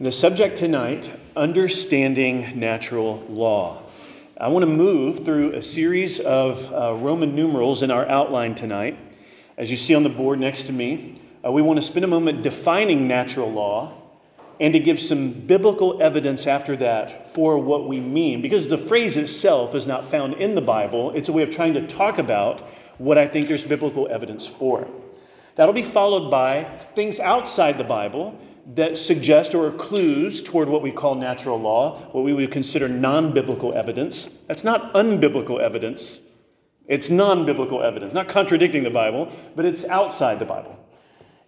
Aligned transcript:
The 0.00 0.12
subject 0.12 0.56
tonight 0.56 1.10
understanding 1.36 2.58
natural 2.58 3.22
law. 3.28 3.82
I 4.40 4.48
want 4.48 4.62
to 4.62 4.66
move 4.66 5.26
through 5.26 5.52
a 5.52 5.60
series 5.60 6.18
of 6.18 6.72
uh, 6.72 6.94
Roman 6.94 7.34
numerals 7.34 7.82
in 7.82 7.90
our 7.90 8.08
outline 8.08 8.54
tonight. 8.54 8.96
As 9.58 9.70
you 9.70 9.76
see 9.76 9.94
on 9.94 10.02
the 10.02 10.08
board 10.08 10.38
next 10.38 10.62
to 10.68 10.72
me, 10.72 11.20
uh, 11.44 11.52
we 11.52 11.60
want 11.60 11.80
to 11.80 11.82
spend 11.82 12.06
a 12.06 12.08
moment 12.08 12.40
defining 12.40 13.08
natural 13.08 13.52
law 13.52 13.92
and 14.58 14.72
to 14.72 14.80
give 14.80 14.98
some 14.98 15.32
biblical 15.32 16.02
evidence 16.02 16.46
after 16.46 16.78
that 16.78 17.34
for 17.34 17.58
what 17.58 17.86
we 17.86 18.00
mean. 18.00 18.40
Because 18.40 18.68
the 18.68 18.78
phrase 18.78 19.18
itself 19.18 19.74
is 19.74 19.86
not 19.86 20.06
found 20.06 20.32
in 20.32 20.54
the 20.54 20.62
Bible, 20.62 21.10
it's 21.10 21.28
a 21.28 21.32
way 21.32 21.42
of 21.42 21.50
trying 21.50 21.74
to 21.74 21.86
talk 21.86 22.16
about 22.16 22.62
what 22.96 23.18
I 23.18 23.28
think 23.28 23.48
there's 23.48 23.64
biblical 23.64 24.08
evidence 24.08 24.46
for. 24.46 24.88
That'll 25.56 25.74
be 25.74 25.82
followed 25.82 26.30
by 26.30 26.64
things 26.94 27.20
outside 27.20 27.76
the 27.76 27.84
Bible 27.84 28.40
that 28.74 28.96
suggest 28.96 29.54
or 29.54 29.66
are 29.66 29.72
clues 29.72 30.42
toward 30.42 30.68
what 30.68 30.82
we 30.82 30.90
call 30.90 31.14
natural 31.14 31.60
law, 31.60 31.98
what 32.12 32.24
we 32.24 32.32
would 32.32 32.50
consider 32.50 32.88
non 32.88 33.32
biblical 33.32 33.74
evidence. 33.74 34.28
That's 34.46 34.64
not 34.64 34.92
unbiblical 34.92 35.60
evidence, 35.60 36.20
it's 36.86 37.10
non 37.10 37.46
biblical 37.46 37.82
evidence, 37.82 38.12
not 38.12 38.28
contradicting 38.28 38.84
the 38.84 38.90
Bible, 38.90 39.32
but 39.56 39.64
it's 39.64 39.84
outside 39.84 40.38
the 40.38 40.44
Bible. 40.44 40.78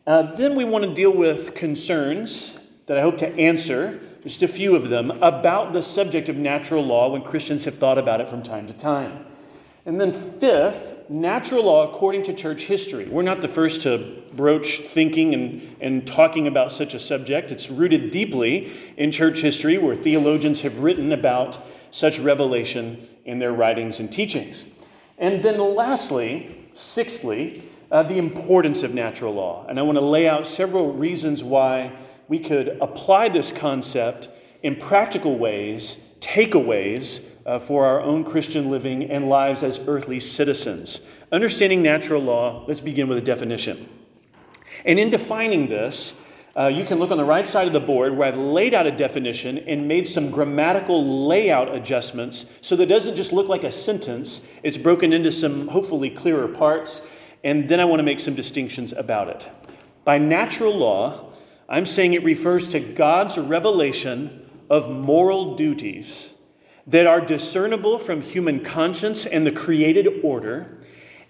Uh, 0.06 0.22
then 0.34 0.56
we 0.56 0.64
want 0.64 0.84
to 0.84 0.94
deal 0.94 1.12
with 1.12 1.54
concerns 1.54 2.56
that 2.86 2.98
I 2.98 3.02
hope 3.02 3.18
to 3.18 3.38
answer, 3.38 4.00
just 4.24 4.42
a 4.42 4.48
few 4.48 4.74
of 4.74 4.88
them, 4.88 5.12
about 5.22 5.72
the 5.72 5.82
subject 5.82 6.28
of 6.28 6.36
natural 6.36 6.84
law 6.84 7.10
when 7.10 7.22
Christians 7.22 7.64
have 7.66 7.76
thought 7.76 7.98
about 7.98 8.20
it 8.20 8.28
from 8.28 8.42
time 8.42 8.66
to 8.66 8.72
time. 8.72 9.24
And 9.84 10.00
then, 10.00 10.12
fifth, 10.12 11.01
natural 11.12 11.64
law 11.64 11.86
according 11.86 12.22
to 12.24 12.32
church 12.32 12.64
history. 12.64 13.04
We're 13.04 13.22
not 13.22 13.42
the 13.42 13.48
first 13.48 13.82
to 13.82 14.22
broach 14.32 14.78
thinking 14.78 15.34
and, 15.34 15.76
and 15.80 16.06
talking 16.06 16.46
about 16.46 16.72
such 16.72 16.94
a 16.94 16.98
subject. 16.98 17.52
It's 17.52 17.70
rooted 17.70 18.10
deeply 18.10 18.72
in 18.96 19.12
church 19.12 19.40
history, 19.40 19.76
where 19.76 19.94
theologians 19.94 20.62
have 20.62 20.78
written 20.78 21.12
about 21.12 21.58
such 21.90 22.18
revelation 22.18 23.06
in 23.26 23.38
their 23.38 23.52
writings 23.52 24.00
and 24.00 24.10
teachings. 24.10 24.66
And 25.18 25.42
then, 25.42 25.60
lastly, 25.76 26.68
sixthly, 26.72 27.62
uh, 27.90 28.02
the 28.04 28.16
importance 28.16 28.82
of 28.82 28.94
natural 28.94 29.34
law. 29.34 29.66
And 29.68 29.78
I 29.78 29.82
want 29.82 29.98
to 29.98 30.04
lay 30.04 30.26
out 30.26 30.48
several 30.48 30.94
reasons 30.94 31.44
why 31.44 31.92
we 32.26 32.38
could 32.38 32.78
apply 32.80 33.28
this 33.28 33.52
concept 33.52 34.30
in 34.62 34.76
practical 34.76 35.38
ways, 35.38 35.98
takeaways 36.20 37.22
uh, 37.46 37.58
for 37.58 37.86
our 37.86 38.00
own 38.00 38.24
Christian 38.24 38.70
living 38.70 39.10
and 39.10 39.28
lives 39.28 39.62
as 39.62 39.86
earthly 39.88 40.20
citizens. 40.20 41.00
Understanding 41.30 41.82
natural 41.82 42.22
law, 42.22 42.64
let's 42.66 42.80
begin 42.80 43.08
with 43.08 43.18
a 43.18 43.22
definition. 43.22 43.88
And 44.84 44.98
in 44.98 45.10
defining 45.10 45.68
this, 45.68 46.14
uh, 46.54 46.66
you 46.66 46.84
can 46.84 46.98
look 46.98 47.10
on 47.10 47.16
the 47.16 47.24
right 47.24 47.48
side 47.48 47.66
of 47.66 47.72
the 47.72 47.80
board 47.80 48.14
where 48.14 48.28
I've 48.28 48.36
laid 48.36 48.74
out 48.74 48.86
a 48.86 48.90
definition 48.90 49.58
and 49.58 49.88
made 49.88 50.06
some 50.06 50.30
grammatical 50.30 51.26
layout 51.26 51.74
adjustments 51.74 52.44
so 52.60 52.76
that 52.76 52.84
it 52.84 52.86
doesn't 52.86 53.16
just 53.16 53.32
look 53.32 53.48
like 53.48 53.64
a 53.64 53.72
sentence, 53.72 54.46
it's 54.62 54.76
broken 54.76 55.12
into 55.12 55.32
some 55.32 55.68
hopefully 55.68 56.10
clearer 56.10 56.48
parts. 56.48 57.06
And 57.44 57.68
then 57.68 57.80
I 57.80 57.86
want 57.86 58.00
to 58.00 58.04
make 58.04 58.20
some 58.20 58.34
distinctions 58.34 58.92
about 58.92 59.28
it. 59.28 59.48
By 60.04 60.18
natural 60.18 60.74
law, 60.76 61.32
I'm 61.68 61.86
saying 61.86 62.12
it 62.12 62.22
refers 62.22 62.68
to 62.68 62.80
God's 62.80 63.38
revelation 63.38 64.48
of 64.68 64.90
moral 64.90 65.56
duties 65.56 66.31
that 66.86 67.06
are 67.06 67.20
discernible 67.20 67.98
from 67.98 68.22
human 68.22 68.64
conscience 68.64 69.24
and 69.24 69.46
the 69.46 69.52
created 69.52 70.20
order, 70.22 70.78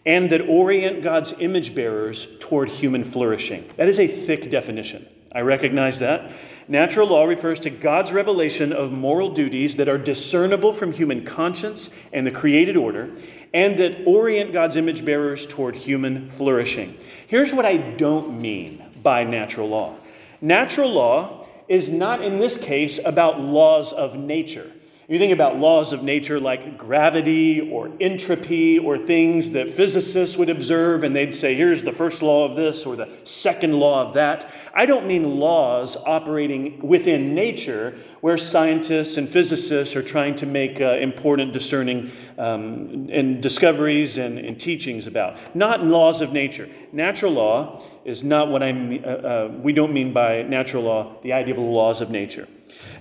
and 0.05 0.31
that 0.31 0.49
orient 0.49 1.03
God's 1.03 1.33
image 1.39 1.75
bearers 1.75 2.27
toward 2.41 2.69
human 2.69 3.05
flourishing. 3.05 3.65
That 3.77 3.89
is 3.89 4.01
a 4.01 4.07
thick 4.07 4.51
definition. 4.51 5.07
I 5.35 5.41
recognize 5.41 6.01
that. 6.01 6.31
Natural 6.69 7.09
law 7.09 7.25
refers 7.25 7.61
to 7.61 7.71
God's 7.71 8.13
revelation 8.13 8.73
of 8.73 8.93
moral 8.93 9.31
duties 9.31 9.77
that 9.77 9.89
are 9.89 9.99
discernible 9.99 10.73
from 10.73 10.93
human 10.93 11.25
conscience 11.25 11.91
and 12.13 12.27
the 12.27 12.31
created 12.31 12.77
order, 12.77 13.11
and 13.55 13.79
that 13.79 14.07
orient 14.07 14.53
God's 14.53 14.77
image 14.77 15.05
bearers 15.05 15.47
toward 15.47 15.75
human 15.75 16.27
flourishing. 16.27 16.97
Here's 17.27 17.53
what 17.53 17.67
I 17.67 17.77
don't 17.77 18.41
mean 18.41 18.83
by 19.03 19.25
natural 19.25 19.69
law 19.69 19.97
natural 20.41 20.91
law 20.91 21.47
is 21.69 21.89
not, 21.89 22.23
in 22.23 22.41
this 22.41 22.59
case, 22.59 22.99
about 23.05 23.41
laws 23.41 23.93
of 23.93 24.17
nature. 24.17 24.72
You 25.13 25.19
think 25.19 25.35
about 25.35 25.59
laws 25.59 25.93
of 25.93 26.03
nature 26.03 26.41
like 26.41 26.79
gravity 26.79 27.61
or 27.71 27.91
entropy 28.01 28.79
or 28.79 28.97
things 28.97 29.51
that 29.51 29.69
physicists 29.69 30.39
would 30.39 30.49
observe 30.49 31.05
and 31.05 31.15
they'd 31.15 31.35
say, 31.35 31.55
here's 31.55 31.83
the 31.83 31.93
first 31.93 32.23
law 32.23 32.47
of 32.49 32.57
this 32.57 32.87
or 32.87 32.97
the 32.97 33.11
second 33.25 33.75
law 33.75 34.07
of 34.07 34.15
that. 34.15 34.51
I 34.73 34.87
don't 34.87 35.07
mean 35.07 35.37
laws 35.37 35.99
operating 36.07 36.79
within 36.79 37.35
nature 37.35 37.95
where 38.23 38.39
scientists 38.39 39.19
and 39.19 39.29
physicists 39.29 39.95
are 39.95 40.03
trying 40.03 40.35
to 40.37 40.47
make 40.47 40.81
uh, 40.81 40.93
important 40.93 41.53
discerning 41.53 42.11
um, 42.39 43.11
and 43.13 43.43
discoveries 43.43 44.17
and, 44.17 44.39
and, 44.39 44.59
teachings 44.59 45.07
about. 45.07 45.55
Not 45.55 45.85
laws 45.85 46.23
of 46.23 46.33
nature. 46.33 46.71
Natural 46.91 47.33
law 47.33 47.85
is 48.07 48.25
not 48.25 48.49
what 48.49 48.63
I 48.63 48.73
mean, 48.73 49.05
uh, 49.05 49.09
uh, 49.09 49.59
we 49.59 49.75
don't 49.75 49.93
mean 49.93 50.15
by 50.15 50.43
natural 50.45 50.85
law 50.85 51.21
the 51.23 51.35
idea 51.35 51.53
of 51.53 51.61
the 51.61 51.67
laws 51.67 52.01
of 52.01 52.09
nature. 52.09 52.49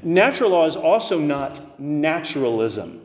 Natural 0.03 0.49
law 0.49 0.65
is 0.65 0.75
also 0.75 1.19
not 1.19 1.79
naturalism. 1.79 3.01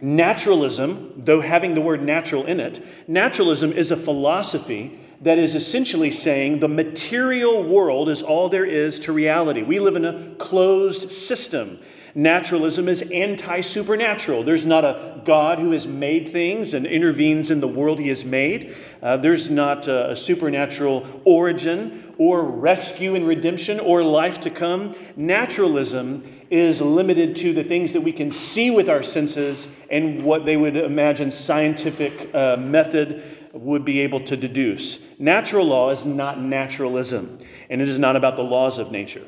Naturalism, 0.00 1.22
though 1.24 1.40
having 1.40 1.74
the 1.74 1.80
word 1.80 2.02
natural 2.02 2.46
in 2.46 2.60
it, 2.60 2.84
naturalism 3.08 3.72
is 3.72 3.90
a 3.90 3.96
philosophy 3.96 4.98
that 5.20 5.38
is 5.38 5.54
essentially 5.54 6.10
saying 6.10 6.58
the 6.58 6.68
material 6.68 7.62
world 7.62 8.08
is 8.08 8.20
all 8.20 8.48
there 8.48 8.66
is 8.66 9.00
to 9.00 9.12
reality. 9.12 9.62
We 9.62 9.78
live 9.78 9.96
in 9.96 10.04
a 10.04 10.34
closed 10.34 11.10
system. 11.10 11.78
Naturalism 12.16 12.88
is 12.88 13.02
anti 13.02 13.60
supernatural. 13.60 14.44
There's 14.44 14.64
not 14.64 14.84
a 14.84 15.20
God 15.24 15.58
who 15.58 15.72
has 15.72 15.84
made 15.84 16.28
things 16.28 16.72
and 16.72 16.86
intervenes 16.86 17.50
in 17.50 17.60
the 17.60 17.66
world 17.66 17.98
he 17.98 18.08
has 18.08 18.24
made. 18.24 18.76
Uh, 19.02 19.16
there's 19.16 19.50
not 19.50 19.88
a, 19.88 20.10
a 20.10 20.16
supernatural 20.16 21.06
origin 21.24 22.14
or 22.16 22.44
rescue 22.44 23.16
and 23.16 23.26
redemption 23.26 23.80
or 23.80 24.04
life 24.04 24.40
to 24.42 24.50
come. 24.50 24.94
Naturalism 25.16 26.22
is 26.50 26.80
limited 26.80 27.34
to 27.34 27.52
the 27.52 27.64
things 27.64 27.92
that 27.94 28.02
we 28.02 28.12
can 28.12 28.30
see 28.30 28.70
with 28.70 28.88
our 28.88 29.02
senses 29.02 29.66
and 29.90 30.22
what 30.22 30.46
they 30.46 30.56
would 30.56 30.76
imagine 30.76 31.32
scientific 31.32 32.32
uh, 32.32 32.56
method 32.56 33.24
would 33.52 33.84
be 33.84 34.00
able 34.00 34.20
to 34.20 34.36
deduce. 34.36 35.04
Natural 35.18 35.66
law 35.66 35.90
is 35.90 36.04
not 36.04 36.40
naturalism, 36.40 37.38
and 37.70 37.80
it 37.80 37.88
is 37.88 37.98
not 37.98 38.14
about 38.14 38.36
the 38.36 38.44
laws 38.44 38.78
of 38.78 38.92
nature. 38.92 39.24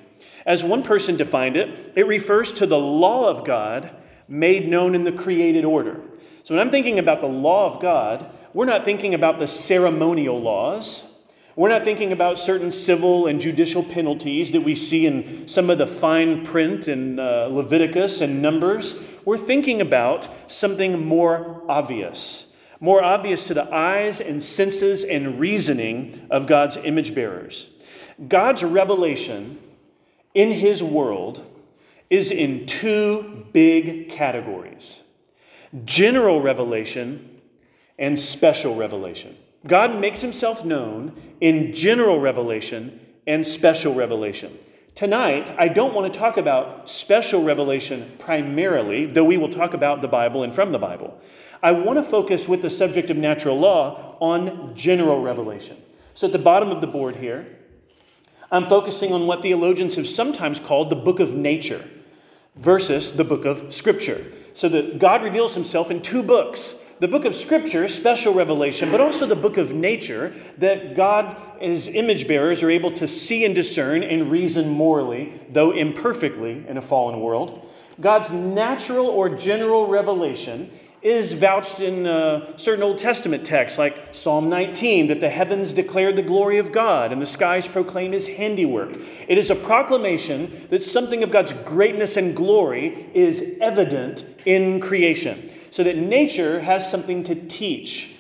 As 0.47 0.62
one 0.62 0.84
person 0.84 1.17
defined 1.17 1.57
it, 1.57 1.93
it 1.97 2.07
refers 2.07 2.53
to 2.53 2.67
the 2.67 2.79
law 2.79 3.29
of 3.29 3.45
God 3.45 3.95
made 4.29 4.69
known 4.69 4.95
in 4.95 5.03
the 5.03 5.12
created 5.12 5.65
order. 5.65 6.01
So 6.45 6.55
when 6.55 6.65
I'm 6.65 6.71
thinking 6.71 7.01
about 7.01 7.21
the 7.21 7.27
law 7.27 7.67
of 7.67 7.83
God, 7.83 8.31
we're 8.55 8.65
not 8.65 8.84
thinking 8.84 9.12
about 9.12 9.41
the 9.41 9.49
ceremonial 9.49 10.41
laws. 10.41 11.05
We're 11.57 11.71
not 11.71 11.83
thinking 11.83 12.12
about 12.12 12.39
certain 12.39 12.71
civil 12.71 13.27
and 13.27 13.41
judicial 13.41 13.83
penalties 13.83 14.53
that 14.53 14.61
we 14.61 14.77
see 14.77 15.07
in 15.07 15.49
some 15.49 15.69
of 15.69 15.79
the 15.79 15.87
fine 15.87 16.45
print 16.45 16.87
in 16.87 17.19
uh, 17.19 17.49
Leviticus 17.51 18.21
and 18.21 18.41
Numbers. 18.41 19.03
We're 19.25 19.39
thinking 19.39 19.81
about 19.81 20.28
something 20.51 21.05
more 21.05 21.63
obvious, 21.69 22.47
more 22.78 23.03
obvious 23.03 23.47
to 23.49 23.55
the 23.55 23.75
eyes 23.75 24.21
and 24.21 24.41
senses 24.41 25.03
and 25.03 25.41
reasoning 25.41 26.28
of 26.31 26.47
God's 26.47 26.77
image 26.77 27.15
bearers. 27.15 27.69
God's 28.28 28.63
revelation 28.63 29.59
in 30.36 30.50
his 30.50 30.82
world 30.82 31.42
is 32.10 32.30
in 32.30 32.66
two 32.66 33.47
big 33.52 34.10
categories 34.10 35.02
general 35.84 36.41
revelation 36.41 37.41
and 37.98 38.16
special 38.19 38.76
revelation. 38.76 39.34
God 39.66 39.98
makes 39.98 40.20
himself 40.20 40.64
known 40.64 41.20
in 41.41 41.72
general 41.72 42.20
revelation 42.20 43.00
and 43.26 43.44
special 43.44 43.94
revelation. 43.94 44.56
Tonight, 44.94 45.54
I 45.59 45.68
don't 45.68 45.92
want 45.92 46.12
to 46.12 46.18
talk 46.18 46.36
about 46.36 46.89
special 46.89 47.42
revelation 47.42 48.12
primarily, 48.18 49.06
though 49.06 49.24
we 49.24 49.36
will 49.36 49.50
talk 49.50 49.74
about 49.74 50.03
the 50.03 50.09
Bible 50.09 50.42
and 50.44 50.54
from 50.54 50.71
the 50.71 50.78
Bible. 50.78 51.21
I 51.62 51.72
want 51.72 51.98
to 51.98 52.03
focus 52.03 52.47
with 52.47 52.62
the 52.62 52.71
subject 52.71 53.10
of 53.10 53.16
natural 53.16 53.59
law 53.59 54.16
on 54.21 54.77
general 54.77 55.21
revelation. 55.21 55.77
So 56.15 56.27
at 56.27 56.32
the 56.32 56.39
bottom 56.39 56.71
of 56.71 56.80
the 56.80 56.86
board 56.86 57.16
here, 57.16 57.55
I'm 58.51 58.66
focusing 58.66 59.13
on 59.13 59.27
what 59.27 59.43
theologians 59.43 59.97
have 59.97 60.09
sometimes 60.09 60.60
called 60.60 60.91
the 60.91 60.97
book 60.97 61.21
of 61.21 61.34
nature 61.34 61.89
versus 62.54 63.13
the 63.13 63.25
book 63.25 63.45
of 63.45 63.72
scripture. 63.72 64.25
So 64.54 64.69
that 64.71 64.98
God 64.98 65.22
reveals 65.22 65.54
himself 65.54 65.91
in 65.91 66.01
two 66.01 66.22
books 66.22 66.75
the 66.98 67.09
book 67.09 67.27
of 67.27 67.34
scripture, 67.34 67.89
special 67.89 68.33
revelation, 68.33 68.91
but 68.91 69.03
also 69.03 69.27
the 69.27 69.37
book 69.37 69.59
of 69.59 69.75
nature, 69.75 70.33
that 70.57 70.97
God, 70.97 71.37
as 71.60 71.89
image 71.89 72.27
bearers, 72.27 72.63
are 72.63 72.71
able 72.71 72.91
to 72.93 73.07
see 73.07 73.45
and 73.45 73.54
discern 73.54 74.03
and 74.03 74.31
reason 74.31 74.71
morally, 74.71 75.39
though 75.51 75.72
imperfectly 75.72 76.66
in 76.66 76.78
a 76.78 76.81
fallen 76.81 77.21
world. 77.21 77.71
God's 78.01 78.31
natural 78.31 79.09
or 79.09 79.28
general 79.28 79.89
revelation 79.89 80.71
is 81.06 81.34
vouched 81.34 81.78
in 81.78 82.04
uh, 82.04 82.56
certain 82.56 82.82
Old 82.82 82.98
Testament 82.98 83.47
texts, 83.47 83.78
like 83.78 84.12
Psalm 84.12 84.48
19, 84.48 85.06
that 85.06 85.20
the 85.20 85.30
heavens 85.30 85.72
declare 85.72 86.12
the 86.12 86.20
glory 86.20 86.58
of 86.58 86.72
God 86.72 87.12
and 87.12 87.22
the 87.22 87.26
skies 87.26 87.68
proclaim 87.68 88.10
his 88.10 88.26
handiwork. 88.26 88.98
It 89.28 89.38
is 89.38 89.48
a 89.48 89.54
proclamation 89.54 90.66
that 90.70 90.82
something 90.82 91.22
of 91.22 91.30
God's 91.30 91.53
greatness 91.53 92.16
and 92.16 92.34
glory 92.34 93.08
is 93.14 93.56
evident 93.60 94.26
in 94.47 94.80
creation, 94.80 95.48
so 95.70 95.84
that 95.84 95.97
nature 95.97 96.58
has 96.58 96.91
something 96.91 97.22
to 97.22 97.36
teach. 97.36 98.16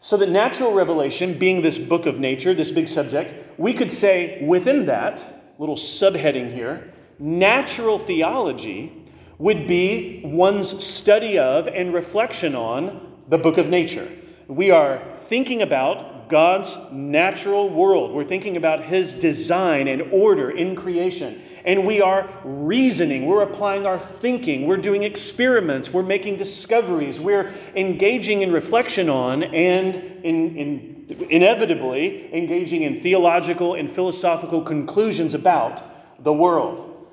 So 0.00 0.16
that 0.16 0.30
natural 0.30 0.72
revelation, 0.72 1.38
being 1.38 1.60
this 1.60 1.76
book 1.76 2.06
of 2.06 2.18
nature, 2.18 2.54
this 2.54 2.70
big 2.70 2.88
subject, 2.88 3.58
we 3.58 3.74
could 3.74 3.92
say 3.92 4.42
within 4.42 4.86
that 4.86 5.22
little 5.58 5.76
subheading 5.76 6.54
here, 6.54 6.94
natural 7.18 7.98
theology 7.98 9.01
would 9.42 9.66
be 9.66 10.20
one's 10.22 10.84
study 10.84 11.36
of 11.36 11.66
and 11.66 11.92
reflection 11.92 12.54
on 12.54 13.12
the 13.26 13.36
book 13.36 13.58
of 13.58 13.68
nature. 13.68 14.08
We 14.46 14.70
are 14.70 15.02
thinking 15.24 15.62
about 15.62 16.28
God's 16.28 16.78
natural 16.92 17.68
world. 17.68 18.12
We're 18.12 18.22
thinking 18.22 18.56
about 18.56 18.84
His 18.84 19.12
design 19.12 19.88
and 19.88 20.12
order 20.12 20.48
in 20.48 20.76
creation. 20.76 21.42
And 21.64 21.84
we 21.84 22.00
are 22.00 22.30
reasoning. 22.44 23.26
We're 23.26 23.42
applying 23.42 23.84
our 23.84 23.98
thinking. 23.98 24.68
We're 24.68 24.76
doing 24.76 25.02
experiments. 25.02 25.92
We're 25.92 26.04
making 26.04 26.36
discoveries. 26.36 27.18
We're 27.18 27.52
engaging 27.74 28.42
in 28.42 28.52
reflection 28.52 29.08
on 29.08 29.42
and 29.42 29.96
in, 30.22 30.56
in, 30.56 31.26
inevitably 31.30 32.32
engaging 32.32 32.82
in 32.82 33.00
theological 33.00 33.74
and 33.74 33.90
philosophical 33.90 34.62
conclusions 34.62 35.34
about 35.34 35.82
the 36.22 36.32
world. 36.32 37.08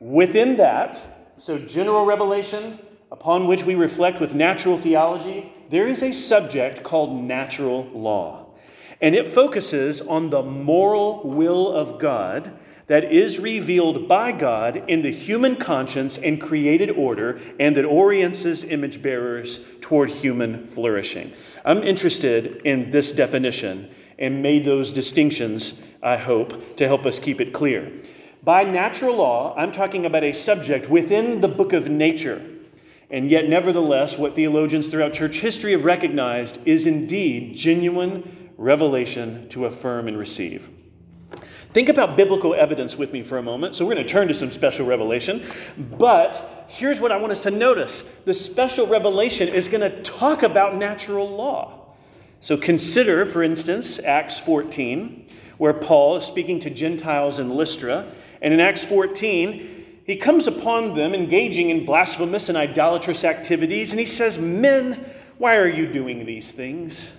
Within 0.00 0.56
that, 0.56 1.15
so, 1.38 1.58
general 1.58 2.06
revelation, 2.06 2.78
upon 3.12 3.46
which 3.46 3.64
we 3.64 3.74
reflect 3.74 4.20
with 4.20 4.34
natural 4.34 4.78
theology, 4.78 5.52
there 5.70 5.86
is 5.86 6.02
a 6.02 6.12
subject 6.12 6.82
called 6.82 7.22
natural 7.22 7.84
law. 7.92 8.46
And 9.00 9.14
it 9.14 9.26
focuses 9.26 10.00
on 10.00 10.30
the 10.30 10.42
moral 10.42 11.22
will 11.28 11.70
of 11.70 11.98
God 11.98 12.58
that 12.86 13.04
is 13.12 13.38
revealed 13.38 14.08
by 14.08 14.32
God 14.32 14.88
in 14.88 15.02
the 15.02 15.10
human 15.10 15.56
conscience 15.56 16.16
and 16.16 16.40
created 16.40 16.90
order, 16.90 17.40
and 17.58 17.76
that 17.76 17.84
orients 17.84 18.42
his 18.42 18.64
image 18.64 19.02
bearers 19.02 19.60
toward 19.80 20.08
human 20.08 20.66
flourishing. 20.66 21.32
I'm 21.64 21.82
interested 21.82 22.62
in 22.62 22.92
this 22.92 23.12
definition 23.12 23.90
and 24.18 24.42
made 24.42 24.64
those 24.64 24.92
distinctions, 24.92 25.74
I 26.02 26.16
hope, 26.16 26.76
to 26.76 26.86
help 26.86 27.04
us 27.04 27.18
keep 27.18 27.40
it 27.40 27.52
clear. 27.52 27.92
By 28.46 28.62
natural 28.62 29.16
law, 29.16 29.56
I'm 29.56 29.72
talking 29.72 30.06
about 30.06 30.22
a 30.22 30.32
subject 30.32 30.88
within 30.88 31.40
the 31.40 31.48
book 31.48 31.72
of 31.72 31.88
nature. 31.88 32.40
And 33.10 33.28
yet, 33.28 33.48
nevertheless, 33.48 34.16
what 34.16 34.36
theologians 34.36 34.86
throughout 34.86 35.14
church 35.14 35.40
history 35.40 35.72
have 35.72 35.84
recognized 35.84 36.60
is 36.64 36.86
indeed 36.86 37.56
genuine 37.56 38.52
revelation 38.56 39.48
to 39.48 39.66
affirm 39.66 40.06
and 40.06 40.16
receive. 40.16 40.70
Think 41.72 41.88
about 41.88 42.16
biblical 42.16 42.54
evidence 42.54 42.96
with 42.96 43.12
me 43.12 43.20
for 43.20 43.36
a 43.36 43.42
moment. 43.42 43.74
So, 43.74 43.84
we're 43.84 43.94
going 43.94 44.06
to 44.06 44.12
turn 44.12 44.28
to 44.28 44.34
some 44.34 44.52
special 44.52 44.86
revelation. 44.86 45.44
But 45.76 46.66
here's 46.68 47.00
what 47.00 47.10
I 47.10 47.16
want 47.16 47.32
us 47.32 47.40
to 47.42 47.50
notice 47.50 48.02
the 48.26 48.34
special 48.34 48.86
revelation 48.86 49.48
is 49.48 49.66
going 49.66 49.80
to 49.80 50.02
talk 50.04 50.44
about 50.44 50.76
natural 50.76 51.28
law. 51.28 51.96
So, 52.38 52.56
consider, 52.56 53.26
for 53.26 53.42
instance, 53.42 53.98
Acts 53.98 54.38
14, 54.38 55.26
where 55.58 55.74
Paul 55.74 56.18
is 56.18 56.24
speaking 56.24 56.60
to 56.60 56.70
Gentiles 56.70 57.40
in 57.40 57.50
Lystra 57.50 58.06
and 58.40 58.52
in 58.52 58.60
Acts 58.60 58.84
14, 58.84 60.02
he 60.04 60.16
comes 60.16 60.46
upon 60.46 60.94
them 60.94 61.14
engaging 61.14 61.70
in 61.70 61.84
blasphemous 61.84 62.48
and 62.48 62.56
idolatrous 62.56 63.24
activities, 63.24 63.92
and 63.92 64.00
he 64.00 64.06
says, 64.06 64.38
Men, 64.38 65.04
why 65.38 65.56
are 65.56 65.68
you 65.68 65.92
doing 65.92 66.24
these 66.24 66.52
things? 66.52 67.14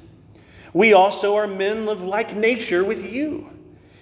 We 0.73 0.93
also 0.93 1.35
are 1.35 1.47
men 1.47 1.89
of 1.89 2.03
like 2.03 2.35
nature 2.35 2.83
with 2.83 3.11
you. 3.11 3.49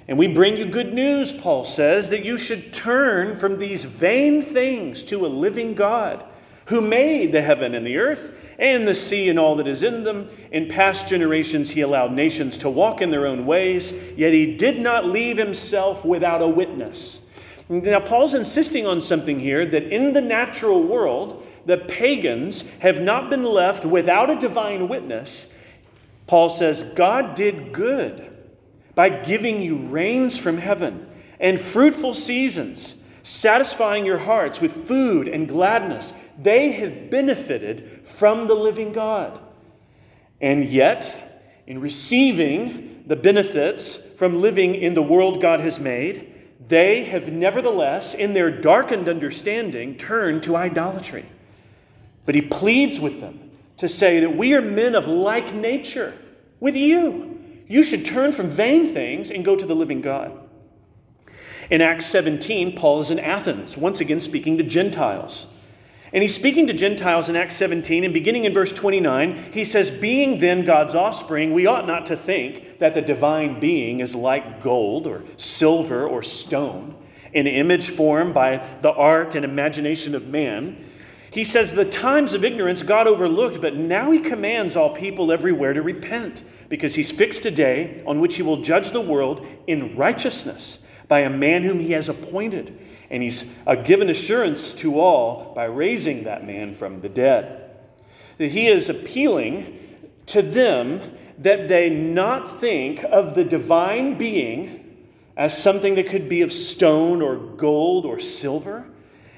And 0.08 0.20
we 0.20 0.28
bring 0.28 0.56
you 0.56 0.68
good 0.68 0.94
news, 0.94 1.34
Paul 1.34 1.66
says, 1.66 2.12
that 2.12 2.24
you 2.24 2.38
should 2.38 2.74
turn 2.74 3.38
from 3.38 3.58
these 3.58 3.86
vain 3.86 4.44
things 4.44 5.02
to 5.04 5.26
a 5.26 5.28
living 5.28 5.74
God 5.74 6.24
who 6.66 6.82
made 6.82 7.32
the 7.32 7.42
heaven 7.42 7.76
and 7.76 7.86
the 7.86 7.98
earth 7.98 8.54
and 8.58 8.88
the 8.88 8.96
sea 8.96 9.30
and 9.30 9.38
all 9.38 9.56
that 9.56 9.68
is 9.68 9.84
in 9.84 10.04
them. 10.04 10.30
In 10.52 10.68
past 10.68 11.08
generations, 11.08 11.72
he 11.72 11.82
allowed 11.82 12.12
nations 12.12 12.58
to 12.60 12.70
walk 12.70 13.02
in 13.02 13.12
their 13.12 13.28
own 13.28 13.46
ways, 13.46 13.92
yet 14.16 14.34
he 14.34 14.56
did 14.56 14.80
not 14.80 15.06
leave 15.06 15.38
himself 15.38 16.04
without 16.04 16.42
a 16.42 16.48
witness. 16.48 17.22
Now, 17.68 18.00
Paul's 18.00 18.36
insisting 18.36 18.86
on 18.86 19.02
something 19.02 19.40
here 19.40 19.66
that 19.66 19.84
in 19.84 20.14
the 20.14 20.22
natural 20.22 20.84
world, 20.84 21.46
the 21.66 21.78
pagans 21.78 22.64
have 22.80 23.02
not 23.02 23.30
been 23.30 23.44
left 23.44 23.86
without 23.86 24.30
a 24.30 24.36
divine 24.36 24.88
witness. 24.88 25.48
Paul 26.28 26.50
says, 26.50 26.84
God 26.84 27.36
did 27.36 27.72
good 27.72 28.32
by 28.94 29.10
giving 29.10 29.62
you 29.62 29.78
rains 29.78 30.38
from 30.38 30.58
heaven 30.58 31.08
and 31.40 31.60
fruitful 31.60 32.14
seasons, 32.14 32.96
satisfying 33.26 34.06
your 34.06 34.20
hearts 34.20 34.62
with 34.62 34.88
food 34.88 35.28
and 35.28 35.48
gladness. 35.48 36.14
They 36.38 36.74
have 36.74 37.10
benefited 37.10 38.08
from 38.08 38.48
the 38.48 38.54
living 38.54 38.94
God. 38.94 39.40
And 40.40 40.64
yet, 40.64 41.64
in 41.66 41.82
receiving 41.82 43.04
the 43.08 43.16
benefits 43.16 43.96
from 43.96 44.42
living 44.42 44.76
in 44.76 44.94
the 44.94 45.02
world 45.02 45.42
God 45.42 45.60
has 45.60 45.80
made, 45.80 46.34
they 46.68 47.06
have 47.06 47.32
nevertheless, 47.32 48.14
in 48.14 48.34
their 48.34 48.52
darkened 48.52 49.10
understanding, 49.10 49.98
turned 49.98 50.44
to 50.44 50.56
idolatry. 50.56 51.26
But 52.28 52.36
he 52.36 52.42
pleads 52.42 53.00
with 53.00 53.22
them 53.22 53.52
to 53.78 53.90
say 53.90 54.20
that 54.20 54.38
we 54.38 54.54
are 54.54 54.62
men 54.62 54.94
of 54.94 55.08
like 55.08 55.54
nature 55.54 56.14
with 56.60 56.76
you. 56.76 57.42
You 57.68 57.84
should 57.84 58.06
turn 58.06 58.32
from 58.32 58.50
vain 58.50 58.94
things 58.94 59.32
and 59.32 59.44
go 59.44 59.56
to 59.56 59.66
the 59.66 59.76
living 59.76 60.02
God. 60.02 60.45
In 61.70 61.82
Acts 61.82 62.06
17, 62.06 62.76
Paul 62.76 63.02
is 63.02 63.10
in 63.10 63.20
Athens, 63.20 63.76
once 63.76 64.00
again 64.00 64.22
speaking 64.22 64.58
to 64.60 64.64
Gentiles. 64.64 65.48
And 66.14 66.22
he's 66.22 66.36
speaking 66.36 66.68
to 66.68 66.74
Gentiles 66.74 67.28
in 67.28 67.36
Acts 67.36 67.56
17, 67.56 68.04
and 68.04 68.14
beginning 68.14 68.46
in 68.46 68.54
verse 68.54 68.72
29, 68.72 69.52
he 69.52 69.66
says, 69.66 69.90
Being 69.90 70.40
then 70.40 70.64
God's 70.64 70.94
offspring, 70.94 71.54
we 71.54 71.66
ought 71.66 71.88
not 71.88 72.06
to 72.06 72.16
think 72.16 72.78
that 72.78 72.94
the 72.94 73.02
divine 73.02 73.60
being 73.60 74.00
is 74.00 74.16
like 74.16 74.62
gold 74.62 75.08
or 75.08 75.24
silver 75.38 76.08
or 76.08 76.22
stone, 76.22 76.96
an 77.34 77.48
image 77.48 77.90
formed 77.90 78.34
by 78.34 78.66
the 78.82 78.94
art 78.94 79.36
and 79.36 79.44
imagination 79.44 80.14
of 80.14 80.28
man. 80.28 80.86
He 81.32 81.44
says, 81.44 81.74
The 81.74 81.84
times 81.84 82.36
of 82.36 82.46
ignorance 82.46 82.84
God 82.84 83.08
overlooked, 83.08 83.60
but 83.60 83.76
now 83.76 84.12
he 84.12 84.20
commands 84.20 84.76
all 84.76 84.92
people 84.92 85.32
everywhere 85.32 85.74
to 85.74 85.82
repent, 85.82 86.44
because 86.70 86.94
he's 86.94 87.12
fixed 87.12 87.46
a 87.48 87.52
day 87.52 88.04
on 88.06 88.20
which 88.20 88.36
he 88.36 88.44
will 88.44 88.62
judge 88.62 88.92
the 88.92 89.02
world 89.02 89.46
in 89.66 89.98
righteousness 89.98 90.80
by 91.08 91.22
a 91.22 91.30
man 91.30 91.64
whom 91.64 91.80
he 91.80 91.92
has 91.92 92.10
appointed. 92.10 92.78
And 93.10 93.22
he's 93.22 93.54
given 93.84 94.10
assurance 94.10 94.74
to 94.76 95.00
all 95.00 95.54
by 95.56 95.66
raising 95.66 96.24
that 96.24 96.46
man 96.46 96.74
from 96.74 97.02
the 97.02 97.10
dead. 97.10 97.72
That 98.38 98.52
he 98.52 98.68
is 98.68 98.90
appealing 98.90 99.80
to 100.28 100.42
them 100.42 101.02
that 101.38 101.68
they 101.68 101.90
not 101.90 102.60
think 102.60 103.04
of 103.04 103.36
the 103.36 103.44
divine 103.44 104.18
being 104.18 104.82
as 105.38 105.56
something 105.58 105.96
that 105.96 106.08
could 106.08 106.28
be 106.30 106.42
of 106.42 106.52
stone 106.52 107.22
or 107.22 107.36
gold 107.36 108.06
or 108.06 108.20
silver. 108.20 108.88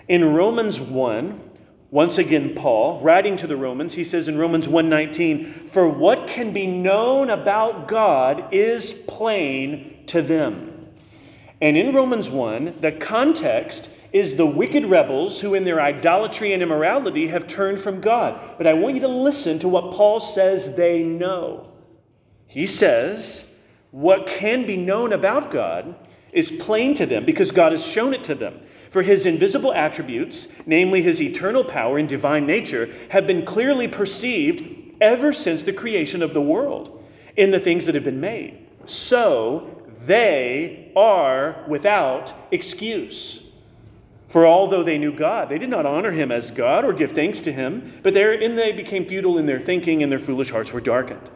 In 0.07 0.33
Romans 0.33 0.79
1, 0.79 1.41
once 1.89 2.17
again 2.17 2.53
Paul, 2.53 2.99
writing 3.01 3.35
to 3.37 3.47
the 3.47 3.57
Romans, 3.57 3.95
he 3.95 4.03
says 4.03 4.27
in 4.27 4.37
Romans 4.37 4.67
1:19, 4.67 5.43
"For 5.43 5.89
what 5.89 6.27
can 6.27 6.51
be 6.51 6.67
known 6.67 7.29
about 7.29 7.87
God 7.87 8.45
is 8.53 8.93
plain 8.93 9.95
to 10.07 10.21
them." 10.21 10.66
And 11.61 11.77
in 11.77 11.95
Romans 11.95 12.29
1, 12.29 12.81
the 12.81 12.91
context 12.91 13.89
is 14.13 14.35
the 14.35 14.45
wicked 14.45 14.85
rebels 14.85 15.41
who, 15.41 15.53
in 15.53 15.63
their 15.63 15.81
idolatry 15.81 16.53
and 16.53 16.61
immorality, 16.61 17.27
have 17.27 17.47
turned 17.47 17.79
from 17.79 18.01
God. 18.01 18.39
But 18.57 18.67
I 18.67 18.73
want 18.73 18.95
you 18.95 19.01
to 19.01 19.07
listen 19.07 19.59
to 19.59 19.67
what 19.67 19.93
Paul 19.93 20.19
says 20.19 20.75
they 20.75 21.03
know. 21.03 21.71
He 22.47 22.65
says, 22.65 23.47
What 23.91 24.27
can 24.27 24.65
be 24.65 24.77
known 24.77 25.13
about 25.13 25.51
God 25.51 25.95
is 26.31 26.51
plain 26.51 26.93
to 26.95 27.05
them 27.05 27.25
because 27.25 27.51
God 27.51 27.71
has 27.71 27.85
shown 27.85 28.13
it 28.13 28.23
to 28.25 28.35
them. 28.35 28.61
For 28.89 29.01
his 29.01 29.25
invisible 29.25 29.73
attributes, 29.73 30.47
namely 30.65 31.01
his 31.01 31.21
eternal 31.21 31.63
power 31.63 31.97
and 31.97 32.07
divine 32.07 32.45
nature, 32.45 32.89
have 33.09 33.27
been 33.27 33.43
clearly 33.43 33.87
perceived 33.87 34.63
ever 35.01 35.33
since 35.33 35.63
the 35.63 35.73
creation 35.73 36.23
of 36.23 36.33
the 36.33 36.41
world 36.41 37.03
in 37.35 37.51
the 37.51 37.59
things 37.59 37.85
that 37.85 37.95
have 37.95 38.03
been 38.03 38.21
made. 38.21 38.65
So 38.85 39.76
they 40.07 40.91
are 40.95 41.63
without 41.67 42.33
excuse. 42.51 43.43
For 44.27 44.45
although 44.45 44.83
they 44.83 44.97
knew 44.97 45.13
God, 45.13 45.49
they 45.49 45.57
did 45.57 45.69
not 45.69 45.85
honor 45.85 46.11
him 46.11 46.31
as 46.31 46.51
God 46.51 46.83
or 46.83 46.91
give 46.91 47.11
thanks 47.11 47.41
to 47.41 47.51
him, 47.51 47.99
but 48.03 48.13
therein 48.13 48.55
they 48.55 48.71
became 48.71 49.05
futile 49.05 49.37
in 49.37 49.45
their 49.45 49.59
thinking, 49.59 50.03
and 50.03 50.11
their 50.11 50.19
foolish 50.19 50.49
hearts 50.49 50.73
were 50.73 50.81
darkened. 50.81 51.29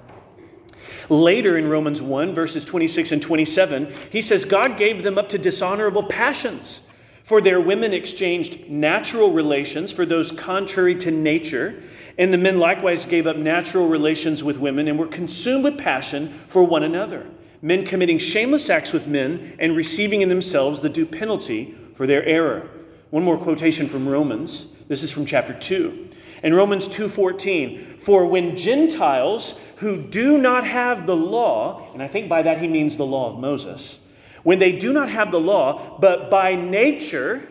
Later 1.10 1.58
in 1.58 1.70
Romans 1.70 2.02
1, 2.02 2.34
verses 2.34 2.66
26 2.66 3.12
and 3.12 3.22
27, 3.22 3.94
he 4.12 4.22
says, 4.22 4.46
God 4.46 4.78
gave 4.78 5.04
them 5.04 5.18
up 5.18 5.30
to 5.30 5.38
dishonorable 5.38 6.04
passions. 6.04 6.82
For 7.24 7.40
their 7.40 7.62
women 7.62 7.94
exchanged 7.94 8.70
natural 8.70 9.32
relations 9.32 9.92
for 9.92 10.06
those 10.06 10.32
contrary 10.32 10.96
to 10.96 11.12
nature, 11.12 11.82
And 12.18 12.34
the 12.34 12.38
men 12.38 12.60
likewise 12.60 13.06
gave 13.06 13.26
up 13.26 13.38
natural 13.38 13.88
relations 13.88 14.44
with 14.44 14.58
women 14.58 14.88
and 14.88 15.00
were 15.00 15.08
consumed 15.08 15.64
with 15.64 15.78
passion 15.78 16.30
for 16.48 16.64
one 16.64 16.84
another, 16.84 17.26
men 17.62 17.86
committing 17.86 18.18
shameless 18.18 18.70
acts 18.70 18.94
with 18.94 19.08
men 19.08 19.56
and 19.60 19.76
receiving 19.76 20.22
in 20.22 20.30
themselves 20.30 20.82
the 20.82 20.90
due 20.90 21.06
penalty 21.06 21.76
for 21.94 22.08
their 22.08 22.24
error. 22.26 22.70
One 23.10 23.24
more 23.24 23.38
quotation 23.38 23.88
from 23.88 24.08
Romans. 24.08 24.68
This 24.88 25.04
is 25.04 25.12
from 25.12 25.26
chapter 25.26 25.54
2. 25.54 26.10
In 26.44 26.54
Romans 26.54 26.88
2:14, 26.88 27.98
for 27.98 28.26
when 28.26 28.58
Gentiles 28.58 29.60
who 29.78 29.98
do 29.98 30.38
not 30.38 30.66
have 30.66 31.06
the 31.06 31.16
law, 31.16 31.88
and 31.94 32.02
I 32.02 32.08
think 32.08 32.28
by 32.30 32.42
that 32.42 32.60
he 32.60 32.68
means 32.68 32.98
the 32.98 33.06
law 33.06 33.32
of 33.32 33.40
Moses, 33.40 34.00
when 34.44 34.60
they 34.60 34.72
do 34.72 34.92
not 34.92 35.10
have 35.10 35.32
the 35.32 35.40
law, 35.40 35.98
but 36.00 36.32
by 36.32 36.56
nature 36.56 37.48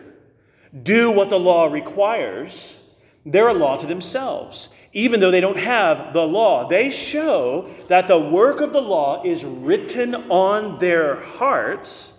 do 0.83 1.11
what 1.11 1.29
the 1.29 1.39
law 1.39 1.65
requires, 1.65 2.77
they're 3.25 3.47
a 3.47 3.53
law 3.53 3.77
to 3.77 3.85
themselves. 3.85 4.69
Even 4.93 5.19
though 5.19 5.31
they 5.31 5.39
don't 5.39 5.57
have 5.57 6.11
the 6.13 6.25
law, 6.25 6.67
they 6.67 6.89
show 6.89 7.69
that 7.87 8.07
the 8.07 8.19
work 8.19 8.59
of 8.59 8.73
the 8.73 8.81
law 8.81 9.23
is 9.23 9.43
written 9.43 10.15
on 10.29 10.79
their 10.79 11.15
hearts, 11.15 12.13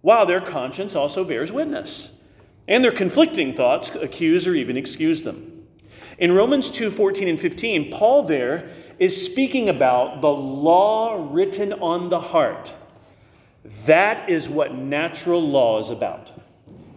while 0.00 0.24
their 0.24 0.40
conscience 0.40 0.94
also 0.94 1.24
bears 1.24 1.50
witness. 1.50 2.12
And 2.68 2.84
their 2.84 2.92
conflicting 2.92 3.54
thoughts 3.54 3.94
accuse 3.94 4.46
or 4.46 4.54
even 4.54 4.76
excuse 4.76 5.22
them. 5.22 5.66
In 6.18 6.32
Romans 6.32 6.70
2 6.70 6.90
14 6.90 7.28
and 7.28 7.40
15, 7.40 7.90
Paul 7.90 8.22
there 8.22 8.70
is 9.00 9.24
speaking 9.24 9.68
about 9.68 10.20
the 10.20 10.30
law 10.30 11.28
written 11.32 11.72
on 11.72 12.08
the 12.08 12.20
heart. 12.20 12.72
That 13.86 14.28
is 14.30 14.48
what 14.48 14.74
natural 14.74 15.42
law 15.42 15.80
is 15.80 15.90
about. 15.90 16.30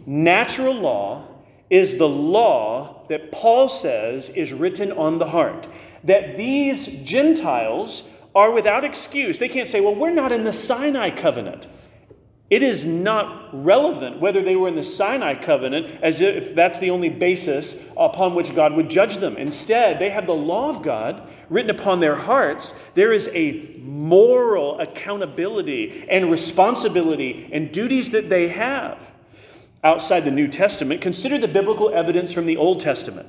Natural 0.06 0.74
law 0.74 1.26
is 1.70 1.98
the 1.98 2.08
law 2.08 3.06
that 3.10 3.32
Paul 3.32 3.70
says 3.70 4.30
is 4.30 4.54
written 4.54 4.92
on 4.92 5.20
the 5.20 5.28
heart. 5.28 5.68
That 6.04 6.38
these 6.38 6.88
Gentiles 7.04 8.08
are 8.36 8.52
without 8.52 8.84
excuse. 8.84 9.40
They 9.40 9.50
can't 9.50 9.68
say, 9.68 9.82
well, 9.82 9.96
we're 9.96 10.12
not 10.12 10.32
in 10.32 10.44
the 10.44 10.54
Sinai 10.54 11.10
covenant. 11.10 11.68
It 12.50 12.64
is 12.64 12.86
not 12.86 13.50
relevant 13.52 14.22
whether 14.22 14.42
they 14.42 14.56
were 14.56 14.70
in 14.70 14.76
the 14.76 14.84
Sinai 14.84 15.36
covenant 15.36 15.88
as 16.02 16.22
if 16.22 16.56
that's 16.56 16.80
the 16.80 16.92
only 16.92 17.10
basis 17.10 17.84
upon 17.98 18.36
which 18.36 18.56
God 18.56 18.74
would 18.74 18.90
judge 18.90 19.18
them. 19.18 19.36
Instead, 19.36 20.00
they 20.00 20.12
have 20.12 20.28
the 20.28 20.34
law 20.34 20.70
of 20.70 20.82
God 20.82 21.30
written 21.50 21.72
upon 21.72 22.00
their 22.00 22.16
hearts. 22.16 22.74
There 22.94 23.12
is 23.12 23.30
a 23.34 23.76
moral 23.82 24.80
accountability 24.80 26.06
and 26.10 26.32
responsibility 26.32 27.50
and 27.52 27.70
duties 27.70 28.12
that 28.12 28.30
they 28.30 28.48
have 28.48 29.12
outside 29.84 30.22
the 30.22 30.32
New 30.32 30.48
Testament, 30.48 31.02
consider 31.02 31.38
the 31.38 31.48
biblical 31.48 31.94
evidence 31.94 32.34
from 32.34 32.46
the 32.46 32.58
Old 32.58 32.80
Testament. 32.80 33.28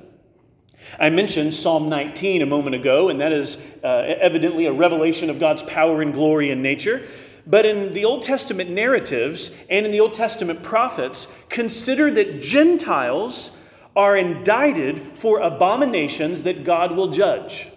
I 0.98 1.10
mentioned 1.10 1.54
Psalm 1.54 1.88
19 1.88 2.42
a 2.42 2.46
moment 2.46 2.74
ago, 2.74 3.08
and 3.08 3.20
that 3.20 3.32
is 3.32 3.58
uh, 3.84 3.86
evidently 3.86 4.66
a 4.66 4.72
revelation 4.72 5.30
of 5.30 5.38
God's 5.38 5.62
power 5.62 6.00
and 6.00 6.12
glory 6.12 6.50
in 6.50 6.62
nature. 6.62 7.06
But 7.46 7.66
in 7.66 7.92
the 7.92 8.04
Old 8.04 8.22
Testament 8.22 8.70
narratives 8.70 9.50
and 9.70 9.86
in 9.86 9.92
the 9.92 10.00
Old 10.00 10.14
Testament 10.14 10.62
prophets, 10.62 11.28
consider 11.48 12.10
that 12.10 12.40
Gentiles 12.40 13.52
are 13.96 14.16
indicted 14.16 15.00
for 15.00 15.40
abominations 15.40 16.42
that 16.44 16.64
God 16.64 16.92
will 16.92 17.10
judge. 17.10 17.68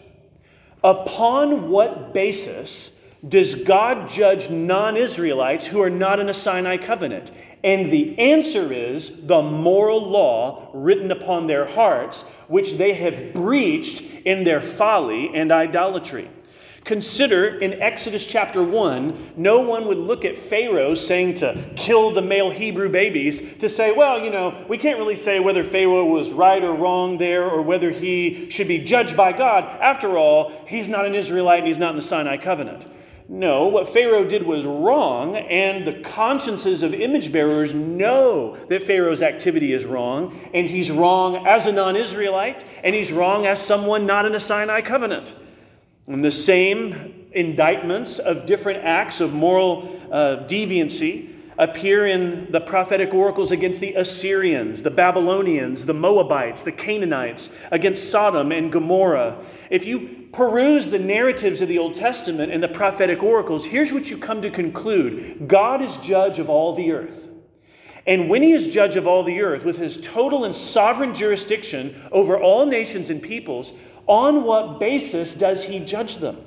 Upon 0.83 1.69
what 1.69 2.13
basis 2.13 2.91
does 3.27 3.55
God 3.55 4.09
judge 4.09 4.49
non 4.49 4.97
Israelites 4.97 5.67
who 5.67 5.81
are 5.81 5.89
not 5.89 6.19
in 6.19 6.27
a 6.27 6.33
Sinai 6.33 6.77
covenant? 6.77 7.31
And 7.63 7.91
the 7.91 8.17
answer 8.17 8.73
is 8.73 9.27
the 9.27 9.41
moral 9.41 10.09
law 10.09 10.69
written 10.73 11.11
upon 11.11 11.47
their 11.47 11.65
hearts, 11.65 12.27
which 12.47 12.77
they 12.77 12.93
have 12.93 13.33
breached 13.33 14.01
in 14.25 14.43
their 14.43 14.61
folly 14.61 15.33
and 15.33 15.51
idolatry. 15.51 16.29
Consider 16.83 17.59
in 17.59 17.79
Exodus 17.79 18.25
chapter 18.25 18.63
1, 18.63 19.33
no 19.37 19.59
one 19.59 19.85
would 19.85 19.99
look 19.99 20.25
at 20.25 20.35
Pharaoh 20.35 20.95
saying 20.95 21.35
to 21.35 21.69
kill 21.75 22.09
the 22.09 22.23
male 22.23 22.49
Hebrew 22.49 22.89
babies 22.89 23.57
to 23.57 23.69
say, 23.69 23.91
well, 23.91 24.19
you 24.19 24.31
know, 24.31 24.65
we 24.67 24.79
can't 24.79 24.97
really 24.97 25.15
say 25.15 25.39
whether 25.39 25.63
Pharaoh 25.63 26.07
was 26.07 26.31
right 26.31 26.63
or 26.63 26.73
wrong 26.73 27.19
there 27.19 27.47
or 27.47 27.61
whether 27.61 27.91
he 27.91 28.49
should 28.49 28.67
be 28.67 28.79
judged 28.79 29.15
by 29.15 29.31
God. 29.31 29.65
After 29.79 30.17
all, 30.17 30.51
he's 30.67 30.87
not 30.87 31.05
an 31.05 31.13
Israelite 31.13 31.59
and 31.59 31.67
he's 31.67 31.77
not 31.77 31.91
in 31.91 31.97
the 31.97 32.01
Sinai 32.01 32.37
covenant. 32.37 32.83
No, 33.33 33.67
what 33.67 33.87
Pharaoh 33.87 34.25
did 34.25 34.45
was 34.45 34.65
wrong, 34.65 35.37
and 35.37 35.87
the 35.87 36.01
consciences 36.01 36.83
of 36.83 36.93
image 36.93 37.31
bearers 37.31 37.73
know 37.73 38.57
that 38.67 38.83
Pharaoh's 38.83 39.21
activity 39.21 39.71
is 39.71 39.85
wrong, 39.85 40.37
and 40.53 40.67
he's 40.67 40.91
wrong 40.91 41.47
as 41.47 41.65
a 41.65 41.71
non 41.71 41.95
Israelite, 41.95 42.65
and 42.83 42.93
he's 42.93 43.13
wrong 43.13 43.45
as 43.45 43.65
someone 43.65 44.05
not 44.05 44.25
in 44.25 44.35
a 44.35 44.39
Sinai 44.41 44.81
covenant. 44.81 45.33
And 46.07 46.25
the 46.25 46.29
same 46.29 47.29
indictments 47.31 48.19
of 48.19 48.45
different 48.45 48.83
acts 48.83 49.21
of 49.21 49.33
moral 49.33 49.97
uh, 50.11 50.45
deviancy 50.45 51.30
appear 51.61 52.07
in 52.07 52.51
the 52.51 52.59
prophetic 52.59 53.13
oracles 53.13 53.51
against 53.51 53.79
the 53.79 53.93
Assyrians, 53.93 54.81
the 54.81 54.89
Babylonians, 54.89 55.85
the 55.85 55.93
Moabites, 55.93 56.63
the 56.63 56.71
Canaanites, 56.71 57.55
against 57.71 58.09
Sodom 58.09 58.51
and 58.51 58.71
Gomorrah. 58.71 59.37
If 59.69 59.85
you 59.85 60.27
peruse 60.33 60.89
the 60.89 60.97
narratives 60.97 61.61
of 61.61 61.67
the 61.69 61.77
Old 61.77 61.93
Testament 61.93 62.51
and 62.51 62.63
the 62.63 62.67
prophetic 62.67 63.21
oracles, 63.21 63.67
here's 63.67 63.93
what 63.93 64.09
you 64.09 64.17
come 64.17 64.41
to 64.41 64.49
conclude 64.49 65.47
God 65.47 65.83
is 65.83 65.97
judge 65.97 66.39
of 66.39 66.49
all 66.49 66.75
the 66.75 66.91
earth. 66.93 67.29
And 68.07 68.27
when 68.27 68.41
he 68.41 68.53
is 68.53 68.67
judge 68.67 68.95
of 68.95 69.05
all 69.05 69.23
the 69.23 69.43
earth, 69.43 69.63
with 69.63 69.77
his 69.77 70.01
total 70.01 70.43
and 70.43 70.55
sovereign 70.55 71.13
jurisdiction 71.13 71.95
over 72.11 72.39
all 72.39 72.65
nations 72.65 73.11
and 73.11 73.21
peoples, 73.21 73.73
on 74.07 74.43
what 74.43 74.79
basis 74.79 75.35
does 75.35 75.65
he 75.65 75.79
judge 75.79 76.17
them? 76.17 76.43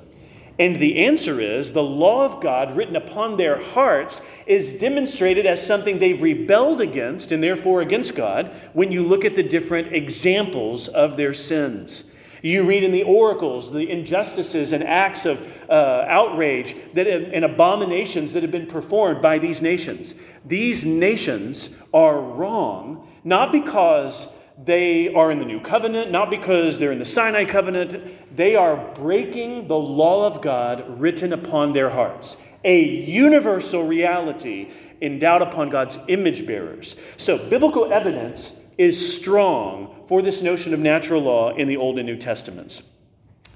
And 0.57 0.79
the 0.79 1.05
answer 1.05 1.41
is 1.41 1.73
the 1.73 1.83
law 1.83 2.23
of 2.23 2.41
God 2.41 2.77
written 2.77 2.95
upon 2.95 3.35
their 3.35 3.61
hearts 3.61 4.21
is 4.45 4.77
demonstrated 4.77 5.45
as 5.45 5.65
something 5.65 5.99
they've 5.99 6.21
rebelled 6.21 6.79
against 6.79 7.31
and 7.31 7.43
therefore 7.43 7.81
against 7.81 8.15
God 8.15 8.53
when 8.73 8.91
you 8.91 9.03
look 9.03 9.25
at 9.25 9.35
the 9.35 9.43
different 9.43 9.93
examples 9.93 10.87
of 10.87 11.17
their 11.17 11.33
sins. 11.33 12.05
You 12.41 12.63
read 12.63 12.83
in 12.83 12.91
the 12.91 13.03
oracles 13.03 13.71
the 13.71 13.89
injustices 13.89 14.71
and 14.71 14.83
acts 14.83 15.25
of 15.25 15.41
uh, 15.67 16.05
outrage 16.07 16.75
that, 16.93 17.07
and 17.07 17.43
abominations 17.43 18.33
that 18.33 18.43
have 18.43 18.51
been 18.51 18.67
performed 18.67 19.21
by 19.21 19.39
these 19.39 19.61
nations. 19.61 20.13
These 20.45 20.85
nations 20.85 21.75
are 21.91 22.19
wrong, 22.19 23.07
not 23.23 23.51
because 23.51 24.29
they 24.63 25.13
are 25.13 25.31
in 25.31 25.39
the 25.39 25.45
new 25.45 25.59
covenant, 25.59 26.11
not 26.11 26.29
because 26.29 26.79
they're 26.79 26.91
in 26.91 26.99
the 26.99 27.05
Sinai 27.05 27.45
covenant. 27.45 28.35
They 28.35 28.55
are 28.55 28.77
breaking 28.93 29.67
the 29.67 29.77
law 29.77 30.27
of 30.27 30.41
God 30.41 30.99
written 30.99 31.33
upon 31.33 31.73
their 31.73 31.89
hearts, 31.89 32.37
a 32.63 32.81
universal 32.81 33.85
reality 33.85 34.71
endowed 35.01 35.41
upon 35.41 35.69
God's 35.69 35.99
image 36.07 36.47
bearers. 36.47 36.95
So, 37.17 37.37
biblical 37.49 37.91
evidence 37.91 38.53
is 38.77 39.15
strong 39.15 40.03
for 40.07 40.21
this 40.21 40.41
notion 40.41 40.73
of 40.73 40.79
natural 40.79 41.21
law 41.21 41.55
in 41.55 41.67
the 41.67 41.77
Old 41.77 41.97
and 41.97 42.07
New 42.07 42.17
Testaments. 42.17 42.83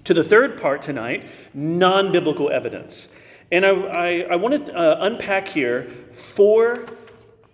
To 0.05 0.13
the 0.13 0.23
third 0.23 0.59
part 0.59 0.81
tonight, 0.81 1.25
non 1.53 2.11
biblical 2.11 2.49
evidence. 2.49 3.09
And 3.51 3.65
I, 3.65 3.69
I, 3.69 4.09
I 4.31 4.35
want 4.35 4.67
to 4.67 4.75
uh, 4.75 4.97
unpack 5.01 5.47
here 5.47 5.83
four, 5.83 6.77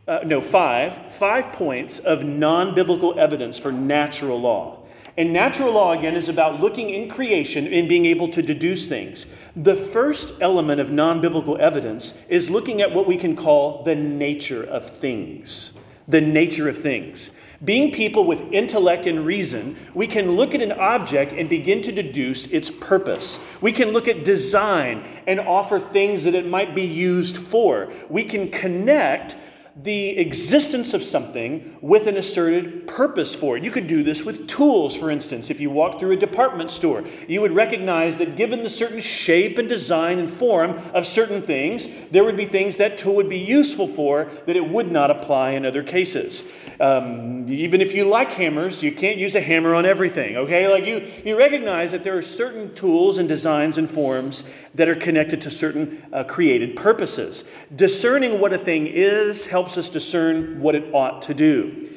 uh, 0.08 0.20
no, 0.24 0.40
five, 0.40 1.12
five 1.12 1.52
points 1.52 2.00
of 2.00 2.24
non 2.24 2.76
biblical 2.76 3.20
evidence 3.20 3.58
for 3.58 3.72
natural 3.72 4.40
law. 4.40 4.80
And 5.18 5.32
natural 5.32 5.72
law, 5.74 5.94
again, 5.94 6.16
is 6.16 6.28
about 6.30 6.60
looking 6.60 6.90
in 6.90 7.10
creation 7.10 7.72
and 7.72 7.88
being 7.88 8.06
able 8.06 8.28
to 8.30 8.42
deduce 8.42 8.88
things. 8.88 9.26
The 9.56 9.76
first 9.76 10.34
element 10.42 10.80
of 10.80 10.92
non 10.92 11.22
biblical 11.22 11.58
evidence 11.60 12.14
is 12.30 12.50
looking 12.50 12.82
at 12.82 12.94
what 12.94 13.08
we 13.08 13.18
can 13.18 13.36
call 13.36 13.84
the 13.84 13.96
nature 13.96 14.64
of 14.64 14.90
things. 14.90 15.74
The 16.08 16.22
nature 16.22 16.70
of 16.70 16.78
things. 16.78 17.32
Being 17.64 17.92
people 17.92 18.26
with 18.26 18.42
intellect 18.52 19.08
and 19.08 19.26
reason, 19.26 19.76
we 19.96 20.06
can 20.06 20.34
look 20.34 20.54
at 20.54 20.62
an 20.62 20.74
object 20.74 21.32
and 21.32 21.50
begin 21.50 21.82
to 21.82 21.92
deduce 21.92 22.46
its 22.48 22.70
purpose. 22.70 23.40
We 23.60 23.72
can 23.72 23.90
look 23.90 24.08
at 24.08 24.24
design 24.24 25.04
and 25.26 25.40
offer 25.40 25.80
things 25.80 26.26
that 26.26 26.36
it 26.36 26.46
might 26.46 26.76
be 26.76 26.84
used 26.84 27.38
for. 27.38 27.92
We 28.08 28.24
can 28.26 28.52
connect 28.52 29.36
the 29.76 30.18
existence 30.18 30.94
of 30.94 31.04
something 31.04 31.78
with 31.82 32.08
an 32.08 32.16
asserted 32.16 32.88
purpose 32.88 33.36
for 33.36 33.58
it. 33.58 33.64
You 33.64 33.72
could 33.72 33.88
do 33.88 34.04
this 34.04 34.24
with 34.24 34.48
tools, 34.48 34.96
for 34.96 35.12
instance. 35.12 35.50
If 35.50 35.60
you 35.60 35.70
walk 35.70 36.00
through 36.00 36.12
a 36.12 36.16
department 36.16 36.72
store, 36.72 37.04
you 37.28 37.42
would 37.42 37.52
recognize 37.52 38.18
that 38.20 38.38
given 38.38 38.64
the 38.64 38.70
certain 38.70 39.02
shape 39.02 39.58
and 39.58 39.68
design 39.68 40.18
and 40.18 40.30
form 40.30 40.80
of 40.94 41.06
certain 41.06 41.42
things, 41.42 41.90
there 42.10 42.24
would 42.24 42.38
be 42.38 42.46
things 42.46 42.78
that 42.78 42.98
tool 42.98 43.16
would 43.16 43.30
be 43.30 43.38
useful 43.38 43.88
for 43.88 44.30
that 44.46 44.56
it 44.56 44.70
would 44.70 44.90
not 44.90 45.12
apply 45.12 45.52
in 45.52 45.66
other 45.66 45.84
cases. 45.84 46.44
Um, 46.80 47.50
even 47.50 47.82
if 47.82 47.94
you 47.94 48.06
like 48.06 48.32
hammers, 48.32 48.84
you 48.84 48.92
can't 48.92 49.18
use 49.18 49.36
a 49.36 49.42
hammer 49.42 49.76
on 49.76 49.86
everything, 49.86 50.36
okay? 50.38 50.68
Like 50.68 50.86
you, 50.86 51.10
you 51.24 51.38
recognize 51.38 51.92
that 51.92 52.04
there 52.04 52.18
are 52.18 52.22
certain 52.22 52.74
tools 52.76 53.18
and 53.18 53.30
designs 53.30 53.78
and 53.78 53.90
forms 53.90 54.44
that 54.74 54.90
are 54.90 54.96
connected 54.96 55.42
to 55.42 55.52
certain 55.52 56.04
uh, 56.12 56.24
created 56.26 56.76
purposes. 56.76 57.46
Discerning 57.74 58.40
what 58.42 58.52
a 58.52 58.58
thing 58.58 58.88
is 58.88 59.46
helps 59.46 59.65
us 59.78 59.90
discern 59.90 60.60
what 60.62 60.76
it 60.76 60.94
ought 60.94 61.24
to 61.24 61.34
do. 61.34 61.90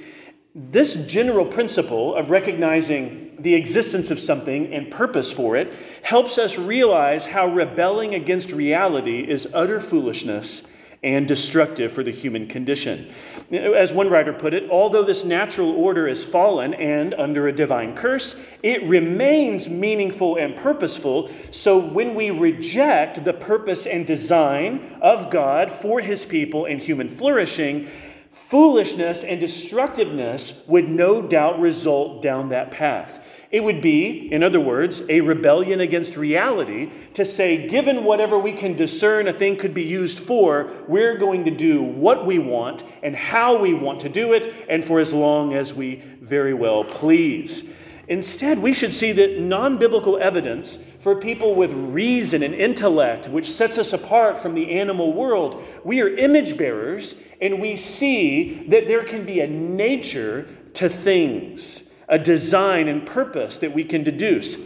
This 0.55 1.07
general 1.07 1.47
principle 1.47 2.15
of 2.15 2.31
recognizing 2.31 3.37
the 3.39 3.55
existence 3.55 4.11
of 4.11 4.19
something 4.19 4.73
and 4.73 4.91
purpose 4.91 5.31
for 5.31 5.57
it 5.57 5.73
helps 6.03 6.39
us 6.39 6.59
realize 6.59 7.27
how 7.27 7.47
rebelling 7.47 8.15
against 8.15 8.53
reality 8.53 9.21
is 9.21 9.47
utter 9.55 9.81
foolishness 9.81 10.63
and 11.03 11.29
destructive 11.29 11.93
for 11.93 12.03
the 12.03 12.11
human 12.11 12.47
condition. 12.47 13.09
As 13.53 13.93
one 13.93 14.11
writer 14.11 14.33
put 14.33 14.53
it, 14.53 14.69
although 14.71 15.05
this 15.05 15.25
natural 15.25 15.71
order 15.71 16.09
is 16.09 16.25
fallen 16.25 16.75
and 16.75 17.15
under 17.15 17.47
a 17.47 17.53
divine 17.53 17.95
curse, 17.95 18.41
it 18.63 18.83
remains 18.83 19.69
meaningful 19.69 20.37
and 20.37 20.57
purposeful. 20.57 21.31
So 21.51 21.79
when 21.79 22.15
we 22.15 22.31
reject 22.31 23.25
the 23.25 23.33
purpose 23.33 23.87
and 23.87 24.07
design 24.07 24.99
of 25.01 25.31
God 25.31 25.71
for 25.71 26.01
his 26.01 26.25
people 26.25 26.67
and 26.67 26.81
human 26.81 27.09
flourishing, 27.09 27.89
foolishness 28.31 29.25
and 29.25 29.41
destructiveness 29.41 30.63
would 30.67 30.89
no 30.89 31.23
doubt 31.23 31.61
result 31.61 32.23
down 32.23 32.51
that 32.51 32.71
path. 32.71 33.25
It 33.51 33.65
would 33.65 33.81
be, 33.81 34.31
in 34.31 34.43
other 34.43 34.61
words, 34.61 35.03
a 35.09 35.23
rebellion 35.23 35.81
against 35.81 36.19
reality 36.19 36.91
to 37.15 37.25
say, 37.25 37.67
given 37.67 38.05
whatever 38.05 38.39
we 38.39 38.53
can 38.53 38.77
discern 38.77 39.27
a 39.27 39.33
thing 39.33 39.57
could 39.57 39.73
be 39.73 39.85
used 39.85 40.19
for, 40.19 40.71
we're 40.87 41.17
going 41.17 41.47
to 41.47 41.51
do 41.51 41.83
what 41.83 42.27
we 42.27 42.39
want 42.39 42.85
and 43.03 43.17
how 43.17 43.59
we 43.59 43.73
want 43.73 44.01
to 44.01 44.11
do 44.11 44.35
it, 44.35 44.55
and 44.69 44.85
for 44.85 45.01
as 45.01 45.15
long 45.15 45.55
as 45.55 45.73
we 45.73 45.97
very 46.21 46.53
well 46.53 46.85
please. 46.85 47.75
Instead, 48.09 48.59
we 48.59 48.75
should 48.75 48.93
see 48.93 49.13
that 49.13 49.41
non 49.41 49.79
biblical 49.79 50.19
evidence 50.19 50.79
for 50.99 51.17
people 51.17 51.55
with 51.55 51.73
reason 51.73 52.43
and 52.43 52.55
intellect, 52.55 53.29
which 53.29 53.51
sets 53.51 53.79
us 53.79 53.95
apart 53.95 54.39
from 54.39 54.55
the 54.55 54.73
animal 54.73 55.15
world, 55.15 55.63
we 55.85 56.03
are 56.03 56.09
image 56.09 56.59
bearers 56.59 57.15
and 57.41 57.61
we 57.63 57.77
see 57.77 58.65
that 58.69 58.89
there 58.89 59.05
can 59.05 59.25
be 59.25 59.41
a 59.41 59.47
nature 59.47 60.47
to 60.75 60.89
things 60.89 61.85
a 62.09 62.19
design 62.19 62.89
and 62.89 63.07
purpose 63.07 63.59
that 63.59 63.73
we 63.73 63.85
can 63.85 64.03
deduce. 64.03 64.57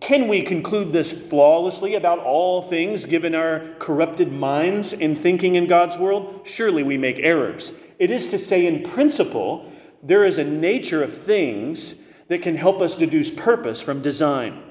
Can 0.00 0.28
we 0.28 0.42
conclude 0.42 0.92
this 0.92 1.28
flawlessly 1.28 1.94
about 1.94 2.20
all 2.20 2.62
things 2.62 3.04
given 3.04 3.34
our 3.34 3.74
corrupted 3.78 4.32
minds 4.32 4.94
in 4.94 5.14
thinking 5.14 5.56
in 5.56 5.66
God's 5.66 5.98
world? 5.98 6.40
Surely 6.44 6.82
we 6.82 6.96
make 6.96 7.18
errors. 7.18 7.72
It 7.98 8.10
is 8.10 8.28
to 8.28 8.38
say, 8.38 8.66
in 8.66 8.82
principle, 8.82 9.70
there 10.02 10.24
is 10.24 10.38
a 10.38 10.44
nature 10.44 11.02
of 11.02 11.14
things 11.14 11.96
that 12.28 12.40
can 12.40 12.56
help 12.56 12.80
us 12.80 12.96
deduce 12.96 13.30
purpose 13.30 13.82
from 13.82 14.00
design. 14.00 14.62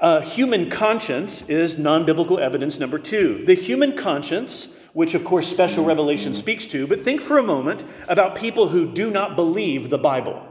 Uh, 0.00 0.20
human 0.20 0.68
conscience 0.68 1.48
is 1.48 1.78
non 1.78 2.04
biblical 2.04 2.38
evidence 2.38 2.80
number 2.80 2.98
two. 2.98 3.44
The 3.44 3.54
human 3.54 3.96
conscience, 3.96 4.74
which 4.92 5.14
of 5.14 5.24
course 5.24 5.48
special 5.48 5.84
revelation 5.84 6.34
speaks 6.34 6.66
to, 6.68 6.86
but 6.86 7.02
think 7.02 7.20
for 7.20 7.38
a 7.38 7.42
moment 7.42 7.84
about 8.08 8.34
people 8.34 8.68
who 8.68 8.90
do 8.90 9.10
not 9.10 9.36
believe 9.36 9.90
the 9.90 9.98
Bible 9.98 10.44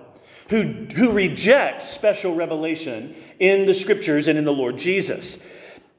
who, 0.49 0.63
who 0.95 1.11
reject 1.11 1.81
special 1.83 2.35
revelation 2.35 3.15
in 3.39 3.65
the 3.65 3.73
scriptures 3.73 4.27
and 4.27 4.37
in 4.37 4.45
the 4.45 4.53
Lord 4.53 4.77
Jesus. 4.77 5.37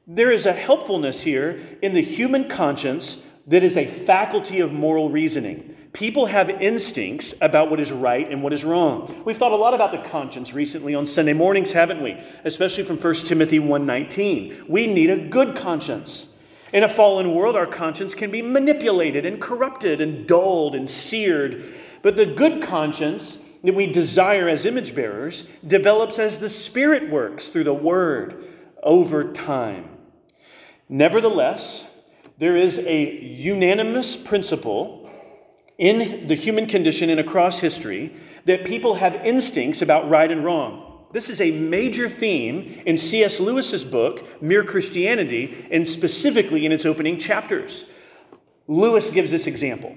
There 0.07 0.31
is 0.31 0.47
a 0.47 0.52
helpfulness 0.52 1.23
here 1.23 1.61
in 1.83 1.93
the 1.93 2.02
human 2.02 2.49
conscience 2.49 3.23
that 3.47 3.62
is 3.62 3.76
a 3.76 3.87
faculty 3.87 4.61
of 4.61 4.73
moral 4.73 5.11
reasoning. 5.11 5.75
People 5.93 6.26
have 6.26 6.50
instincts 6.50 7.35
about 7.40 7.71
what 7.71 7.81
is 7.81 7.90
right 7.90 8.31
and 8.31 8.43
what 8.43 8.52
is 8.52 8.64
wrong. 8.64 9.23
We've 9.25 9.37
thought 9.37 9.52
a 9.52 9.57
lot 9.57 9.75
about 9.75 9.90
the 9.90 9.99
conscience 9.99 10.52
recently 10.52 10.95
on 10.95 11.07
Sunday 11.07 11.33
mornings, 11.33 11.73
haven't 11.73 12.02
we? 12.02 12.12
Especially 12.45 12.85
from 12.85 12.99
1 12.99 13.26
Timothy 13.26 13.59
1:19. 13.59 14.69
We 14.69 14.87
need 14.87 15.11
a 15.11 15.19
good 15.19 15.57
conscience. 15.57 16.28
In 16.73 16.85
a 16.85 16.88
fallen 16.88 17.35
world, 17.35 17.57
our 17.57 17.67
conscience 17.67 18.14
can 18.14 18.31
be 18.31 18.43
manipulated 18.43 19.25
and 19.25 19.40
corrupted 19.40 20.02
and 20.02 20.26
dulled 20.26 20.75
and 20.75 20.88
seared. 20.88 21.64
But 22.02 22.17
the 22.17 22.26
good 22.26 22.62
conscience 22.62 23.38
that 23.62 23.75
we 23.75 23.87
desire 23.87 24.49
as 24.49 24.65
image 24.65 24.95
bearers 24.95 25.45
develops 25.67 26.19
as 26.19 26.38
the 26.38 26.49
Spirit 26.49 27.11
works 27.11 27.49
through 27.49 27.65
the 27.65 27.75
Word 27.75 28.45
over 28.83 29.33
time. 29.33 29.88
Nevertheless, 30.88 31.87
there 32.38 32.57
is 32.57 32.79
a 32.79 33.21
unanimous 33.21 34.17
principle 34.17 35.11
in 35.77 36.27
the 36.27 36.35
human 36.35 36.67
condition 36.67 37.11
and 37.11 37.21
across 37.21 37.59
history 37.61 38.15
that 38.45 38.65
people 38.65 38.94
have 38.94 39.14
instincts 39.16 39.83
about 39.83 40.09
right 40.09 40.31
and 40.31 40.44
wrong. 40.44 41.07
This 41.12 41.31
is 41.31 41.40
a 41.40 41.51
major 41.51 42.09
theme 42.09 42.83
in 42.85 42.97
C.S. 42.97 43.40
Lewis's 43.40 43.85
book, 43.85 44.42
Mere 44.42 44.62
Christianity, 44.62 45.66
and 45.71 45.87
specifically 45.87 46.66
in 46.66 46.73
its 46.73 46.85
opening 46.85 47.18
chapters. 47.18 47.87
Lewis 48.66 49.11
gives 49.11 49.31
this 49.31 49.47
example 49.47 49.97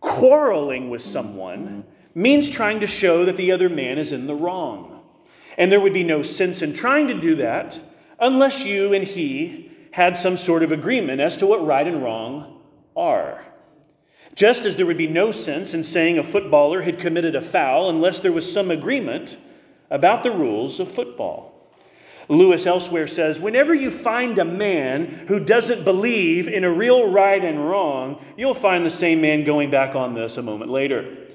quarreling 0.00 0.88
with 0.88 1.02
someone 1.02 1.84
means 2.16 2.48
trying 2.48 2.80
to 2.80 2.86
show 2.86 3.26
that 3.26 3.36
the 3.36 3.52
other 3.52 3.68
man 3.68 3.98
is 3.98 4.10
in 4.10 4.26
the 4.26 4.34
wrong. 4.34 5.02
And 5.58 5.70
there 5.70 5.80
would 5.80 5.92
be 5.92 6.02
no 6.02 6.22
sense 6.22 6.62
in 6.62 6.72
trying 6.72 7.08
to 7.08 7.20
do 7.20 7.36
that 7.36 7.78
unless 8.18 8.64
you 8.64 8.94
and 8.94 9.04
he 9.04 9.70
had 9.92 10.16
some 10.16 10.38
sort 10.38 10.62
of 10.62 10.72
agreement 10.72 11.20
as 11.20 11.36
to 11.36 11.46
what 11.46 11.64
right 11.64 11.86
and 11.86 12.02
wrong 12.02 12.62
are. 12.96 13.44
Just 14.34 14.64
as 14.64 14.76
there 14.76 14.86
would 14.86 14.96
be 14.96 15.06
no 15.06 15.30
sense 15.30 15.74
in 15.74 15.82
saying 15.82 16.18
a 16.18 16.24
footballer 16.24 16.82
had 16.82 16.98
committed 16.98 17.36
a 17.36 17.42
foul 17.42 17.90
unless 17.90 18.20
there 18.20 18.32
was 18.32 18.50
some 18.50 18.70
agreement 18.70 19.36
about 19.90 20.22
the 20.22 20.30
rules 20.30 20.80
of 20.80 20.90
football. 20.90 21.52
Lewis 22.28 22.66
elsewhere 22.66 23.06
says, 23.06 23.40
Whenever 23.40 23.74
you 23.74 23.90
find 23.90 24.38
a 24.38 24.44
man 24.44 25.04
who 25.28 25.38
doesn't 25.38 25.84
believe 25.84 26.48
in 26.48 26.64
a 26.64 26.72
real 26.72 27.10
right 27.10 27.44
and 27.44 27.68
wrong, 27.68 28.24
you'll 28.38 28.54
find 28.54 28.86
the 28.86 28.90
same 28.90 29.20
man 29.20 29.44
going 29.44 29.70
back 29.70 29.94
on 29.94 30.14
this 30.14 30.38
a 30.38 30.42
moment 30.42 30.70
later. 30.70 31.25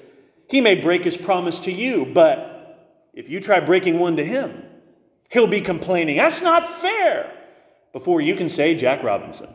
He 0.51 0.59
may 0.59 0.75
break 0.75 1.05
his 1.05 1.15
promise 1.15 1.61
to 1.61 1.71
you, 1.71 2.05
but 2.05 2.99
if 3.13 3.29
you 3.29 3.39
try 3.39 3.61
breaking 3.61 3.99
one 3.99 4.17
to 4.17 4.25
him, 4.25 4.61
he'll 5.29 5.47
be 5.47 5.61
complaining, 5.61 6.17
That's 6.17 6.41
not 6.41 6.69
fair, 6.69 7.31
before 7.93 8.19
you 8.19 8.35
can 8.35 8.49
say 8.49 8.75
Jack 8.75 9.01
Robinson. 9.01 9.47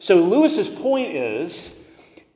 So 0.00 0.16
Lewis's 0.24 0.68
point 0.68 1.14
is 1.14 1.72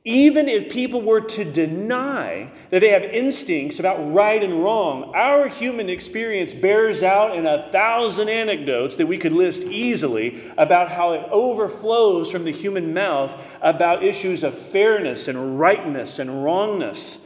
even 0.05 0.47
if 0.47 0.71
people 0.71 1.01
were 1.01 1.19
to 1.19 1.43
deny 1.43 2.49
that 2.69 2.79
they 2.79 2.87
have 2.91 3.03
instincts 3.03 3.79
about 3.79 4.13
right 4.13 4.41
and 4.41 4.63
wrong, 4.63 5.11
our 5.13 5.49
human 5.49 5.89
experience 5.89 6.53
bears 6.53 7.03
out 7.03 7.35
in 7.35 7.45
a 7.45 7.69
thousand 7.69 8.29
anecdotes 8.29 8.95
that 8.95 9.07
we 9.07 9.17
could 9.17 9.33
list 9.33 9.63
easily 9.63 10.41
about 10.57 10.89
how 10.89 11.11
it 11.11 11.27
overflows 11.29 12.31
from 12.31 12.45
the 12.45 12.53
human 12.53 12.93
mouth 12.93 13.57
about 13.61 14.05
issues 14.05 14.41
of 14.41 14.57
fairness 14.57 15.27
and 15.27 15.59
rightness 15.59 16.17
and 16.17 16.45
wrongness. 16.45 17.19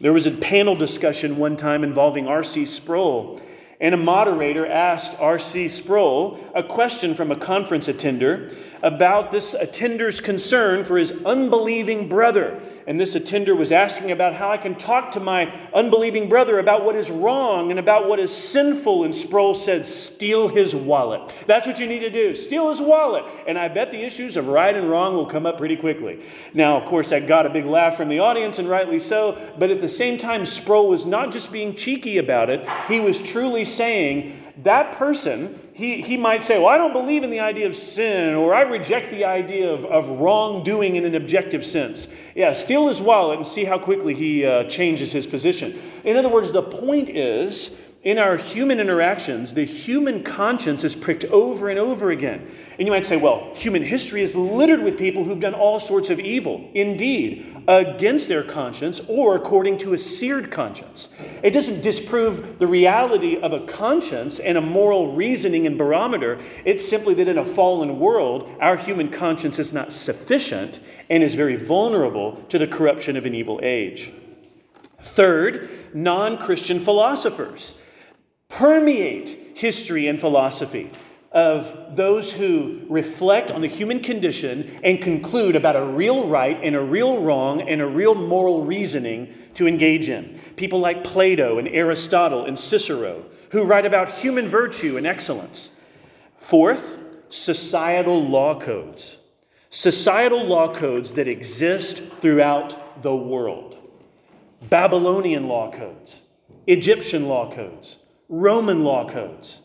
There 0.00 0.12
was 0.12 0.26
a 0.26 0.30
panel 0.30 0.76
discussion 0.76 1.38
one 1.38 1.56
time 1.56 1.82
involving 1.82 2.28
R.C. 2.28 2.66
Sproul, 2.66 3.40
and 3.80 3.94
a 3.94 3.98
moderator 3.98 4.64
asked 4.64 5.18
R.C. 5.18 5.66
Sproul 5.66 6.38
a 6.54 6.62
question 6.62 7.16
from 7.16 7.32
a 7.32 7.36
conference 7.36 7.88
attender 7.88 8.54
about 8.80 9.32
this 9.32 9.54
attender's 9.54 10.20
concern 10.20 10.84
for 10.84 10.98
his 10.98 11.10
unbelieving 11.24 12.08
brother 12.08 12.60
and 12.88 12.98
this 12.98 13.14
attender 13.14 13.54
was 13.54 13.70
asking 13.70 14.12
about 14.12 14.32
how 14.32 14.50
I 14.50 14.56
can 14.56 14.74
talk 14.74 15.12
to 15.12 15.20
my 15.20 15.52
unbelieving 15.74 16.26
brother 16.26 16.58
about 16.58 16.86
what 16.86 16.96
is 16.96 17.10
wrong 17.10 17.70
and 17.70 17.78
about 17.78 18.08
what 18.08 18.18
is 18.18 18.34
sinful. 18.34 19.04
And 19.04 19.14
Sproul 19.14 19.54
said, 19.54 19.84
Steal 19.84 20.48
his 20.48 20.74
wallet. 20.74 21.30
That's 21.46 21.66
what 21.66 21.78
you 21.78 21.86
need 21.86 21.98
to 21.98 22.08
do. 22.08 22.34
Steal 22.34 22.70
his 22.70 22.80
wallet. 22.80 23.26
And 23.46 23.58
I 23.58 23.68
bet 23.68 23.90
the 23.90 24.02
issues 24.02 24.38
of 24.38 24.48
right 24.48 24.74
and 24.74 24.88
wrong 24.88 25.14
will 25.14 25.26
come 25.26 25.44
up 25.44 25.58
pretty 25.58 25.76
quickly. 25.76 26.20
Now, 26.54 26.80
of 26.80 26.86
course, 26.86 27.10
that 27.10 27.28
got 27.28 27.44
a 27.44 27.50
big 27.50 27.66
laugh 27.66 27.94
from 27.94 28.08
the 28.08 28.20
audience, 28.20 28.58
and 28.58 28.66
rightly 28.66 29.00
so. 29.00 29.38
But 29.58 29.70
at 29.70 29.82
the 29.82 29.88
same 29.90 30.16
time, 30.16 30.46
Sproul 30.46 30.88
was 30.88 31.04
not 31.04 31.30
just 31.30 31.52
being 31.52 31.74
cheeky 31.74 32.16
about 32.16 32.48
it, 32.48 32.66
he 32.88 33.00
was 33.00 33.20
truly 33.20 33.66
saying, 33.66 34.34
that 34.62 34.92
person, 34.92 35.56
he, 35.78 36.02
he 36.02 36.16
might 36.16 36.42
say, 36.42 36.58
Well, 36.58 36.66
I 36.66 36.76
don't 36.76 36.92
believe 36.92 37.22
in 37.22 37.30
the 37.30 37.38
idea 37.38 37.68
of 37.68 37.76
sin, 37.76 38.34
or 38.34 38.52
I 38.52 38.62
reject 38.62 39.12
the 39.12 39.24
idea 39.24 39.72
of, 39.72 39.84
of 39.84 40.08
wrongdoing 40.08 40.96
in 40.96 41.04
an 41.04 41.14
objective 41.14 41.64
sense. 41.64 42.08
Yeah, 42.34 42.52
steal 42.52 42.88
his 42.88 43.00
wallet 43.00 43.36
and 43.36 43.46
see 43.46 43.64
how 43.64 43.78
quickly 43.78 44.12
he 44.12 44.44
uh, 44.44 44.64
changes 44.64 45.12
his 45.12 45.24
position. 45.24 45.78
In 46.02 46.16
other 46.16 46.28
words, 46.28 46.50
the 46.50 46.64
point 46.64 47.08
is 47.08 47.78
in 48.04 48.16
our 48.16 48.36
human 48.36 48.78
interactions, 48.78 49.54
the 49.54 49.64
human 49.64 50.22
conscience 50.22 50.84
is 50.84 50.94
pricked 50.94 51.24
over 51.24 51.68
and 51.68 51.80
over 51.80 52.10
again. 52.10 52.48
And 52.78 52.86
you 52.86 52.92
might 52.92 53.04
say, 53.04 53.16
well, 53.16 53.52
human 53.56 53.82
history 53.82 54.22
is 54.22 54.36
littered 54.36 54.82
with 54.82 54.96
people 54.96 55.24
who've 55.24 55.40
done 55.40 55.54
all 55.54 55.80
sorts 55.80 56.08
of 56.08 56.20
evil, 56.20 56.70
indeed, 56.74 57.64
against 57.66 58.28
their 58.28 58.44
conscience 58.44 59.00
or 59.08 59.34
according 59.34 59.78
to 59.78 59.94
a 59.94 59.98
seared 59.98 60.52
conscience. 60.52 61.08
It 61.42 61.50
doesn't 61.50 61.80
disprove 61.80 62.60
the 62.60 62.68
reality 62.68 63.36
of 63.36 63.52
a 63.52 63.66
conscience 63.66 64.38
and 64.38 64.56
a 64.56 64.60
moral 64.62 65.16
reasoning 65.16 65.66
and 65.66 65.76
barometer. 65.76 66.38
It's 66.64 66.88
simply 66.88 67.14
that 67.14 67.26
in 67.26 67.36
a 67.36 67.44
fallen 67.44 67.98
world, 67.98 68.48
our 68.60 68.76
human 68.76 69.10
conscience 69.10 69.58
is 69.58 69.72
not 69.72 69.92
sufficient 69.92 70.78
and 71.10 71.24
is 71.24 71.34
very 71.34 71.56
vulnerable 71.56 72.44
to 72.48 72.58
the 72.58 72.68
corruption 72.68 73.16
of 73.16 73.26
an 73.26 73.34
evil 73.34 73.58
age. 73.60 74.12
Third, 75.00 75.68
non 75.92 76.38
Christian 76.38 76.78
philosophers 76.78 77.74
permeate 78.58 79.52
history 79.54 80.08
and 80.08 80.18
philosophy. 80.18 80.90
Of 81.30 81.94
those 81.94 82.32
who 82.32 82.80
reflect 82.88 83.50
on 83.50 83.60
the 83.60 83.68
human 83.68 84.00
condition 84.00 84.80
and 84.82 85.00
conclude 85.00 85.54
about 85.54 85.76
a 85.76 85.84
real 85.84 86.26
right 86.26 86.58
and 86.62 86.74
a 86.74 86.80
real 86.80 87.22
wrong 87.22 87.60
and 87.60 87.80
a 87.80 87.86
real 87.86 88.14
moral 88.14 88.64
reasoning 88.64 89.32
to 89.54 89.68
engage 89.68 90.08
in. 90.08 90.40
People 90.56 90.80
like 90.80 91.04
Plato 91.04 91.58
and 91.58 91.68
Aristotle 91.68 92.46
and 92.46 92.58
Cicero, 92.58 93.24
who 93.50 93.64
write 93.64 93.86
about 93.86 94.08
human 94.08 94.48
virtue 94.48 94.96
and 94.96 95.06
excellence. 95.06 95.70
Fourth, 96.36 96.96
societal 97.28 98.22
law 98.22 98.58
codes. 98.58 99.18
Societal 99.70 100.44
law 100.44 100.74
codes 100.74 101.14
that 101.14 101.28
exist 101.28 101.98
throughout 102.20 103.02
the 103.02 103.14
world. 103.14 103.76
Babylonian 104.62 105.46
law 105.46 105.70
codes, 105.70 106.22
Egyptian 106.66 107.28
law 107.28 107.52
codes, 107.52 107.98
Roman 108.28 108.84
law 108.84 109.08
codes. 109.08 109.62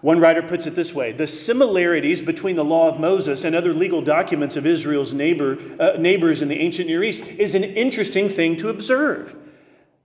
One 0.00 0.20
writer 0.20 0.42
puts 0.42 0.66
it 0.66 0.74
this 0.74 0.92
way 0.92 1.12
The 1.12 1.26
similarities 1.26 2.20
between 2.20 2.56
the 2.56 2.64
law 2.64 2.90
of 2.90 3.00
Moses 3.00 3.42
and 3.42 3.56
other 3.56 3.72
legal 3.72 4.02
documents 4.02 4.54
of 4.56 4.66
Israel's 4.66 5.14
neighbor, 5.14 5.58
uh, 5.80 5.92
neighbors 5.98 6.42
in 6.42 6.48
the 6.48 6.60
ancient 6.60 6.88
Near 6.88 7.02
East 7.02 7.24
is 7.24 7.54
an 7.54 7.64
interesting 7.64 8.28
thing 8.28 8.56
to 8.56 8.68
observe. 8.68 9.34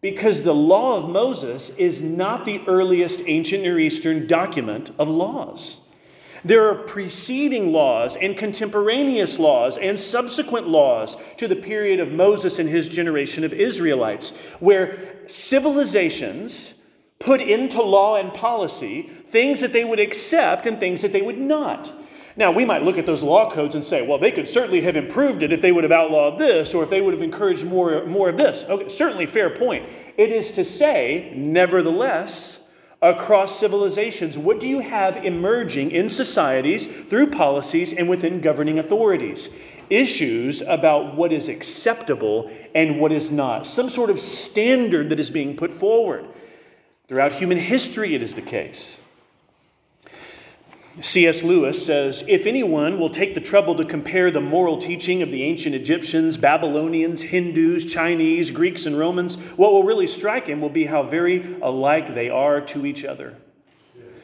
Because 0.02 0.44
the 0.44 0.56
law 0.56 0.96
of 0.96 1.10
Moses 1.10 1.72
is 1.72 2.02
not 2.02 2.46
the 2.46 2.62
earliest 2.66 3.22
ancient 3.28 3.64
Near 3.64 3.78
Eastern 3.78 4.26
document 4.26 4.92
of 4.98 5.10
laws. 5.10 5.82
There 6.46 6.70
are 6.70 6.76
preceding 6.76 7.74
laws 7.74 8.16
and 8.16 8.38
contemporaneous 8.38 9.38
laws 9.38 9.78
and 9.78 10.00
subsequent 10.00 10.70
laws 10.70 11.18
to 11.36 11.50
the 11.50 11.58
period 11.58 12.00
of 12.00 12.14
Moses 12.14 12.60
and 12.60 12.70
his 12.70 12.88
generation 12.88 13.44
of 13.44 13.52
Israelites, 13.52 14.30
where 14.62 15.18
civilizations 15.28 16.76
put 17.20 17.42
into 17.42 17.82
law 17.82 18.16
and 18.16 18.34
policy 18.34 19.04
things 19.04 19.60
that 19.60 19.74
they 19.74 19.84
would 19.84 20.00
accept 20.00 20.66
and 20.66 20.80
things 20.80 21.02
that 21.02 21.12
they 21.12 21.22
would 21.22 21.38
not. 21.38 21.94
Now, 22.38 22.52
we 22.52 22.64
might 22.64 22.84
look 22.84 22.98
at 22.98 23.06
those 23.06 23.22
law 23.22 23.52
codes 23.52 23.76
and 23.76 23.84
say, 23.84 24.08
well, 24.08 24.18
they 24.18 24.32
could 24.32 24.48
certainly 24.48 24.80
have 24.82 24.96
improved 24.96 25.44
it 25.44 25.52
if 25.52 25.62
they 25.62 25.74
would 25.74 25.84
have 25.84 25.92
outlawed 25.92 26.40
this 26.40 26.74
or 26.74 26.84
if 26.84 26.90
they 26.90 27.02
would 27.02 27.14
have 27.14 27.22
encouraged 27.22 27.66
more, 27.66 28.06
more 28.06 28.30
of 28.30 28.38
this. 28.38 28.64
Okay, 28.70 28.88
certainly, 28.88 29.26
fair 29.26 29.50
point. 29.50 29.90
It 30.16 30.32
is 30.32 30.52
to 30.52 30.64
say, 30.64 31.34
nevertheless, 31.36 32.62
across 33.02 33.60
civilizations, 33.60 34.38
what 34.38 34.62
do 34.62 34.70
you 34.70 34.80
have 34.80 35.18
emerging 35.18 35.92
in 35.92 36.08
societies 36.08 36.88
through 36.88 37.32
policies 37.32 37.92
and 37.92 38.08
within 38.08 38.40
governing 38.40 38.80
authorities? 38.80 39.50
Issues 39.90 40.62
about 40.62 41.16
what 41.16 41.34
is 41.34 41.50
acceptable 41.50 42.50
and 42.74 43.02
what 43.02 43.12
is 43.12 43.32
not. 43.32 43.68
Some 43.68 43.90
sort 43.90 44.10
of 44.10 44.20
standard 44.20 45.10
that 45.10 45.20
is 45.20 45.30
being 45.30 45.58
put 45.58 45.74
forward. 45.74 46.26
Throughout 47.10 47.32
human 47.32 47.58
history, 47.58 48.14
it 48.14 48.22
is 48.22 48.36
the 48.36 48.42
case. 48.44 49.02
C.S. 51.00 51.44
Lewis 51.44 51.84
says 51.84 52.24
If 52.28 52.46
anyone 52.46 53.00
will 53.00 53.10
take 53.10 53.34
the 53.34 53.42
trouble 53.42 53.74
to 53.76 53.84
compare 53.84 54.30
the 54.30 54.42
moral 54.42 54.78
teaching 54.78 55.24
of 55.24 55.32
the 55.32 55.42
ancient 55.42 55.74
Egyptians, 55.74 56.38
Babylonians, 56.38 57.24
Hindus, 57.24 57.92
Chinese, 57.92 58.52
Greeks, 58.52 58.86
and 58.86 58.96
Romans, 58.96 59.38
what 59.58 59.72
will 59.72 59.82
really 59.82 60.06
strike 60.06 60.46
him 60.46 60.62
will 60.62 60.70
be 60.70 60.86
how 60.86 61.02
very 61.02 61.58
alike 61.64 62.14
they 62.14 62.30
are 62.30 62.62
to 62.62 62.86
each 62.86 63.04
other 63.04 63.36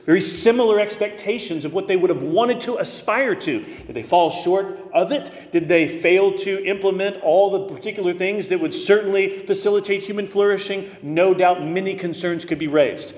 very 0.05 0.21
similar 0.21 0.79
expectations 0.79 1.65
of 1.65 1.73
what 1.73 1.87
they 1.87 1.97
would 1.97 2.11
have 2.11 2.21
wanted 2.21 2.61
to 2.61 2.77
aspire 2.77 3.33
to. 3.33 3.63
Did 3.63 3.95
they 3.95 4.03
fall 4.03 4.29
short 4.29 4.79
of 4.93 5.11
it? 5.11 5.51
Did 5.51 5.67
they 5.67 5.87
fail 5.87 6.37
to 6.39 6.63
implement 6.63 7.23
all 7.23 7.49
the 7.49 7.73
particular 7.73 8.13
things 8.13 8.49
that 8.49 8.59
would 8.59 8.73
certainly 8.73 9.39
facilitate 9.39 10.03
human 10.03 10.27
flourishing? 10.27 10.95
No 11.01 11.33
doubt 11.33 11.63
many 11.63 11.95
concerns 11.95 12.45
could 12.45 12.59
be 12.59 12.67
raised. 12.67 13.15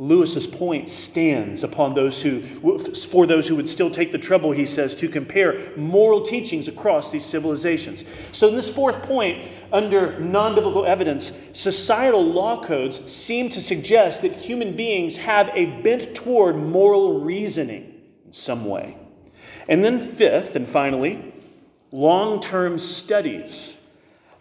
Lewis's 0.00 0.46
point 0.46 0.88
stands 0.88 1.62
upon 1.62 1.92
those 1.92 2.22
who, 2.22 2.40
for 2.40 3.26
those 3.26 3.46
who 3.46 3.54
would 3.54 3.68
still 3.68 3.90
take 3.90 4.12
the 4.12 4.18
trouble, 4.18 4.50
he 4.50 4.64
says, 4.64 4.94
to 4.94 5.10
compare 5.10 5.76
moral 5.76 6.22
teachings 6.22 6.68
across 6.68 7.12
these 7.12 7.26
civilizations. 7.26 8.06
So, 8.32 8.48
in 8.48 8.56
this 8.56 8.74
fourth 8.74 9.02
point, 9.02 9.46
under 9.70 10.18
non 10.18 10.54
biblical 10.54 10.86
evidence, 10.86 11.38
societal 11.52 12.24
law 12.24 12.64
codes 12.64 13.12
seem 13.12 13.50
to 13.50 13.60
suggest 13.60 14.22
that 14.22 14.32
human 14.32 14.74
beings 14.74 15.18
have 15.18 15.50
a 15.52 15.66
bent 15.66 16.14
toward 16.14 16.56
moral 16.56 17.20
reasoning 17.20 18.00
in 18.24 18.32
some 18.32 18.64
way. 18.64 18.96
And 19.68 19.84
then, 19.84 20.00
fifth 20.00 20.56
and 20.56 20.66
finally, 20.66 21.34
long 21.92 22.40
term 22.40 22.78
studies. 22.78 23.76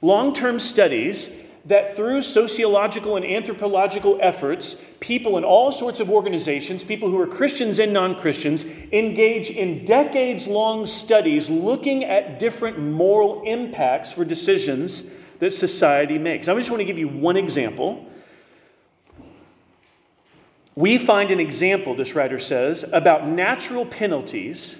Long 0.01 0.31
term 0.31 0.61
studies 0.61 1.35
that 1.65 1.95
through 1.95 2.21
sociological 2.21 3.15
and 3.15 3.25
anthropological 3.25 4.17
efforts, 4.21 4.81
people 4.99 5.37
in 5.37 5.43
all 5.43 5.71
sorts 5.71 5.99
of 5.99 6.09
organizations, 6.09 6.83
people 6.83 7.09
who 7.09 7.19
are 7.19 7.27
Christians 7.27 7.79
and 7.79 7.93
non 7.93 8.15
Christians, 8.15 8.65
engage 8.91 9.49
in 9.49 9.85
decades 9.85 10.47
long 10.47 10.85
studies 10.85 11.49
looking 11.49 12.05
at 12.05 12.39
different 12.39 12.79
moral 12.79 13.43
impacts 13.43 14.11
for 14.13 14.23
decisions 14.23 15.03
that 15.39 15.51
society 15.51 16.17
makes. 16.17 16.47
I 16.47 16.55
just 16.55 16.69
want 16.69 16.81
to 16.81 16.85
give 16.85 16.97
you 16.97 17.07
one 17.07 17.37
example. 17.37 18.05
We 20.75 20.97
find 20.97 21.29
an 21.29 21.39
example, 21.41 21.93
this 21.93 22.15
writer 22.15 22.39
says, 22.39 22.85
about 22.93 23.27
natural 23.27 23.85
penalties 23.85 24.79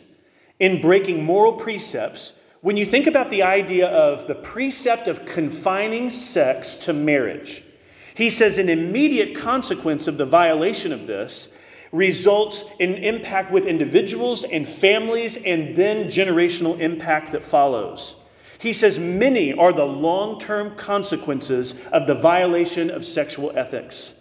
in 0.59 0.81
breaking 0.81 1.23
moral 1.23 1.53
precepts 1.53 2.33
when 2.61 2.75
you 2.75 2.85
think 2.85 3.07
about 3.07 3.29
the 3.29 3.43
idea 3.43 3.87
of 3.87 4.27
the 4.27 4.35
precept 4.35 5.07
of 5.07 5.25
confining 5.25 6.09
sex 6.09 6.75
to 6.75 6.93
marriage, 6.93 7.63
he 8.15 8.29
says 8.29 8.57
an 8.57 8.67
immediate 8.67 9.35
consequence 9.35 10.07
of 10.07 10.17
the 10.17 10.25
violation 10.25 10.91
of 10.91 11.07
this 11.07 11.47
results 11.91 12.65
in 12.77 12.95
impact 12.95 13.51
with 13.51 13.65
individuals 13.65 14.43
and 14.43 14.67
families 14.67 15.37
and 15.37 15.75
then 15.75 16.07
generational 16.07 16.79
impact 16.79 17.31
that 17.31 17.43
follows. 17.43 18.15
He 18.59 18.73
says 18.73 18.99
many 18.99 19.53
are 19.53 19.71
the 19.71 19.85
long 19.85 20.37
term 20.39 20.75
consequences 20.75 21.81
of 21.87 22.07
the 22.07 22.15
violation 22.15 22.89
of 22.89 23.05
sexual 23.05 23.51
ethics 23.57 24.15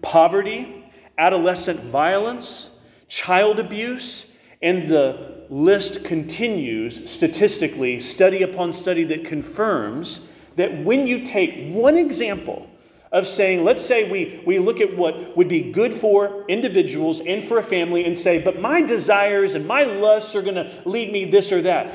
poverty, 0.00 0.90
adolescent 1.18 1.80
violence, 1.80 2.70
child 3.08 3.58
abuse, 3.58 4.26
and 4.62 4.88
the 4.88 5.39
list 5.50 6.04
continues 6.04 7.10
statistically, 7.10 7.98
study 7.98 8.42
upon 8.42 8.72
study, 8.72 9.04
that 9.04 9.24
confirms 9.24 10.28
that 10.56 10.84
when 10.84 11.06
you 11.06 11.26
take 11.26 11.72
one 11.74 11.96
example 11.96 12.70
of 13.12 13.26
saying, 13.26 13.64
let's 13.64 13.84
say 13.84 14.08
we, 14.08 14.40
we 14.46 14.60
look 14.60 14.80
at 14.80 14.96
what 14.96 15.36
would 15.36 15.48
be 15.48 15.72
good 15.72 15.92
for 15.92 16.44
individuals 16.46 17.20
and 17.20 17.42
for 17.42 17.58
a 17.58 17.62
family 17.62 18.04
and 18.04 18.16
say, 18.16 18.40
but 18.40 18.60
my 18.60 18.80
desires 18.80 19.54
and 19.54 19.66
my 19.66 19.82
lusts 19.82 20.36
are 20.36 20.42
going 20.42 20.54
to 20.54 20.82
lead 20.84 21.12
me 21.12 21.24
this 21.24 21.50
or 21.50 21.60
that. 21.62 21.92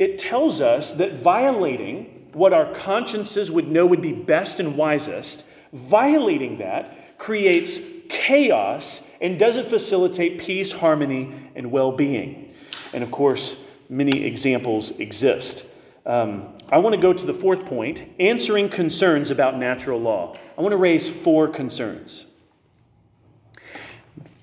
It 0.00 0.18
tells 0.18 0.60
us 0.60 0.92
that 0.94 1.12
violating 1.12 2.28
what 2.32 2.52
our 2.52 2.74
consciences 2.74 3.50
would 3.52 3.68
know 3.68 3.86
would 3.86 4.02
be 4.02 4.12
best 4.12 4.58
and 4.58 4.76
wisest, 4.76 5.44
violating 5.72 6.58
that 6.58 7.16
creates 7.18 7.78
chaos 8.08 9.02
and 9.20 9.38
doesn't 9.38 9.68
facilitate 9.68 10.40
peace, 10.40 10.72
harmony, 10.72 11.32
and 11.54 11.70
well 11.70 11.92
being. 11.92 12.45
And 12.92 13.02
of 13.02 13.10
course, 13.10 13.56
many 13.88 14.24
examples 14.24 14.98
exist. 14.98 15.66
Um, 16.04 16.54
I 16.70 16.78
want 16.78 16.94
to 16.94 17.00
go 17.00 17.12
to 17.12 17.26
the 17.26 17.34
fourth 17.34 17.66
point 17.66 18.02
answering 18.18 18.68
concerns 18.68 19.30
about 19.30 19.58
natural 19.58 20.00
law. 20.00 20.36
I 20.56 20.60
want 20.62 20.72
to 20.72 20.76
raise 20.76 21.08
four 21.08 21.48
concerns. 21.48 22.26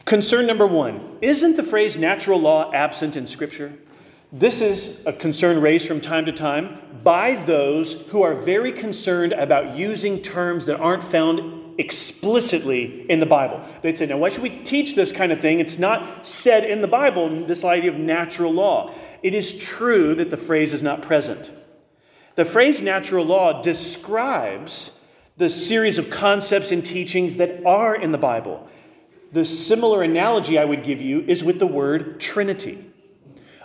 Concern 0.06 0.46
number 0.46 0.68
one 0.68 1.18
Isn't 1.22 1.56
the 1.56 1.64
phrase 1.64 1.98
natural 1.98 2.40
law 2.40 2.72
absent 2.74 3.16
in 3.16 3.28
Scripture? 3.28 3.74
This 4.32 4.62
is 4.62 5.06
a 5.06 5.14
concern 5.14 5.62
raised 5.62 5.88
from 5.88 6.02
time 6.02 6.26
to 6.26 6.32
time 6.32 6.80
by 7.04 7.36
those 7.36 8.02
who 8.08 8.24
are 8.24 8.34
very 8.34 8.72
concerned 8.72 9.32
about 9.32 9.78
using 9.78 10.22
terms 10.24 10.66
that 10.66 10.80
aren't 10.80 11.04
found 11.04 11.63
explicitly 11.78 13.06
in 13.10 13.20
the 13.20 13.26
Bible. 13.26 13.62
They'd 13.82 13.98
say, 13.98 14.06
now, 14.06 14.18
why 14.18 14.30
should 14.30 14.44
we 14.44 14.50
teach 14.50 14.96
this 14.96 15.12
kind 15.12 15.32
of 15.32 15.40
thing? 15.40 15.60
It's 15.60 15.80
not 15.80 16.26
said 16.26 16.64
in 16.64 16.82
the 16.82 16.88
Bible, 16.88 17.46
this 17.46 17.64
idea 17.64 17.92
of 17.92 17.98
natural 17.98 18.52
law. 18.52 18.94
It 19.22 19.34
is 19.34 19.58
true 19.58 20.16
that 20.16 20.30
the 20.30 20.38
phrase 20.38 20.74
is 20.74 20.84
not 20.84 21.02
present. 21.02 21.52
The 22.36 22.46
phrase 22.46 22.82
natural 22.82 23.26
law 23.26 23.62
describes 23.62 24.92
the 25.38 25.50
series 25.50 25.98
of 25.98 26.10
concepts 26.10 26.72
and 26.72 26.86
teachings 26.86 27.38
that 27.38 27.66
are 27.66 27.96
in 27.96 28.12
the 28.12 28.18
Bible. 28.18 28.68
The 29.32 29.46
similar 29.46 30.04
analogy 30.04 30.60
I 30.60 30.66
would 30.66 30.84
give 30.84 31.02
you 31.02 31.22
is 31.22 31.44
with 31.44 31.60
the 31.60 31.68
word 31.68 32.20
Trinity, 32.20 32.86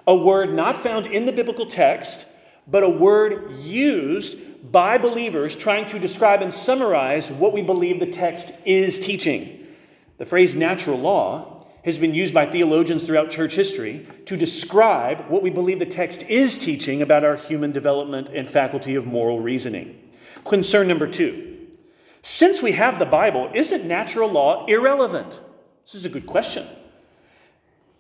a 0.07 0.15
word 0.15 0.53
not 0.53 0.79
found 0.79 1.07
in 1.07 1.27
the 1.27 1.33
biblical 1.33 1.67
text, 1.67 2.27
but 2.67 2.83
a 2.83 2.89
word 2.89 3.53
used 3.57 4.39
by 4.63 4.99
believers 4.99 5.55
trying 5.55 5.87
to 5.87 5.99
describe 5.99 6.43
and 6.43 6.53
summarize 6.53 7.31
what 7.31 7.53
we 7.53 7.63
believe 7.63 8.01
the 8.01 8.07
text 8.07 8.53
is 8.65 8.99
teaching. 8.99 9.67
The 10.19 10.25
phrase 10.27 10.55
natural 10.55 10.99
law 10.99 11.67
has 11.85 11.99
been 11.99 12.15
used 12.15 12.35
by 12.35 12.47
theologians 12.47 13.05
throughout 13.05 13.31
church 13.31 13.55
history 13.55 14.07
to 14.27 14.37
describe 14.37 15.29
what 15.29 15.43
we 15.43 15.51
believe 15.51 15.79
the 15.79 15.87
text 15.87 16.25
is 16.25 16.59
teaching 16.59 17.03
about 17.03 17.25
our 17.25 17.37
human 17.37 17.73
development 17.73 18.29
and 18.29 18.49
faculty 18.49 18.95
of 18.95 19.07
moral 19.07 19.41
reasoning. 19.41 19.99
Concern 20.45 20.89
number 20.89 21.07
two 21.07 21.57
since 22.23 22.61
we 22.61 22.73
have 22.73 22.99
the 22.99 23.07
Bible, 23.07 23.51
isn't 23.55 23.87
natural 23.87 24.31
law 24.31 24.67
irrelevant? 24.67 25.41
This 25.85 25.95
is 25.95 26.05
a 26.05 26.11
good 26.11 26.27
question. 26.27 26.67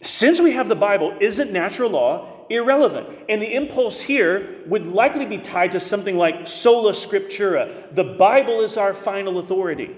Since 0.03 0.40
we 0.40 0.53
have 0.53 0.68
the 0.68 0.77
Bible, 0.77 1.16
isn't 1.21 1.53
natural 1.53 1.90
law 1.90 2.29
irrelevant? 2.51 3.09
And 3.29 3.41
the 3.41 3.55
impulse 3.55 4.01
here 4.01 4.63
would 4.67 4.87
likely 4.87 5.27
be 5.27 5.39
tied 5.39 5.73
to 5.73 5.81
something 5.81 6.17
like 6.17 6.47
sola 6.47 6.93
scriptura. 6.93 7.95
The 7.95 8.05
Bible 8.05 8.61
is 8.61 8.77
our 8.77 8.95
final 8.95 9.39
authority. 9.39 9.95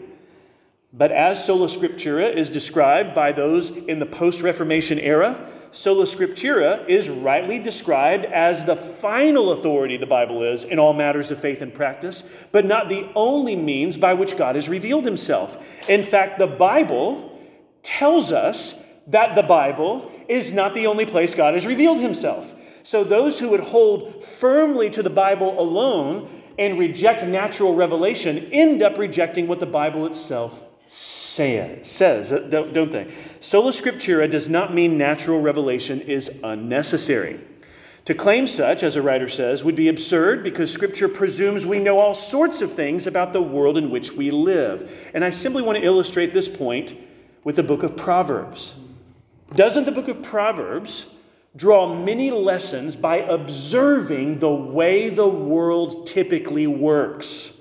But 0.92 1.12
as 1.12 1.44
sola 1.44 1.68
scriptura 1.68 2.34
is 2.34 2.50
described 2.50 3.14
by 3.14 3.32
those 3.32 3.70
in 3.70 4.00
the 4.00 4.06
post 4.06 4.42
Reformation 4.42 4.98
era, 4.98 5.48
sola 5.70 6.04
scriptura 6.04 6.88
is 6.88 7.08
rightly 7.08 7.60
described 7.60 8.24
as 8.24 8.64
the 8.64 8.74
final 8.74 9.52
authority, 9.52 9.96
the 9.96 10.06
Bible 10.06 10.42
is, 10.42 10.64
in 10.64 10.80
all 10.80 10.92
matters 10.92 11.30
of 11.30 11.38
faith 11.38 11.62
and 11.62 11.72
practice, 11.72 12.46
but 12.50 12.64
not 12.64 12.88
the 12.88 13.08
only 13.14 13.54
means 13.54 13.96
by 13.96 14.14
which 14.14 14.36
God 14.36 14.56
has 14.56 14.68
revealed 14.68 15.04
himself. 15.04 15.88
In 15.88 16.02
fact, 16.02 16.40
the 16.40 16.48
Bible 16.48 17.38
tells 17.84 18.32
us 18.32 18.74
that 19.10 19.34
the 19.34 19.42
Bible 19.42 20.10
is 20.28 20.52
not 20.52 20.74
the 20.74 20.86
only 20.86 21.06
place 21.06 21.34
God 21.34 21.54
has 21.54 21.66
revealed 21.66 22.00
himself. 22.00 22.54
So 22.82 23.04
those 23.04 23.38
who 23.38 23.50
would 23.50 23.60
hold 23.60 24.24
firmly 24.24 24.90
to 24.90 25.02
the 25.02 25.10
Bible 25.10 25.60
alone 25.60 26.28
and 26.58 26.78
reject 26.78 27.24
natural 27.24 27.74
revelation 27.74 28.48
end 28.52 28.82
up 28.82 28.98
rejecting 28.98 29.48
what 29.48 29.60
the 29.60 29.66
Bible 29.66 30.06
itself 30.06 30.64
say, 30.88 31.78
says, 31.82 32.30
don't, 32.50 32.72
don't 32.72 32.90
they? 32.90 33.12
Sola 33.40 33.70
Scriptura 33.70 34.30
does 34.30 34.48
not 34.48 34.74
mean 34.74 34.98
natural 34.98 35.40
revelation 35.40 36.00
is 36.00 36.40
unnecessary. 36.42 37.40
To 38.06 38.14
claim 38.14 38.46
such, 38.46 38.82
as 38.82 38.96
a 38.96 39.02
writer 39.02 39.28
says, 39.28 39.62
would 39.62 39.76
be 39.76 39.88
absurd 39.88 40.42
because 40.42 40.72
Scripture 40.72 41.08
presumes 41.08 41.66
we 41.66 41.78
know 41.78 41.98
all 41.98 42.14
sorts 42.14 42.60
of 42.60 42.72
things 42.72 43.06
about 43.06 43.32
the 43.32 43.42
world 43.42 43.76
in 43.76 43.90
which 43.90 44.12
we 44.12 44.30
live. 44.30 45.10
And 45.14 45.24
I 45.24 45.30
simply 45.30 45.62
want 45.62 45.78
to 45.78 45.84
illustrate 45.84 46.32
this 46.32 46.48
point 46.48 46.96
with 47.44 47.56
the 47.56 47.62
book 47.62 47.82
of 47.82 47.96
Proverbs. 47.96 48.74
Doesn't 49.54 49.84
the 49.84 49.92
book 49.92 50.06
of 50.06 50.22
Proverbs 50.22 51.06
draw 51.56 51.92
many 51.92 52.30
lessons 52.30 52.94
by 52.94 53.16
observing 53.16 54.38
the 54.38 54.54
way 54.54 55.10
the 55.10 55.28
world 55.28 56.06
typically 56.06 56.68
works? 56.68 57.52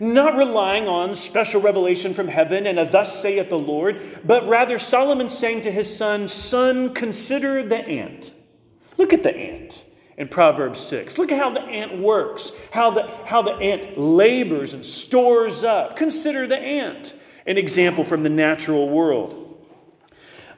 Not 0.00 0.36
relying 0.36 0.88
on 0.88 1.14
special 1.14 1.60
revelation 1.60 2.14
from 2.14 2.28
heaven 2.28 2.66
and 2.66 2.80
a 2.80 2.90
thus 2.90 3.20
saith 3.20 3.50
the 3.50 3.58
Lord, 3.58 4.00
but 4.24 4.48
rather 4.48 4.78
Solomon 4.78 5.28
saying 5.28 5.60
to 5.62 5.70
his 5.70 5.94
son, 5.94 6.28
Son, 6.28 6.94
consider 6.94 7.62
the 7.62 7.78
ant. 7.78 8.32
Look 8.96 9.12
at 9.12 9.22
the 9.22 9.36
ant 9.36 9.84
in 10.16 10.28
Proverbs 10.28 10.80
6. 10.80 11.18
Look 11.18 11.30
at 11.30 11.38
how 11.38 11.50
the 11.50 11.60
ant 11.60 11.98
works, 11.98 12.52
how 12.72 12.90
the, 12.90 13.06
how 13.26 13.42
the 13.42 13.52
ant 13.52 13.98
labors 13.98 14.72
and 14.72 14.84
stores 14.84 15.62
up. 15.62 15.96
Consider 15.96 16.46
the 16.46 16.58
ant, 16.58 17.14
an 17.46 17.58
example 17.58 18.02
from 18.02 18.22
the 18.22 18.30
natural 18.30 18.88
world. 18.88 19.43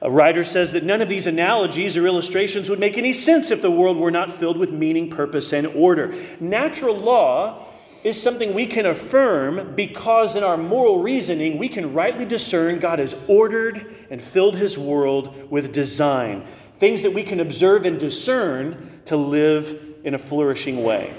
A 0.01 0.11
writer 0.11 0.43
says 0.43 0.73
that 0.73 0.83
none 0.83 1.01
of 1.01 1.09
these 1.09 1.25
analogies 1.25 1.97
or 1.97 2.05
illustrations 2.05 2.69
would 2.69 2.79
make 2.79 2.97
any 2.97 3.13
sense 3.13 3.49
if 3.49 3.61
the 3.61 3.71
world 3.71 3.97
were 3.97 4.11
not 4.11 4.29
filled 4.29 4.57
with 4.57 4.71
meaning, 4.71 5.09
purpose, 5.09 5.53
and 5.53 5.67
order. 5.67 6.13
Natural 6.39 6.95
law 6.95 7.65
is 8.03 8.21
something 8.21 8.53
we 8.53 8.67
can 8.67 8.85
affirm 8.85 9.75
because 9.75 10.35
in 10.35 10.43
our 10.43 10.55
moral 10.55 11.01
reasoning 11.01 11.57
we 11.57 11.67
can 11.67 11.93
rightly 11.93 12.25
discern 12.25 12.79
God 12.79 12.99
has 12.99 13.15
ordered 13.27 13.95
and 14.09 14.21
filled 14.21 14.55
his 14.55 14.77
world 14.77 15.49
with 15.49 15.71
design, 15.71 16.45
things 16.77 17.01
that 17.01 17.13
we 17.13 17.23
can 17.23 17.39
observe 17.39 17.85
and 17.85 17.99
discern 17.99 19.01
to 19.05 19.17
live 19.17 19.95
in 20.03 20.13
a 20.13 20.19
flourishing 20.19 20.83
way. 20.83 21.13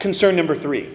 Concern 0.00 0.36
number 0.36 0.54
three 0.54 0.88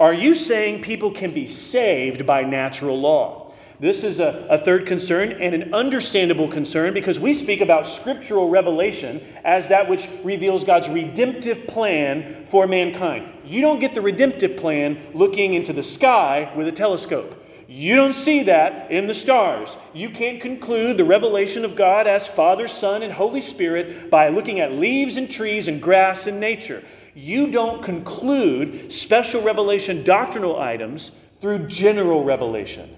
Are 0.00 0.12
you 0.12 0.34
saying 0.34 0.82
people 0.82 1.12
can 1.12 1.32
be 1.32 1.46
saved 1.46 2.26
by 2.26 2.42
natural 2.42 3.00
law? 3.00 3.45
This 3.78 4.04
is 4.04 4.20
a, 4.20 4.46
a 4.48 4.56
third 4.56 4.86
concern 4.86 5.32
and 5.32 5.54
an 5.54 5.74
understandable 5.74 6.48
concern 6.48 6.94
because 6.94 7.20
we 7.20 7.34
speak 7.34 7.60
about 7.60 7.86
scriptural 7.86 8.48
revelation 8.48 9.20
as 9.44 9.68
that 9.68 9.88
which 9.88 10.08
reveals 10.24 10.64
God's 10.64 10.88
redemptive 10.88 11.66
plan 11.66 12.46
for 12.46 12.66
mankind. 12.66 13.28
You 13.44 13.60
don't 13.60 13.80
get 13.80 13.94
the 13.94 14.00
redemptive 14.00 14.56
plan 14.56 15.06
looking 15.12 15.52
into 15.52 15.74
the 15.74 15.82
sky 15.82 16.50
with 16.56 16.68
a 16.68 16.72
telescope. 16.72 17.42
You 17.68 17.96
don't 17.96 18.14
see 18.14 18.44
that 18.44 18.90
in 18.90 19.08
the 19.08 19.14
stars. 19.14 19.76
You 19.92 20.08
can't 20.08 20.40
conclude 20.40 20.96
the 20.96 21.04
revelation 21.04 21.64
of 21.64 21.76
God 21.76 22.06
as 22.06 22.26
Father, 22.26 22.68
Son, 22.68 23.02
and 23.02 23.12
Holy 23.12 23.40
Spirit 23.40 24.08
by 24.08 24.28
looking 24.28 24.60
at 24.60 24.72
leaves 24.72 25.16
and 25.16 25.30
trees 25.30 25.68
and 25.68 25.82
grass 25.82 26.26
and 26.26 26.40
nature. 26.40 26.82
You 27.14 27.50
don't 27.50 27.82
conclude 27.82 28.92
special 28.92 29.42
revelation 29.42 30.04
doctrinal 30.04 30.60
items 30.60 31.10
through 31.40 31.66
general 31.66 32.24
revelation. 32.24 32.96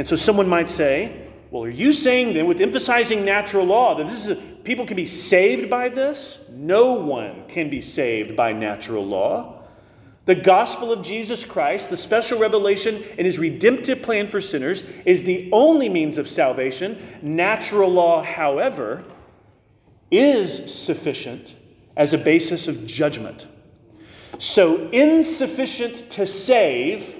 And 0.00 0.08
so 0.08 0.16
someone 0.16 0.48
might 0.48 0.70
say, 0.70 1.26
well, 1.50 1.64
are 1.64 1.68
you 1.68 1.92
saying 1.92 2.32
then, 2.32 2.46
with 2.46 2.62
emphasizing 2.62 3.22
natural 3.22 3.66
law, 3.66 3.94
that 3.96 4.06
this 4.06 4.24
is 4.26 4.30
a, 4.30 4.36
people 4.36 4.86
can 4.86 4.96
be 4.96 5.04
saved 5.04 5.68
by 5.68 5.90
this? 5.90 6.38
No 6.48 6.94
one 6.94 7.46
can 7.48 7.68
be 7.68 7.82
saved 7.82 8.34
by 8.34 8.54
natural 8.54 9.04
law. 9.04 9.62
The 10.24 10.36
gospel 10.36 10.90
of 10.90 11.02
Jesus 11.02 11.44
Christ, 11.44 11.90
the 11.90 11.98
special 11.98 12.38
revelation 12.38 13.02
in 13.18 13.26
his 13.26 13.38
redemptive 13.38 14.00
plan 14.00 14.26
for 14.26 14.40
sinners, 14.40 14.84
is 15.04 15.24
the 15.24 15.50
only 15.52 15.90
means 15.90 16.16
of 16.16 16.30
salvation. 16.30 16.96
Natural 17.20 17.90
law, 17.90 18.22
however, 18.22 19.04
is 20.10 20.74
sufficient 20.74 21.54
as 21.94 22.14
a 22.14 22.18
basis 22.18 22.68
of 22.68 22.86
judgment. 22.86 23.46
So, 24.38 24.88
insufficient 24.92 26.08
to 26.12 26.26
save 26.26 27.19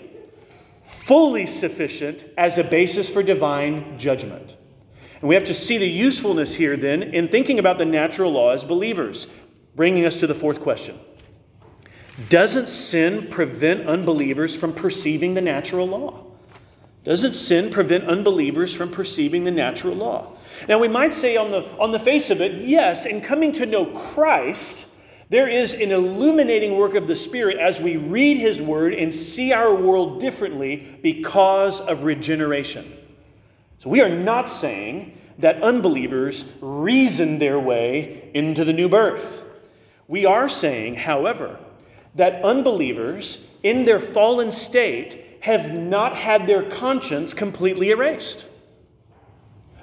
fully 1.10 1.44
sufficient 1.44 2.24
as 2.38 2.56
a 2.56 2.62
basis 2.62 3.10
for 3.10 3.20
divine 3.20 3.98
judgment. 3.98 4.54
And 5.20 5.28
we 5.28 5.34
have 5.34 5.42
to 5.46 5.54
see 5.54 5.76
the 5.76 5.88
usefulness 5.88 6.54
here 6.54 6.76
then 6.76 7.02
in 7.02 7.26
thinking 7.26 7.58
about 7.58 7.78
the 7.78 7.84
natural 7.84 8.30
law 8.30 8.52
as 8.52 8.62
believers, 8.62 9.26
bringing 9.74 10.06
us 10.06 10.18
to 10.18 10.28
the 10.28 10.36
fourth 10.36 10.60
question. 10.60 10.96
Doesn't 12.28 12.68
sin 12.68 13.26
prevent 13.28 13.88
unbelievers 13.88 14.54
from 14.54 14.72
perceiving 14.72 15.34
the 15.34 15.40
natural 15.40 15.88
law? 15.88 16.26
Doesn't 17.02 17.34
sin 17.34 17.70
prevent 17.70 18.04
unbelievers 18.04 18.72
from 18.72 18.92
perceiving 18.92 19.42
the 19.42 19.50
natural 19.50 19.96
law? 19.96 20.36
Now, 20.68 20.78
we 20.78 20.86
might 20.86 21.12
say 21.12 21.36
on 21.36 21.50
the, 21.50 21.68
on 21.80 21.90
the 21.90 21.98
face 21.98 22.30
of 22.30 22.40
it, 22.40 22.68
yes, 22.68 23.04
in 23.04 23.20
coming 23.20 23.50
to 23.54 23.66
know 23.66 23.86
Christ, 23.86 24.86
there 25.30 25.48
is 25.48 25.74
an 25.74 25.92
illuminating 25.92 26.76
work 26.76 26.96
of 26.96 27.06
the 27.06 27.14
Spirit 27.14 27.56
as 27.56 27.80
we 27.80 27.96
read 27.96 28.36
His 28.36 28.60
Word 28.60 28.92
and 28.92 29.14
see 29.14 29.52
our 29.52 29.74
world 29.74 30.20
differently 30.20 30.98
because 31.02 31.80
of 31.80 32.02
regeneration. 32.02 32.92
So 33.78 33.88
we 33.88 34.00
are 34.00 34.08
not 34.08 34.50
saying 34.50 35.16
that 35.38 35.62
unbelievers 35.62 36.44
reason 36.60 37.38
their 37.38 37.58
way 37.60 38.30
into 38.34 38.64
the 38.64 38.72
new 38.72 38.88
birth. 38.88 39.44
We 40.08 40.26
are 40.26 40.48
saying, 40.48 40.96
however, 40.96 41.58
that 42.16 42.44
unbelievers 42.44 43.46
in 43.62 43.84
their 43.84 44.00
fallen 44.00 44.50
state 44.50 45.38
have 45.42 45.72
not 45.72 46.16
had 46.16 46.48
their 46.48 46.68
conscience 46.68 47.34
completely 47.34 47.90
erased. 47.90 48.46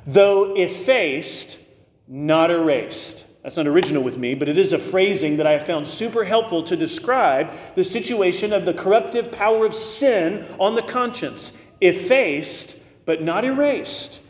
Though 0.06 0.56
effaced, 0.56 1.58
not 2.06 2.52
erased. 2.52 3.26
That's 3.44 3.58
not 3.58 3.68
original 3.68 4.04
with 4.04 4.18
me, 4.18 4.36
but 4.36 4.50
it 4.50 4.58
is 4.58 4.74
a 4.74 4.80
phrasing 4.80 5.38
that 5.38 5.48
I 5.48 5.52
have 5.52 5.66
found 5.66 5.88
super 5.88 6.26
helpful 6.26 6.64
to 6.64 6.76
describe 6.76 7.54
the 7.76 7.84
situation 7.84 8.52
of 8.52 8.66
the 8.66 8.74
corruptive 8.74 9.32
power 9.32 9.66
of 9.66 9.74
sin 9.74 10.46
on 10.60 10.76
the 10.76 10.82
conscience. 10.82 11.58
Effaced, 11.80 12.76
but 13.06 13.22
not 13.22 13.46
erased. 13.46 14.22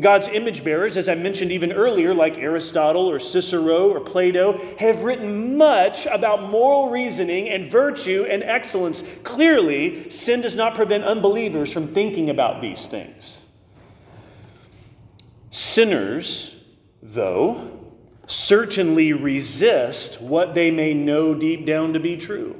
God's 0.00 0.26
image 0.28 0.64
bearers, 0.64 0.96
as 0.96 1.08
I 1.08 1.14
mentioned 1.14 1.52
even 1.52 1.72
earlier, 1.72 2.14
like 2.14 2.36
Aristotle 2.36 3.08
or 3.08 3.20
Cicero 3.20 3.90
or 3.90 4.00
Plato, 4.00 4.58
have 4.76 5.04
written 5.04 5.56
much 5.56 6.06
about 6.06 6.50
moral 6.50 6.90
reasoning 6.90 7.48
and 7.48 7.70
virtue 7.70 8.26
and 8.28 8.42
excellence. 8.42 9.04
Clearly, 9.22 10.10
sin 10.10 10.40
does 10.40 10.56
not 10.56 10.74
prevent 10.74 11.04
unbelievers 11.04 11.72
from 11.72 11.86
thinking 11.86 12.28
about 12.28 12.60
these 12.60 12.86
things. 12.86 13.46
Sinners, 15.50 16.56
though, 17.00 17.73
certainly 18.26 19.12
resist 19.12 20.20
what 20.20 20.54
they 20.54 20.70
may 20.70 20.94
know 20.94 21.34
deep 21.34 21.66
down 21.66 21.92
to 21.92 22.00
be 22.00 22.16
true. 22.16 22.56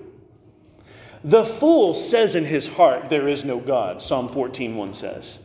The 1.22 1.44
fool 1.44 1.94
says 1.94 2.34
in 2.34 2.44
his 2.44 2.68
heart, 2.68 3.08
There 3.08 3.28
is 3.28 3.44
no 3.44 3.58
God, 3.58 4.02
Psalm 4.02 4.28
14:1 4.28 4.94
says. 4.94 5.38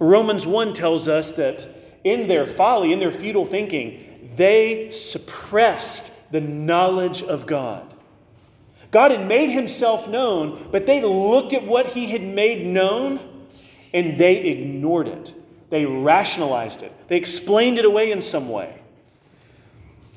Romans 0.00 0.46
1 0.46 0.72
tells 0.72 1.06
us 1.06 1.32
that 1.32 1.66
in 2.02 2.26
their 2.26 2.46
folly, 2.46 2.92
in 2.92 2.98
their 2.98 3.12
futile 3.12 3.46
thinking, 3.46 4.32
they 4.36 4.90
suppressed 4.90 6.10
the 6.32 6.40
knowledge 6.40 7.22
of 7.22 7.46
God. 7.46 7.86
God 8.90 9.12
had 9.12 9.28
made 9.28 9.50
himself 9.50 10.08
known, 10.08 10.68
but 10.72 10.86
they 10.86 11.00
looked 11.02 11.52
at 11.52 11.64
what 11.64 11.88
he 11.88 12.08
had 12.08 12.22
made 12.22 12.66
known 12.66 13.20
and 13.94 14.18
they 14.18 14.38
ignored 14.38 15.06
it. 15.06 15.32
They 15.70 15.86
rationalized 15.86 16.82
it. 16.82 16.92
They 17.08 17.16
explained 17.16 17.78
it 17.78 17.84
away 17.84 18.10
in 18.10 18.20
some 18.20 18.48
way. 18.48 18.81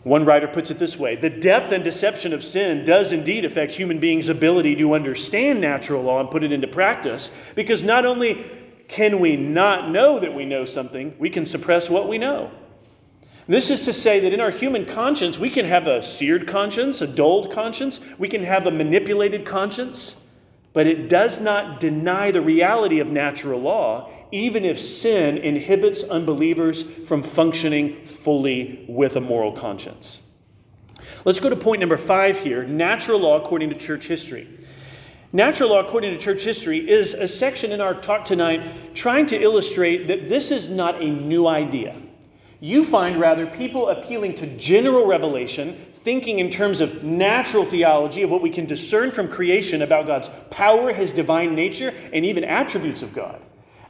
One 0.05 0.23
writer 0.23 0.47
puts 0.47 0.69
it 0.69 0.77
this 0.77 0.99
way 0.99 1.15
The 1.15 1.31
depth 1.31 1.71
and 1.71 1.83
deception 1.83 2.31
of 2.31 2.43
sin 2.43 2.85
does 2.85 3.11
indeed 3.11 3.43
affect 3.43 3.73
human 3.73 3.99
beings' 3.99 4.29
ability 4.29 4.75
to 4.75 4.93
understand 4.93 5.59
natural 5.59 6.03
law 6.03 6.19
and 6.19 6.29
put 6.29 6.43
it 6.43 6.51
into 6.51 6.67
practice, 6.67 7.31
because 7.55 7.81
not 7.81 8.05
only 8.05 8.45
can 8.87 9.19
we 9.19 9.35
not 9.35 9.89
know 9.89 10.19
that 10.19 10.35
we 10.35 10.45
know 10.45 10.63
something, 10.63 11.15
we 11.17 11.31
can 11.31 11.43
suppress 11.43 11.89
what 11.89 12.07
we 12.07 12.19
know. 12.19 12.51
This 13.47 13.71
is 13.71 13.81
to 13.81 13.93
say 13.93 14.19
that 14.19 14.31
in 14.31 14.39
our 14.39 14.51
human 14.51 14.85
conscience, 14.85 15.39
we 15.39 15.49
can 15.49 15.65
have 15.65 15.87
a 15.87 16.03
seared 16.03 16.47
conscience, 16.47 17.01
a 17.01 17.07
dulled 17.07 17.51
conscience, 17.51 17.99
we 18.19 18.27
can 18.27 18.43
have 18.43 18.67
a 18.67 18.71
manipulated 18.71 19.43
conscience, 19.43 20.15
but 20.71 20.85
it 20.85 21.09
does 21.09 21.41
not 21.41 21.79
deny 21.79 22.29
the 22.29 22.43
reality 22.43 22.99
of 22.99 23.07
natural 23.07 23.59
law, 23.59 24.11
even 24.35 24.65
if 24.65 24.77
sin 24.77 25.37
inhibits 25.37 26.03
unbelievers 26.03 26.83
from 26.83 27.23
functioning 27.23 27.95
fully 28.03 28.83
with 28.89 29.15
a 29.15 29.21
moral 29.21 29.53
conscience. 29.53 30.21
Let's 31.23 31.39
go 31.39 31.49
to 31.49 31.55
point 31.55 31.79
number 31.79 31.95
five 31.95 32.39
here 32.39 32.65
natural 32.65 33.19
law 33.19 33.37
according 33.37 33.69
to 33.69 33.77
church 33.77 34.07
history. 34.07 34.47
Natural 35.31 35.69
law, 35.69 35.79
according 35.79 36.11
to 36.11 36.17
church 36.17 36.43
history, 36.43 36.89
is 36.89 37.13
a 37.13 37.27
section 37.27 37.71
in 37.71 37.79
our 37.79 37.93
talk 37.93 38.25
tonight 38.25 38.93
trying 38.93 39.25
to 39.27 39.41
illustrate 39.41 40.07
that 40.07 40.27
this 40.27 40.51
is 40.51 40.69
not 40.69 41.01
a 41.01 41.05
new 41.05 41.47
idea. 41.47 41.95
You 42.59 42.83
find 42.83 43.19
rather 43.19 43.45
people 43.45 43.89
appealing 43.89 44.35
to 44.35 44.47
general 44.57 45.05
revelation, 45.05 45.73
thinking 45.73 46.39
in 46.39 46.49
terms 46.49 46.81
of 46.81 47.03
natural 47.03 47.65
theology, 47.65 48.21
of 48.23 48.31
what 48.31 48.41
we 48.41 48.49
can 48.49 48.65
discern 48.65 49.11
from 49.11 49.27
creation 49.27 49.81
about 49.81 50.07
God's 50.07 50.29
power, 50.51 50.93
his 50.93 51.11
divine 51.11 51.55
nature, 51.55 51.93
and 52.13 52.25
even 52.25 52.43
attributes 52.43 53.01
of 53.01 53.13
God, 53.13 53.41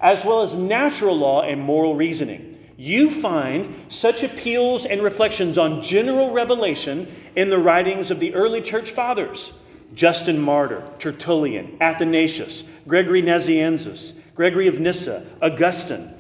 as 0.06 0.24
well 0.24 0.44
as 0.44 0.54
natural 0.54 1.18
law 1.18 1.42
and 1.42 1.60
moral 1.60 1.96
reasoning. 1.96 2.56
You 2.78 3.10
find 3.10 3.74
such 3.88 4.22
appeals 4.22 4.86
and 4.86 5.02
reflections 5.02 5.58
on 5.58 5.82
general 5.82 6.32
revelation 6.32 7.12
in 7.36 7.50
the 7.50 7.58
writings 7.58 8.12
of 8.12 8.20
the 8.20 8.36
early 8.36 8.62
church 8.62 8.92
fathers 8.92 9.52
Justin 9.96 10.40
Martyr, 10.40 10.88
Tertullian, 11.00 11.78
Athanasius, 11.82 12.66
Gregory 12.88 13.24
Nazianzus, 13.24 14.14
Gregory 14.36 14.68
of 14.68 14.80
Nyssa, 14.80 15.26
Augustine. 15.42 16.14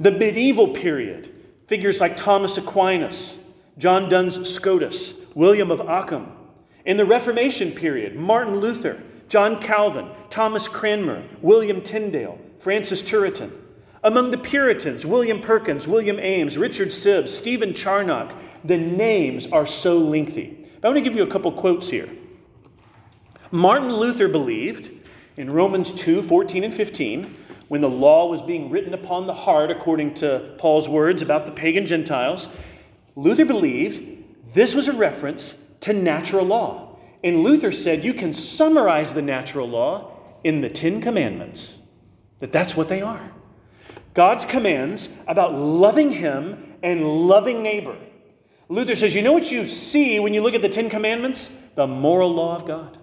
The 0.00 0.12
medieval 0.12 0.68
period, 0.68 1.28
figures 1.66 2.00
like 2.00 2.16
Thomas 2.16 2.56
Aquinas, 2.56 3.36
John 3.76 4.08
Duns 4.08 4.48
Scotus, 4.48 5.12
William 5.34 5.70
of 5.70 5.82
Ockham. 5.82 6.32
In 6.86 6.96
the 6.96 7.06
Reformation 7.06 7.72
period, 7.72 8.16
Martin 8.16 8.56
Luther, 8.56 9.02
John 9.28 9.60
Calvin, 9.60 10.08
Thomas 10.30 10.68
Cranmer, 10.68 11.22
William 11.40 11.80
Tyndale, 11.82 12.38
Francis 12.62 13.02
Turretin. 13.02 13.50
Among 14.04 14.30
the 14.30 14.38
Puritans, 14.38 15.04
William 15.04 15.40
Perkins, 15.40 15.88
William 15.88 16.20
Ames, 16.20 16.56
Richard 16.56 16.88
Sibbes, 16.88 17.30
Stephen 17.30 17.74
Charnock. 17.74 18.32
The 18.64 18.76
names 18.76 19.50
are 19.50 19.66
so 19.66 19.98
lengthy. 19.98 20.68
I 20.80 20.86
want 20.86 20.96
to 20.96 21.02
give 21.02 21.16
you 21.16 21.24
a 21.24 21.30
couple 21.30 21.50
quotes 21.50 21.90
here. 21.90 22.08
Martin 23.50 23.92
Luther 23.92 24.28
believed 24.28 24.92
in 25.36 25.50
Romans 25.50 25.90
2 25.92 26.22
14 26.22 26.62
and 26.62 26.72
15, 26.72 27.34
when 27.66 27.80
the 27.80 27.90
law 27.90 28.28
was 28.28 28.40
being 28.42 28.70
written 28.70 28.94
upon 28.94 29.26
the 29.26 29.34
heart, 29.34 29.72
according 29.72 30.14
to 30.14 30.54
Paul's 30.58 30.88
words 30.88 31.20
about 31.20 31.46
the 31.46 31.52
pagan 31.52 31.84
Gentiles, 31.84 32.48
Luther 33.16 33.44
believed 33.44 34.22
this 34.54 34.76
was 34.76 34.86
a 34.86 34.92
reference 34.92 35.56
to 35.80 35.92
natural 35.92 36.44
law. 36.44 36.96
And 37.24 37.42
Luther 37.42 37.72
said 37.72 38.04
you 38.04 38.14
can 38.14 38.32
summarize 38.32 39.14
the 39.14 39.22
natural 39.22 39.66
law 39.66 40.12
in 40.44 40.60
the 40.60 40.70
Ten 40.70 41.00
Commandments, 41.00 41.78
that 42.42 42.52
that's 42.52 42.76
what 42.76 42.90
they 42.90 43.00
are. 43.00 43.32
God's 44.12 44.44
commands 44.44 45.08
about 45.26 45.54
loving 45.54 46.10
Him 46.10 46.76
and 46.82 47.26
loving 47.26 47.62
neighbor. 47.62 47.96
Luther 48.68 48.94
says, 48.94 49.14
You 49.14 49.22
know 49.22 49.32
what 49.32 49.50
you 49.50 49.66
see 49.66 50.20
when 50.20 50.34
you 50.34 50.42
look 50.42 50.52
at 50.52 50.60
the 50.60 50.68
Ten 50.68 50.90
Commandments? 50.90 51.50
The 51.76 51.86
moral 51.86 52.34
law 52.34 52.54
of 52.54 52.66
God 52.66 52.98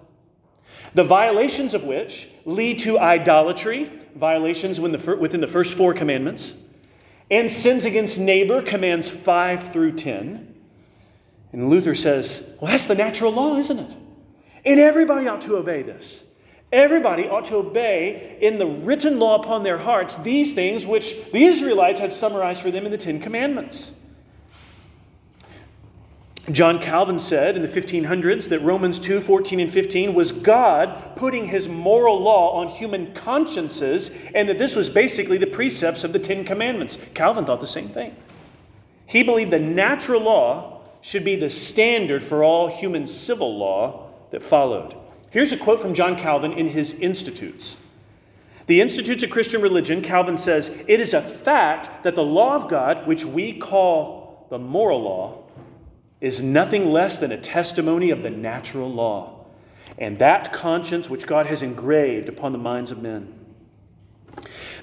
the 0.93 1.03
violations 1.03 1.73
of 1.73 1.83
which 1.83 2.29
lead 2.45 2.79
to 2.79 2.97
idolatry, 2.97 3.91
violations 4.15 4.79
within 4.79 5.41
the 5.41 5.47
first 5.47 5.73
four 5.75 5.93
commandments, 5.93 6.53
and 7.29 7.49
sins 7.49 7.85
against 7.85 8.17
neighbor, 8.17 8.61
commands 8.61 9.09
5 9.09 9.71
through 9.71 9.93
10. 9.93 10.55
And 11.51 11.69
Luther 11.69 11.95
says, 11.95 12.47
well, 12.59 12.71
that's 12.71 12.87
the 12.87 12.95
natural 12.95 13.31
law, 13.31 13.57
isn't 13.57 13.77
it? 13.77 13.95
And 14.65 14.79
everybody 14.79 15.27
ought 15.27 15.41
to 15.41 15.57
obey 15.57 15.83
this. 15.83 16.23
Everybody 16.71 17.27
ought 17.27 17.45
to 17.45 17.55
obey 17.55 18.37
in 18.41 18.59
the 18.59 18.67
written 18.67 19.17
law 19.17 19.41
upon 19.41 19.63
their 19.63 19.79
hearts 19.79 20.15
these 20.15 20.53
things 20.53 20.85
which 20.85 21.31
the 21.31 21.43
Israelites 21.43 21.99
had 21.99 22.11
summarized 22.11 22.61
for 22.61 22.69
them 22.69 22.85
in 22.85 22.91
the 22.91 22.97
Ten 22.97 23.19
Commandments. 23.19 23.93
John 26.51 26.79
Calvin 26.79 27.19
said 27.19 27.55
in 27.55 27.61
the 27.61 27.67
1500s 27.67 28.49
that 28.49 28.59
Romans 28.61 28.99
2 28.99 29.19
14 29.19 29.59
and 29.59 29.71
15 29.71 30.13
was 30.13 30.31
God 30.31 31.15
putting 31.15 31.45
his 31.45 31.67
moral 31.67 32.19
law 32.19 32.53
on 32.53 32.69
human 32.69 33.13
consciences, 33.13 34.09
and 34.33 34.49
that 34.49 34.57
this 34.57 34.75
was 34.75 34.89
basically 34.89 35.37
the 35.37 35.47
precepts 35.47 36.03
of 36.03 36.11
the 36.11 36.19
Ten 36.19 36.43
Commandments. 36.43 36.97
Calvin 37.13 37.45
thought 37.45 37.61
the 37.61 37.67
same 37.67 37.89
thing. 37.89 38.15
He 39.05 39.21
believed 39.21 39.51
the 39.51 39.59
natural 39.59 40.21
law 40.21 40.81
should 41.01 41.23
be 41.23 41.35
the 41.35 41.49
standard 41.49 42.23
for 42.23 42.43
all 42.43 42.67
human 42.67 43.05
civil 43.05 43.57
law 43.57 44.09
that 44.31 44.41
followed. 44.41 44.95
Here's 45.31 45.51
a 45.51 45.57
quote 45.57 45.81
from 45.81 45.93
John 45.93 46.15
Calvin 46.15 46.53
in 46.53 46.69
his 46.69 46.93
Institutes. 46.93 47.77
The 48.67 48.81
Institutes 48.81 49.23
of 49.23 49.29
Christian 49.29 49.61
Religion, 49.61 50.01
Calvin 50.01 50.37
says, 50.37 50.69
It 50.87 50.99
is 50.99 51.13
a 51.13 51.21
fact 51.21 52.03
that 52.03 52.15
the 52.15 52.23
law 52.23 52.55
of 52.55 52.69
God, 52.69 53.07
which 53.07 53.25
we 53.25 53.57
call 53.57 54.47
the 54.49 54.59
moral 54.59 55.01
law, 55.01 55.43
is 56.21 56.41
nothing 56.41 56.91
less 56.91 57.17
than 57.17 57.31
a 57.31 57.37
testimony 57.37 58.09
of 58.09 58.23
the 58.23 58.29
natural 58.29 58.91
law 58.91 59.39
and 59.99 60.17
that 60.19 60.53
conscience 60.53 61.09
which 61.09 61.27
God 61.27 61.45
has 61.45 61.61
engraved 61.61 62.29
upon 62.29 62.53
the 62.53 62.57
minds 62.57 62.89
of 62.89 63.01
men. 63.01 63.33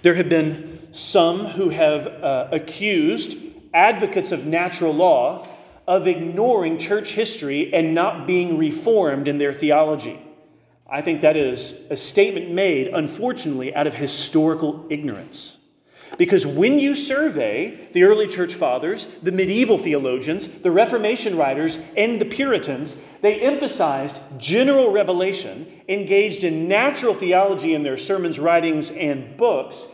There 0.02 0.14
have 0.14 0.28
been 0.28 0.92
some 0.92 1.46
who 1.46 1.70
have 1.70 2.06
uh, 2.06 2.48
accused 2.52 3.38
advocates 3.72 4.30
of 4.30 4.46
natural 4.46 4.92
law 4.92 5.48
of 5.88 6.06
ignoring 6.06 6.78
church 6.78 7.12
history 7.12 7.72
and 7.72 7.94
not 7.94 8.26
being 8.26 8.59
reformed 8.59 9.26
in 9.26 9.38
their 9.38 9.52
theology. 9.52 10.20
I 10.88 11.03
think 11.03 11.20
that 11.22 11.37
is 11.37 11.81
a 11.90 11.96
statement 11.96 12.51
made, 12.51 12.88
unfortunately, 12.88 13.75
out 13.75 13.87
of 13.87 13.94
historical 13.94 14.87
ignorance. 14.88 15.59
Because 16.18 16.46
when 16.46 16.79
you 16.79 16.94
survey 16.94 17.88
the 17.92 18.05
early 18.05 18.29
church 18.29 18.55
fathers, 18.55 19.07
the 19.22 19.33
medieval 19.33 19.77
theologians, 19.77 20.46
the 20.46 20.70
Reformation 20.70 21.37
writers, 21.37 21.79
and 21.96 22.20
the 22.20 22.25
Puritans, 22.25 23.03
they 23.20 23.40
emphasized 23.40 24.20
general 24.38 24.92
revelation, 24.92 25.66
engaged 25.88 26.44
in 26.44 26.68
natural 26.68 27.14
theology 27.14 27.75
in 27.75 27.83
their 27.83 27.99
sermons, 27.99 28.38
writings, 28.38 28.92
and 28.92 29.37
books, 29.37 29.88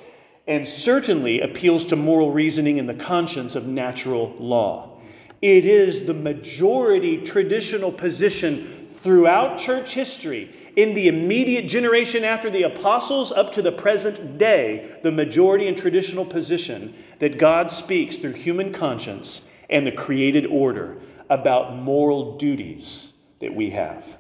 and 0.47 0.69
certainly 0.69 1.41
appeals 1.41 1.87
to 1.87 1.97
moral 1.97 2.31
reasoning 2.31 2.79
and 2.79 2.89
the 2.89 2.95
conscience 2.95 3.55
of 3.55 3.67
natural 3.67 4.35
law. 4.39 5.01
It 5.41 5.65
is 5.65 6.07
the 6.07 6.15
majority 6.15 7.23
traditional 7.23 7.91
position 7.91 8.82
throughout 9.03 9.59
church 9.59 9.95
history 9.95 10.51
in 10.77 10.95
the 10.95 11.09
immediate 11.09 11.69
generation 11.69 12.25
after 12.25 12.49
the 12.49 12.63
apostles 12.63 13.33
up 13.33 13.53
to 13.53 13.63
the 13.63 13.73
present 13.73 14.39
day, 14.39 14.99
the 15.03 15.13
majority 15.13 15.69
and 15.69 15.77
traditional 15.77 16.25
position 16.25 16.95
that 17.19 17.39
God 17.39 17.71
speaks 17.71 18.17
through 18.17 18.33
human 18.33 18.73
conscience 18.73 19.43
and 19.69 19.87
the 19.87 19.93
created 19.93 20.47
order 20.47 20.97
about 21.29 21.77
moral 21.77 22.37
duties 22.37 23.13
that 23.41 23.55
we 23.55 23.71
have. 23.71 24.19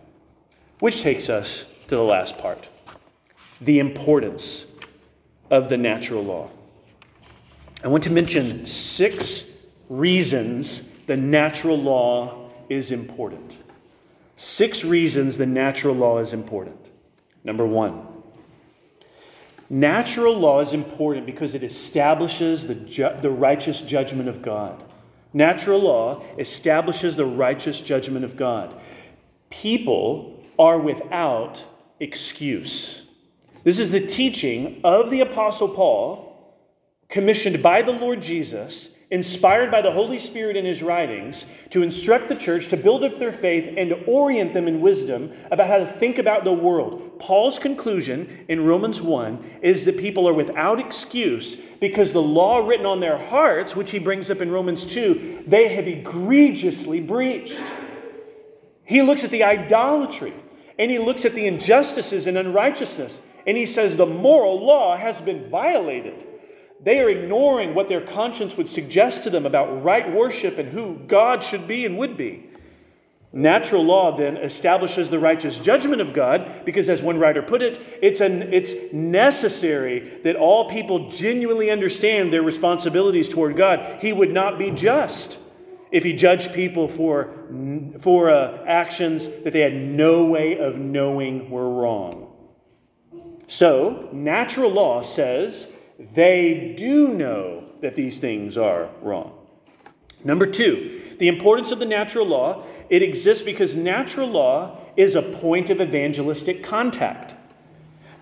Which 0.80 1.02
takes 1.02 1.28
us 1.28 1.66
to 1.88 1.96
the 1.96 2.02
last 2.02 2.38
part 2.38 2.68
the 3.60 3.78
importance 3.78 4.66
of 5.48 5.68
the 5.68 5.76
natural 5.76 6.24
law. 6.24 6.50
I 7.84 7.88
want 7.88 8.02
to 8.04 8.10
mention 8.10 8.66
six 8.66 9.44
reasons 9.88 10.82
the 11.06 11.16
natural 11.16 11.78
law 11.78 12.50
is 12.68 12.90
important. 12.90 13.61
Six 14.42 14.84
reasons 14.84 15.38
the 15.38 15.46
natural 15.46 15.94
law 15.94 16.18
is 16.18 16.32
important. 16.32 16.90
Number 17.44 17.64
one, 17.64 18.04
natural 19.70 20.36
law 20.36 20.58
is 20.58 20.72
important 20.72 21.26
because 21.26 21.54
it 21.54 21.62
establishes 21.62 22.66
the, 22.66 22.74
ju- 22.74 23.14
the 23.20 23.30
righteous 23.30 23.80
judgment 23.82 24.28
of 24.28 24.42
God. 24.42 24.82
Natural 25.32 25.78
law 25.78 26.24
establishes 26.38 27.14
the 27.14 27.24
righteous 27.24 27.80
judgment 27.80 28.24
of 28.24 28.34
God. 28.34 28.74
People 29.48 30.42
are 30.58 30.80
without 30.80 31.64
excuse. 32.00 33.04
This 33.62 33.78
is 33.78 33.92
the 33.92 34.04
teaching 34.04 34.80
of 34.82 35.12
the 35.12 35.20
Apostle 35.20 35.68
Paul, 35.68 36.58
commissioned 37.08 37.62
by 37.62 37.82
the 37.82 37.92
Lord 37.92 38.20
Jesus 38.20 38.90
inspired 39.12 39.70
by 39.70 39.82
the 39.82 39.92
Holy 39.92 40.18
Spirit 40.18 40.56
in 40.56 40.64
his 40.64 40.82
writings 40.82 41.44
to 41.68 41.82
instruct 41.82 42.30
the 42.30 42.34
church 42.34 42.68
to 42.68 42.78
build 42.78 43.04
up 43.04 43.18
their 43.18 43.30
faith 43.30 43.74
and 43.76 43.90
to 43.90 44.04
orient 44.06 44.54
them 44.54 44.66
in 44.66 44.80
wisdom 44.80 45.30
about 45.50 45.66
how 45.66 45.76
to 45.76 45.86
think 45.86 46.16
about 46.16 46.44
the 46.44 46.52
world. 46.52 47.18
Paul's 47.18 47.58
conclusion 47.58 48.44
in 48.48 48.64
Romans 48.64 49.02
1 49.02 49.60
is 49.60 49.84
that 49.84 49.98
people 49.98 50.26
are 50.26 50.32
without 50.32 50.80
excuse 50.80 51.56
because 51.56 52.14
the 52.14 52.22
law 52.22 52.66
written 52.66 52.86
on 52.86 53.00
their 53.00 53.18
hearts, 53.18 53.76
which 53.76 53.90
he 53.90 53.98
brings 53.98 54.30
up 54.30 54.40
in 54.40 54.50
Romans 54.50 54.82
2, 54.86 55.44
they 55.46 55.68
have 55.68 55.86
egregiously 55.86 57.00
breached. 57.00 57.62
He 58.84 59.02
looks 59.02 59.24
at 59.24 59.30
the 59.30 59.44
idolatry 59.44 60.32
and 60.78 60.90
he 60.90 60.98
looks 60.98 61.26
at 61.26 61.34
the 61.34 61.46
injustices 61.46 62.26
and 62.26 62.38
unrighteousness 62.38 63.20
and 63.46 63.58
he 63.58 63.66
says 63.66 63.98
the 63.98 64.06
moral 64.06 64.64
law 64.64 64.96
has 64.96 65.20
been 65.20 65.50
violated. 65.50 66.26
They 66.82 67.00
are 67.00 67.08
ignoring 67.08 67.74
what 67.74 67.88
their 67.88 68.00
conscience 68.00 68.56
would 68.56 68.68
suggest 68.68 69.24
to 69.24 69.30
them 69.30 69.46
about 69.46 69.82
right 69.82 70.12
worship 70.12 70.58
and 70.58 70.68
who 70.68 70.96
God 71.06 71.42
should 71.42 71.68
be 71.68 71.84
and 71.84 71.96
would 71.96 72.16
be. 72.16 72.48
Natural 73.34 73.82
law 73.82 74.14
then 74.14 74.36
establishes 74.36 75.08
the 75.08 75.18
righteous 75.18 75.56
judgment 75.56 76.02
of 76.02 76.12
God 76.12 76.50
because, 76.66 76.90
as 76.90 77.00
one 77.00 77.18
writer 77.18 77.40
put 77.40 77.62
it, 77.62 77.80
it's, 78.02 78.20
an, 78.20 78.52
it's 78.52 78.92
necessary 78.92 80.00
that 80.22 80.36
all 80.36 80.68
people 80.68 81.08
genuinely 81.08 81.70
understand 81.70 82.30
their 82.30 82.42
responsibilities 82.42 83.30
toward 83.30 83.56
God. 83.56 84.02
He 84.02 84.12
would 84.12 84.30
not 84.30 84.58
be 84.58 84.70
just 84.70 85.38
if 85.90 86.04
he 86.04 86.12
judged 86.12 86.52
people 86.52 86.88
for, 86.88 87.32
for 88.00 88.30
uh, 88.30 88.64
actions 88.66 89.28
that 89.28 89.54
they 89.54 89.60
had 89.60 89.74
no 89.74 90.26
way 90.26 90.58
of 90.58 90.78
knowing 90.78 91.48
were 91.48 91.70
wrong. 91.70 92.34
So, 93.46 94.10
natural 94.12 94.70
law 94.70 95.00
says 95.00 95.74
they 96.14 96.74
do 96.76 97.08
know 97.08 97.64
that 97.80 97.94
these 97.94 98.18
things 98.18 98.56
are 98.56 98.88
wrong. 99.00 99.32
Number 100.24 100.46
two, 100.46 101.00
the 101.18 101.28
importance 101.28 101.72
of 101.72 101.78
the 101.78 101.84
natural 101.84 102.26
law, 102.26 102.64
it 102.88 103.02
exists 103.02 103.42
because 103.42 103.74
natural 103.74 104.28
law 104.28 104.78
is 104.96 105.16
a 105.16 105.22
point 105.22 105.70
of 105.70 105.80
evangelistic 105.80 106.62
contact. 106.62 107.34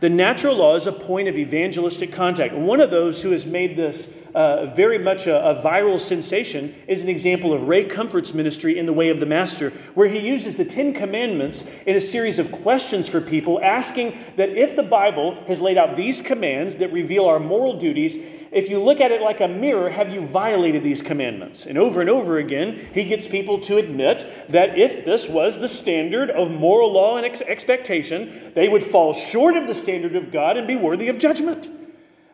The 0.01 0.09
natural 0.09 0.57
law 0.57 0.77
is 0.77 0.87
a 0.87 0.93
point 0.93 1.29
of 1.29 1.37
evangelistic 1.37 2.11
contact. 2.11 2.55
One 2.55 2.81
of 2.81 2.91
those 2.91 3.23
who 3.23 3.33
has 3.33 3.45
made 3.45 3.77
this 3.77 4.20
uh, 4.35 4.67
very 4.67 4.99
much 4.99 5.27
a, 5.27 5.45
a, 5.45 5.63
viral 5.63 6.01
sensation 6.01 6.75
is 6.87 7.03
an 7.03 7.09
example 7.09 7.53
of 7.53 7.69
Ray 7.69 7.85
Comfort's 7.85 8.35
ministry 8.35 8.79
in 8.79 8.87
The 8.87 8.93
Way 8.93 9.09
of 9.11 9.21
the 9.21 9.27
Master, 9.27 9.71
where 9.95 10.09
he 10.09 10.19
uses 10.19 10.57
the 10.57 10.65
Ten 10.65 10.93
Commandments 10.93 11.83
in 11.85 11.97
a 11.97 12.01
series 12.01 12.39
of 12.39 12.53
questions 12.53 13.09
for 13.09 13.21
people, 13.21 13.61
asking 13.63 14.17
that 14.37 14.51
if 14.51 14.77
the 14.77 14.83
Bible 14.83 15.35
has 15.47 15.61
laid 15.61 15.79
out 15.79 15.97
these 15.97 16.23
commands 16.23 16.77
that 16.77 16.93
reveal 16.93 17.27
our 17.27 17.41
moral 17.41 17.79
duties, 17.79 18.17
if 18.53 18.69
you 18.69 18.79
look 18.81 19.01
at 19.01 19.11
it 19.11 19.23
like 19.23 19.41
a 19.41 19.49
mirror, 19.49 19.91
have 19.91 20.13
you 20.13 20.21
violated 20.27 20.83
these 20.83 21.03
commandments? 21.03 21.67
And 21.67 21.79
over 21.79 22.01
and 22.01 22.11
over 22.11 22.39
again, 22.39 22.81
he 22.93 23.05
gets 23.05 23.27
people 23.27 23.61
to 23.61 23.79
admit 23.79 24.27
that 24.49 24.79
if 24.79 25.05
this 25.05 25.29
was 25.29 25.61
the 25.61 25.69
standard 25.69 26.31
of 26.31 26.51
moral 26.51 26.93
law 26.93 27.17
and 27.17 27.27
ex- 27.27 27.43
expectation, 27.43 28.53
they 28.55 28.69
would 28.69 28.83
fall 28.83 29.13
short 29.13 29.57
of 29.57 29.67
the 29.67 29.75
standard 29.75 30.17
of 30.17 30.33
God 30.33 30.57
and 30.57 30.67
be 30.67 30.77
worthy 30.77 31.09
of 31.09 31.19
judgment. 31.19 31.69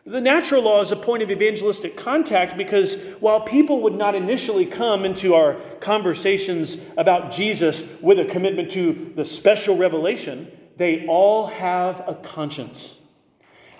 The 0.07 0.21
natural 0.21 0.61
law 0.61 0.79
is 0.79 0.93
a 0.93 0.95
point 0.95 1.21
of 1.21 1.31
evangelistic 1.31 1.97
contact 1.97 2.55
because 2.55 2.95
while 3.19 3.41
people 3.41 3.81
would 3.81 3.95
not 3.95 4.15
initially 4.15 4.65
come 4.65 5.03
into 5.03 5.35
our 5.35 5.55
conversations 5.81 6.77
about 6.95 7.29
Jesus 7.29 7.93
with 7.99 8.17
a 8.17 8.23
commitment 8.23 8.71
to 8.71 9.11
the 9.15 9.25
special 9.25 9.75
revelation, 9.75 10.49
they 10.77 11.05
all 11.07 11.47
have 11.47 12.07
a 12.07 12.15
conscience. 12.15 13.01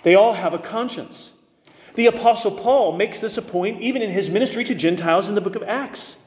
They 0.02 0.16
all 0.16 0.34
have 0.34 0.52
a 0.52 0.58
conscience. 0.58 1.32
The 1.94 2.08
Apostle 2.08 2.50
Paul 2.50 2.92
makes 2.92 3.20
this 3.20 3.38
a 3.38 3.42
point 3.42 3.80
even 3.80 4.02
in 4.02 4.10
his 4.10 4.28
ministry 4.28 4.64
to 4.64 4.74
Gentiles 4.74 5.30
in 5.30 5.34
the 5.34 5.40
book 5.40 5.56
of 5.56 5.62
Acts. 5.62 6.18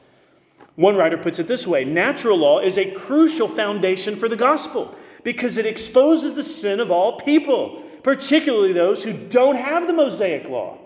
One 0.74 0.96
writer 0.96 1.16
puts 1.16 1.38
it 1.38 1.46
this 1.46 1.64
way 1.64 1.84
Natural 1.84 2.36
law 2.36 2.58
is 2.58 2.76
a 2.76 2.90
crucial 2.90 3.46
foundation 3.46 4.16
for 4.16 4.28
the 4.28 4.36
gospel 4.36 4.96
because 5.22 5.58
it 5.58 5.66
exposes 5.66 6.34
the 6.34 6.42
sin 6.42 6.80
of 6.80 6.90
all 6.90 7.20
people 7.20 7.81
particularly 8.02 8.72
those 8.72 9.04
who 9.04 9.12
don't 9.12 9.56
have 9.56 9.86
the 9.86 9.92
Mosaic 9.92 10.48
law. 10.48 10.78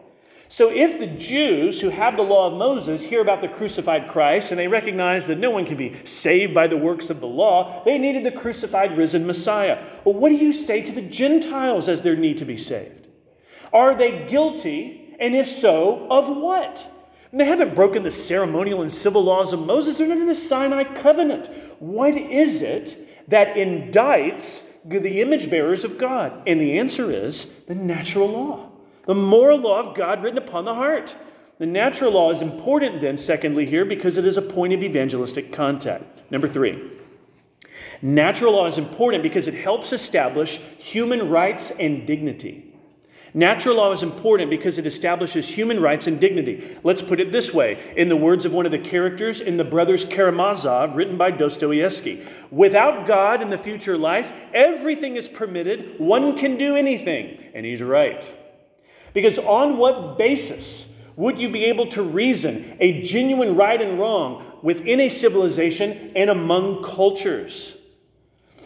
So, 0.49 0.71
if 0.71 1.01
the 1.01 1.09
Jews 1.09 1.81
who 1.81 1.91
have 1.91 2.17
the 2.17 2.23
law 2.23 2.47
of 2.47 2.55
Moses 2.55 3.03
hear 3.03 3.21
about 3.21 3.41
the 3.41 3.49
crucified 3.49 4.07
Christ 4.07 4.53
and 4.53 4.61
they 4.61 4.69
recognize 4.69 5.27
that 5.27 5.39
no 5.39 5.51
one 5.51 5.64
can 5.64 5.77
be 5.77 5.93
saved 6.05 6.55
by 6.55 6.69
the 6.69 6.77
works 6.77 7.11
of 7.11 7.19
the 7.19 7.27
law, 7.27 7.83
they 7.85 7.99
needed 7.99 8.23
the 8.23 8.31
crucified, 8.31 8.97
risen 8.97 9.27
Messiah. 9.27 9.83
Well, 10.05 10.14
what 10.14 10.29
do 10.29 10.37
you 10.37 10.53
say 10.53 10.83
to 10.83 10.93
the 10.93 11.03
Gentiles 11.03 11.89
as 11.89 12.03
their 12.03 12.14
need 12.14 12.37
to 12.37 12.45
be 12.45 12.57
saved? 12.57 13.09
Are 13.73 13.95
they 13.97 14.25
guilty? 14.27 15.17
And 15.19 15.35
if 15.35 15.49
so, 15.49 16.07
of 16.11 16.29
what? 16.29 16.93
They 17.33 17.45
haven't 17.45 17.75
broken 17.75 18.03
the 18.03 18.11
ceremonial 18.11 18.83
and 18.83 18.91
civil 18.91 19.23
laws 19.23 19.53
of 19.53 19.67
Moses. 19.67 19.99
They're 19.99 20.07
not 20.07 20.19
in 20.19 20.27
the 20.27 20.35
Sinai 20.35 20.85
covenant. 20.85 21.49
What 21.81 22.14
is 22.14 22.62
it 22.62 22.97
that 23.29 23.57
indicts 23.57 24.62
the 24.89 25.20
image 25.20 25.51
bearers 25.51 25.84
of 25.84 25.99
God? 25.99 26.43
And 26.47 26.61
the 26.61 26.78
answer 26.78 27.11
is 27.11 27.47
the 27.66 27.74
natural 27.74 28.28
law, 28.28 28.70
the 29.05 29.14
moral 29.14 29.59
law 29.59 29.80
of 29.80 29.95
God 29.97 30.22
written 30.22 30.39
upon 30.39 30.64
the 30.64 30.74
heart. 30.74 31.16
The 31.59 31.66
natural 31.66 32.12
law 32.12 32.30
is 32.30 32.43
important, 32.43 33.01
then, 33.01 33.16
secondly, 33.16 33.64
here, 33.64 33.87
because 33.87 34.18
it 34.18 34.26
is 34.26 34.37
a 34.37 34.43
point 34.43 34.74
of 34.74 34.82
evangelistic 34.82 35.53
contact. 35.53 36.30
Number 36.30 36.49
three, 36.49 36.91
natural 38.03 38.53
law 38.53 38.66
is 38.66 38.76
important 38.76 39.22
because 39.22 39.49
it 39.49 39.55
helps 39.55 39.93
establish 39.93 40.59
human 40.59 41.30
rights 41.30 41.70
and 41.70 42.07
dignity. 42.07 42.66
Natural 43.37 43.76
law 43.76 43.93
is 43.93 44.03
important 44.03 44.49
because 44.49 44.78
it 44.78 44.87
establishes 44.87 45.47
human 45.47 45.78
rights 45.78 46.07
and 46.07 46.18
dignity. 46.18 46.74
Let's 46.82 47.03
put 47.03 47.20
it 47.20 47.32
this 47.32 47.53
way 47.53 47.78
in 47.95 48.09
the 48.09 48.16
words 48.16 48.47
of 48.47 48.55
one 48.55 48.64
of 48.64 48.72
the 48.72 48.78
characters 48.78 49.43
in 49.43 49.59
The 49.59 49.64
Brothers 49.64 50.07
Karamazov, 50.07 50.97
written 50.97 51.18
by 51.18 51.32
Dostoevsky 51.32 52.22
Without 52.51 53.07
God 53.07 53.43
in 53.43 53.51
the 53.51 53.59
future 53.59 53.99
life, 53.99 54.47
everything 54.55 55.16
is 55.16 55.28
permitted, 55.28 55.99
one 55.99 56.34
can 56.34 56.57
do 56.57 56.76
anything. 56.76 57.39
And 57.53 57.66
he's 57.66 57.82
right. 57.82 58.34
Because 59.12 59.39
on 59.39 59.76
what 59.76 60.16
basis 60.16 60.89
would 61.14 61.39
you 61.39 61.51
be 61.51 61.66
able 61.66 61.89
to 61.89 62.03
reason 62.03 62.78
a 62.80 63.03
genuine 63.03 63.55
right 63.55 63.82
and 63.82 63.99
wrong 63.99 64.47
within 64.62 64.99
a 64.99 65.11
civilization 65.11 66.12
and 66.16 66.30
among 66.30 66.82
cultures? 66.82 67.76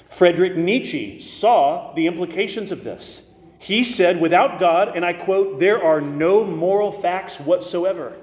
Frederick 0.06 0.56
Nietzsche 0.56 1.18
saw 1.18 1.92
the 1.94 2.06
implications 2.06 2.70
of 2.70 2.84
this. 2.84 3.26
He 3.60 3.84
said, 3.84 4.22
without 4.22 4.58
God, 4.58 4.96
and 4.96 5.04
I 5.04 5.12
quote, 5.12 5.60
there 5.60 5.84
are 5.84 6.00
no 6.00 6.46
moral 6.46 6.90
facts 6.90 7.38
whatsoever. 7.38 8.16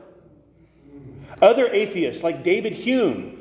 Other 1.39 1.67
atheists, 1.67 2.23
like 2.23 2.41
David 2.41 2.73
Hume, 2.73 3.39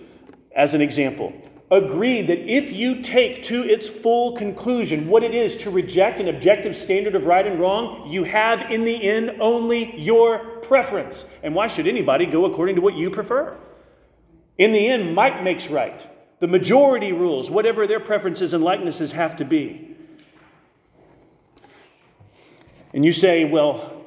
as 0.54 0.74
an 0.74 0.82
example, 0.82 1.32
agreed 1.70 2.26
that 2.26 2.40
if 2.40 2.70
you 2.70 3.00
take 3.00 3.42
to 3.44 3.64
its 3.64 3.88
full 3.88 4.32
conclusion 4.32 5.08
what 5.08 5.22
it 5.22 5.32
is 5.32 5.56
to 5.56 5.70
reject 5.70 6.20
an 6.20 6.28
objective 6.28 6.76
standard 6.76 7.14
of 7.14 7.24
right 7.24 7.46
and 7.46 7.58
wrong, 7.58 8.06
you 8.10 8.24
have 8.24 8.70
in 8.70 8.84
the 8.84 9.02
end 9.02 9.34
only 9.40 9.98
your 9.98 10.58
preference. 10.58 11.26
And 11.42 11.54
why 11.54 11.66
should 11.66 11.86
anybody 11.86 12.26
go 12.26 12.44
according 12.44 12.76
to 12.76 12.82
what 12.82 12.94
you 12.94 13.08
prefer? 13.08 13.56
In 14.58 14.72
the 14.72 14.86
end, 14.86 15.14
might 15.14 15.42
makes 15.42 15.70
right. 15.70 16.06
The 16.40 16.48
majority 16.48 17.14
rules, 17.14 17.50
whatever 17.50 17.86
their 17.86 18.00
preferences 18.00 18.52
and 18.52 18.62
likenesses 18.62 19.12
have 19.12 19.36
to 19.36 19.46
be. 19.46 19.95
And 22.96 23.04
you 23.04 23.12
say, 23.12 23.44
well, 23.44 24.06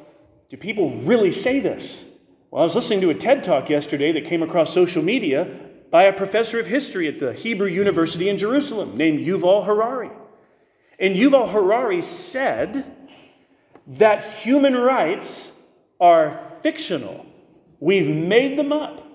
do 0.50 0.58
people 0.58 0.90
really 1.02 1.32
say 1.32 1.60
this? 1.60 2.08
Well, 2.50 2.64
I 2.64 2.66
was 2.66 2.74
listening 2.74 3.02
to 3.02 3.12
a 3.12 3.14
TED 3.14 3.44
talk 3.44 3.70
yesterday 3.70 4.12
that 4.14 4.26
came 4.26 4.42
across 4.42 4.74
social 4.74 5.04
media 5.04 5.48
by 5.92 6.06
a 6.06 6.12
professor 6.12 6.60
of 6.60 6.66
history 6.66 7.08
at 7.08 7.20
the 7.20 7.32
Hebrew 7.32 7.68
University 7.68 8.30
in 8.30 8.40
Jerusalem 8.40 8.98
named 8.98 9.20
Yuval 9.20 9.64
Harari. 9.64 10.10
And 10.98 11.16
Yuval 11.16 11.52
Harari 11.52 12.02
said 12.02 12.84
that 13.86 14.24
human 14.24 14.74
rights 14.74 15.52
are 16.00 16.42
fictional. 16.64 17.28
We've 17.80 18.10
made 18.10 18.58
them 18.58 18.72
up. 18.72 19.06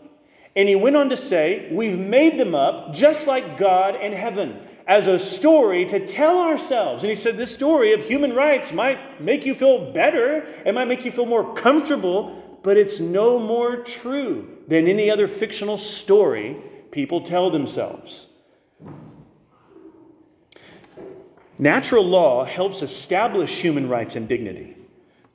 And 0.55 0.69
he 0.69 0.77
went 0.77 0.95
on 0.95 1.09
to 1.09 1.17
say, 1.17 1.69
We've 1.73 1.99
made 1.99 2.39
them 2.39 2.55
up 2.55 2.93
just 2.93 3.27
like 3.27 3.57
God 3.57 3.97
and 3.97 4.15
heaven 4.15 4.64
as 4.87 5.07
a 5.07 5.19
story 5.19 5.85
to 5.87 6.07
tell 6.07 6.39
ourselves. 6.39 7.03
And 7.03 7.11
he 7.11 7.15
said, 7.15 7.37
This 7.37 7.53
story 7.53 7.93
of 7.93 8.03
human 8.03 8.35
rights 8.35 8.73
might 8.73 9.21
make 9.21 9.47
you 9.47 9.55
feel 9.55 9.93
better, 9.93 10.47
it 10.65 10.75
might 10.75 10.89
make 10.89 11.05
you 11.05 11.11
feel 11.11 11.27
more 11.27 11.55
comfortable, 11.55 12.61
but 12.63 12.77
it's 12.77 13.01
no 13.01 13.39
more 13.39 13.77
true 13.77 14.59
than 14.69 14.89
any 14.89 15.11
other 15.11 15.29
fictional 15.29 15.79
story 15.79 16.61
people 16.91 17.21
tell 17.21 17.51
themselves. 17.51 18.29
Natural 21.59 22.05
law 22.05 22.45
helps 22.45 22.83
establish 22.83 23.61
human 23.61 23.89
rights 23.89 24.17
and 24.17 24.29
dignity. 24.29 24.77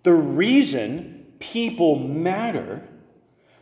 The 0.03 0.13
reason 0.13 1.25
people 1.39 1.97
matter, 1.97 2.87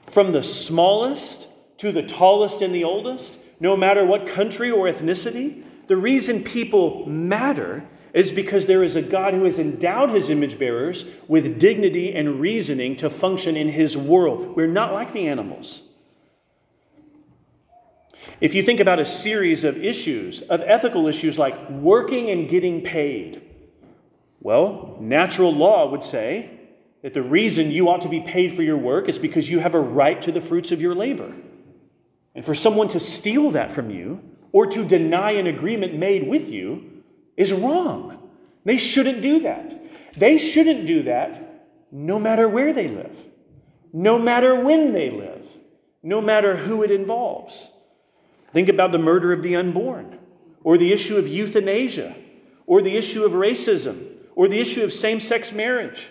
from 0.05 0.31
the 0.31 0.43
smallest 0.43 1.47
to 1.77 1.91
the 1.91 2.01
tallest 2.01 2.61
and 2.61 2.73
the 2.73 2.83
oldest, 2.83 3.39
no 3.59 3.77
matter 3.77 4.05
what 4.05 4.25
country 4.25 4.71
or 4.71 4.87
ethnicity, 4.87 5.63
the 5.87 5.97
reason 5.97 6.43
people 6.43 7.05
matter 7.05 7.83
is 8.13 8.31
because 8.31 8.65
there 8.65 8.83
is 8.83 8.95
a 8.95 9.01
God 9.01 9.33
who 9.33 9.43
has 9.43 9.59
endowed 9.59 10.09
his 10.09 10.29
image 10.29 10.57
bearers 10.57 11.09
with 11.27 11.59
dignity 11.59 12.15
and 12.15 12.39
reasoning 12.39 12.95
to 12.97 13.09
function 13.09 13.55
in 13.55 13.69
his 13.69 13.97
world. 13.97 14.55
We're 14.55 14.67
not 14.67 14.93
like 14.93 15.13
the 15.13 15.27
animals. 15.27 15.83
If 18.39 18.53
you 18.53 18.61
think 18.63 18.79
about 18.79 18.99
a 18.99 19.05
series 19.05 19.63
of 19.63 19.83
issues, 19.83 20.41
of 20.41 20.61
ethical 20.63 21.07
issues 21.07 21.39
like 21.39 21.69
working 21.69 22.29
and 22.29 22.47
getting 22.49 22.81
paid, 22.81 23.41
well, 24.41 24.97
natural 24.99 25.53
law 25.53 25.89
would 25.89 26.03
say 26.03 26.51
that 27.01 27.13
the 27.13 27.23
reason 27.23 27.71
you 27.71 27.89
ought 27.89 28.01
to 28.01 28.09
be 28.09 28.21
paid 28.21 28.53
for 28.53 28.63
your 28.63 28.77
work 28.77 29.09
is 29.09 29.17
because 29.17 29.49
you 29.49 29.59
have 29.59 29.75
a 29.75 29.79
right 29.79 30.21
to 30.21 30.31
the 30.31 30.41
fruits 30.41 30.71
of 30.71 30.81
your 30.81 30.93
labor. 30.93 31.31
And 32.35 32.45
for 32.45 32.53
someone 32.53 32.87
to 32.89 32.99
steal 32.99 33.51
that 33.51 33.71
from 33.71 33.89
you, 33.89 34.21
or 34.57 34.65
to 34.65 34.83
deny 34.83 35.29
an 35.33 35.45
agreement 35.45 35.93
made 35.93 36.27
with 36.27 36.49
you 36.49 37.03
is 37.35 37.53
wrong. 37.53 38.17
They 38.65 38.79
shouldn't 38.79 39.21
do 39.21 39.41
that. 39.41 39.79
They 40.15 40.39
shouldn't 40.39 40.87
do 40.87 41.03
that 41.03 41.67
no 41.91 42.17
matter 42.17 42.49
where 42.49 42.73
they 42.73 42.87
live, 42.87 43.15
no 43.93 44.17
matter 44.17 44.65
when 44.65 44.93
they 44.93 45.11
live, 45.11 45.55
no 46.01 46.21
matter 46.21 46.55
who 46.55 46.81
it 46.81 46.89
involves. 46.89 47.69
Think 48.51 48.67
about 48.67 48.91
the 48.91 48.97
murder 48.97 49.31
of 49.31 49.43
the 49.43 49.55
unborn, 49.55 50.17
or 50.63 50.79
the 50.79 50.91
issue 50.91 51.17
of 51.17 51.27
euthanasia, 51.27 52.15
or 52.65 52.81
the 52.81 52.97
issue 52.97 53.23
of 53.23 53.33
racism, 53.33 54.19
or 54.33 54.47
the 54.47 54.59
issue 54.59 54.83
of 54.83 54.91
same 54.91 55.19
sex 55.19 55.53
marriage. 55.53 56.09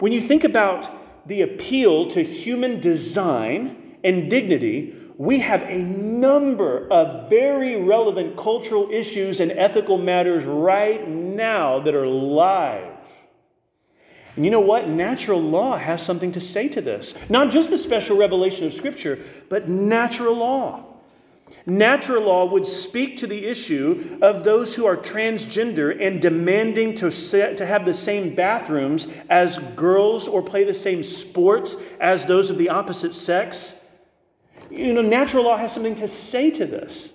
When 0.00 0.10
you 0.10 0.20
think 0.20 0.42
about 0.42 0.90
the 1.28 1.42
appeal 1.42 2.08
to 2.08 2.24
human 2.24 2.80
design 2.80 3.98
and 4.02 4.28
dignity, 4.28 4.96
we 5.18 5.40
have 5.40 5.64
a 5.64 5.82
number 5.82 6.86
of 6.92 7.28
very 7.28 7.82
relevant 7.82 8.36
cultural 8.36 8.88
issues 8.88 9.40
and 9.40 9.50
ethical 9.50 9.98
matters 9.98 10.44
right 10.44 11.08
now 11.08 11.80
that 11.80 11.94
are 11.94 12.06
live. 12.06 13.04
And 14.36 14.44
you 14.44 14.52
know 14.52 14.60
what? 14.60 14.86
Natural 14.88 15.40
law 15.40 15.76
has 15.76 16.00
something 16.00 16.30
to 16.32 16.40
say 16.40 16.68
to 16.68 16.80
this. 16.80 17.28
Not 17.28 17.50
just 17.50 17.70
the 17.70 17.76
special 17.76 18.16
revelation 18.16 18.64
of 18.64 18.72
Scripture, 18.72 19.18
but 19.48 19.68
natural 19.68 20.36
law. 20.36 20.84
Natural 21.66 22.22
law 22.22 22.46
would 22.46 22.64
speak 22.64 23.16
to 23.16 23.26
the 23.26 23.44
issue 23.44 24.18
of 24.22 24.44
those 24.44 24.76
who 24.76 24.86
are 24.86 24.96
transgender 24.96 26.00
and 26.00 26.22
demanding 26.22 26.94
to, 26.94 27.10
set, 27.10 27.56
to 27.56 27.66
have 27.66 27.84
the 27.84 27.94
same 27.94 28.36
bathrooms 28.36 29.08
as 29.28 29.58
girls 29.74 30.28
or 30.28 30.42
play 30.42 30.62
the 30.62 30.74
same 30.74 31.02
sports 31.02 31.76
as 31.98 32.26
those 32.26 32.50
of 32.50 32.58
the 32.58 32.68
opposite 32.68 33.14
sex. 33.14 33.74
You 34.70 34.92
know, 34.92 35.02
natural 35.02 35.44
law 35.44 35.56
has 35.56 35.72
something 35.72 35.94
to 35.96 36.08
say 36.08 36.50
to 36.52 36.64
this. 36.64 37.14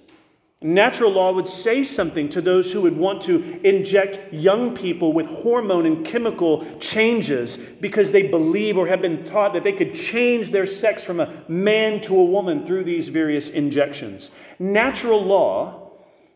Natural 0.63 1.11
law 1.11 1.33
would 1.33 1.49
say 1.49 1.83
something 1.83 2.29
to 2.29 2.39
those 2.39 2.71
who 2.71 2.81
would 2.83 2.95
want 2.95 3.21
to 3.23 3.59
inject 3.67 4.21
young 4.31 4.73
people 4.73 5.11
with 5.11 5.25
hormone 5.27 5.85
and 5.85 6.05
chemical 6.05 6.63
changes 6.79 7.57
because 7.57 8.13
they 8.13 8.29
believe 8.29 8.77
or 8.77 8.87
have 8.87 9.01
been 9.01 9.21
taught 9.25 9.51
that 9.53 9.65
they 9.65 9.73
could 9.73 9.93
change 9.93 10.51
their 10.51 10.65
sex 10.65 11.03
from 11.03 11.19
a 11.19 11.43
man 11.49 11.99
to 11.99 12.17
a 12.17 12.23
woman 12.23 12.65
through 12.65 12.85
these 12.85 13.09
various 13.09 13.49
injections. 13.49 14.31
Natural 14.57 15.21
law 15.21 15.91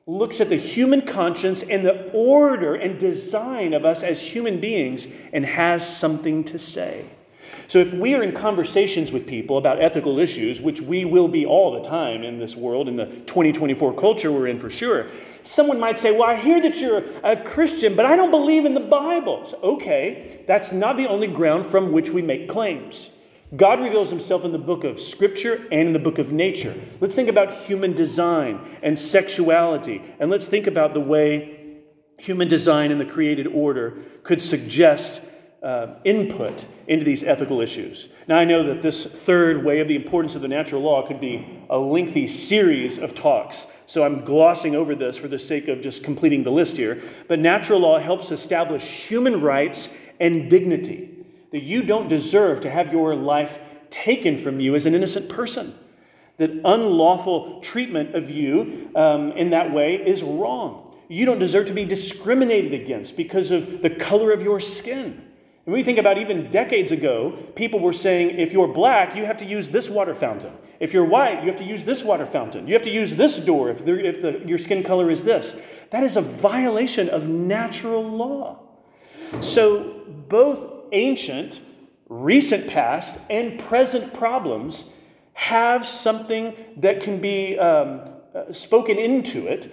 looks 0.06 0.42
at 0.42 0.50
the 0.50 0.58
human 0.58 1.04
conscience 1.04 1.64
and 1.64 1.86
the 1.86 2.12
order 2.12 2.76
and 2.76 3.00
design 3.00 3.74
of 3.74 3.86
us 3.86 4.04
as 4.04 4.22
human 4.22 4.60
beings 4.60 5.08
and 5.32 5.46
has 5.46 5.98
something 5.98 6.44
to 6.44 6.60
say. 6.60 7.06
So, 7.68 7.80
if 7.80 7.94
we 7.94 8.16
are 8.16 8.24
in 8.24 8.32
conversations 8.32 9.12
with 9.12 9.28
people 9.28 9.58
about 9.58 9.82
ethical 9.82 10.20
issues, 10.20 10.62
which 10.62 10.80
we 10.80 11.04
will 11.04 11.28
be 11.28 11.46
all 11.46 11.74
the 11.74 11.82
time 11.82 12.24
in 12.24 12.38
this 12.38 12.56
world, 12.56 12.88
in 12.88 12.96
the 12.96 13.06
2024 13.06 13.94
culture 13.94 14.32
we're 14.32 14.48
in 14.48 14.58
for 14.58 14.70
sure, 14.70 15.08
someone 15.44 15.78
might 15.78 16.00
say, 16.00 16.14
Well, 16.14 16.24
I 16.24 16.38
hear 16.38 16.62
that 16.62 16.80
you're 16.80 17.04
a 17.24 17.36
Christian, 17.36 17.94
but 17.94 18.06
I 18.06 18.16
don't 18.16 18.32
believe 18.32 18.64
in 18.64 18.74
the 18.74 18.80
Bible. 18.80 19.46
So, 19.46 19.60
okay, 19.62 20.46
that's 20.48 20.72
not 20.72 20.96
the 20.96 21.08
only 21.08 21.28
ground 21.28 21.66
from 21.66 21.92
which 21.92 22.10
we 22.10 22.22
make 22.22 22.48
claims. 22.48 23.10
God 23.56 23.82
reveals 23.82 24.10
himself 24.10 24.46
in 24.46 24.54
the 24.54 24.60
book 24.60 24.86
of 24.86 24.98
Scripture 24.98 25.56
and 25.70 25.88
in 25.88 25.94
the 25.94 26.00
book 26.00 26.20
of 26.20 26.32
nature. 26.32 26.74
Let's 27.02 27.16
think 27.16 27.30
about 27.30 27.54
human 27.54 27.92
design 27.94 28.62
and 28.82 28.98
sexuality, 28.98 30.02
and 30.20 30.30
let's 30.30 30.48
think 30.48 30.68
about 30.68 30.94
the 30.94 31.02
way 31.02 31.82
human 32.18 32.48
design 32.48 32.92
and 32.92 33.00
the 33.00 33.06
created 33.06 33.48
order 33.48 33.98
could 34.24 34.42
suggest 34.42 35.22
uh, 35.62 35.96
input 36.04 36.66
into 36.88 37.04
these 37.04 37.24
ethical 37.24 37.62
issues. 37.62 38.10
Now, 38.28 38.38
I 38.38 38.46
know 38.46 38.64
that 38.64 38.82
this 38.82 39.06
third 39.06 39.64
way 39.64 39.80
of 39.80 39.88
the 39.88 39.96
importance 39.96 40.36
of 40.36 40.42
the 40.42 40.48
natural 40.48 40.82
law 40.82 41.06
could 41.06 41.20
be 41.20 41.46
a 41.70 41.78
lengthy 41.78 42.28
series 42.28 43.00
of 43.00 43.16
talks, 43.16 43.66
so 43.86 44.04
I'm 44.04 44.24
glossing 44.24 44.76
over 44.76 44.94
this 44.94 45.18
for 45.18 45.28
the 45.28 45.40
sake 45.40 45.68
of 45.68 45.82
just 45.82 46.04
completing 46.04 46.44
the 46.44 46.52
list 46.52 46.78
here. 46.78 47.02
But 47.28 47.40
natural 47.40 47.80
law 47.80 48.00
helps 48.00 48.32
establish 48.32 49.10
human 49.10 49.42
rights 49.42 49.98
and 50.20 50.50
dignity, 50.50 51.26
that 51.52 51.64
you 51.64 51.84
don't 51.84 52.08
deserve 52.08 52.62
to 52.62 52.70
have 52.70 52.92
your 52.92 53.16
life 53.16 53.60
taken 53.90 54.38
from 54.38 54.60
you 54.60 54.76
as 54.76 54.86
an 54.86 54.94
innocent 54.94 55.30
person. 55.30 55.74
That 56.38 56.52
unlawful 56.52 57.62
treatment 57.62 58.14
of 58.14 58.30
you 58.30 58.92
um, 58.96 59.32
in 59.32 59.50
that 59.52 59.72
way 59.72 59.96
is 59.96 60.22
wrong. 60.22 60.96
You 61.08 61.26
don't 61.26 61.40
deserve 61.40 61.68
to 61.68 61.74
be 61.74 61.86
discriminated 61.86 62.74
against 62.74 63.18
because 63.18 63.50
of 63.50 63.82
the 63.82 63.90
color 63.90 64.32
of 64.32 64.44
your 64.44 64.60
skin 64.60 65.27
when 65.68 65.74
we 65.74 65.84
think 65.84 65.98
about 65.98 66.18
even 66.18 66.50
decades 66.50 66.94
ago, 66.94 67.32
people 67.58 67.82
were 67.82 67.92
saying 67.92 68.40
if 68.40 68.54
you're 68.54 68.70
black, 68.70 69.18
you 69.18 69.26
have 69.26 69.36
to 69.40 69.44
use 69.46 69.68
this 69.68 69.90
water 69.90 70.14
fountain. 70.14 70.54
If 70.80 70.94
you're 70.94 71.04
white, 71.04 71.42
you 71.42 71.50
have 71.50 71.58
to 71.58 71.66
use 71.66 71.84
this 71.84 72.06
water 72.06 72.26
fountain. 72.26 72.70
You 72.70 72.74
have 72.74 72.84
to 72.84 72.90
use 72.90 73.18
this 73.18 73.36
door 73.38 73.70
if, 73.70 73.86
if 73.86 74.22
the, 74.22 74.42
your 74.46 74.60
skin 74.60 74.82
color 74.82 75.12
is 75.12 75.26
this. 75.26 75.62
That 75.90 76.04
is 76.04 76.16
a 76.16 76.22
violation 76.22 77.10
of 77.10 77.28
natural 77.28 78.02
law. 78.02 78.62
So, 79.42 80.06
both 80.30 80.86
ancient, 80.94 81.60
recent 82.08 82.70
past, 82.70 83.20
and 83.30 83.60
present 83.60 84.14
problems 84.14 84.90
have 85.34 85.86
something 85.86 86.56
that 86.78 87.02
can 87.02 87.20
be 87.20 87.60
um, 87.60 88.10
uh, 88.34 88.54
spoken 88.54 88.98
into 88.98 89.48
it 89.48 89.70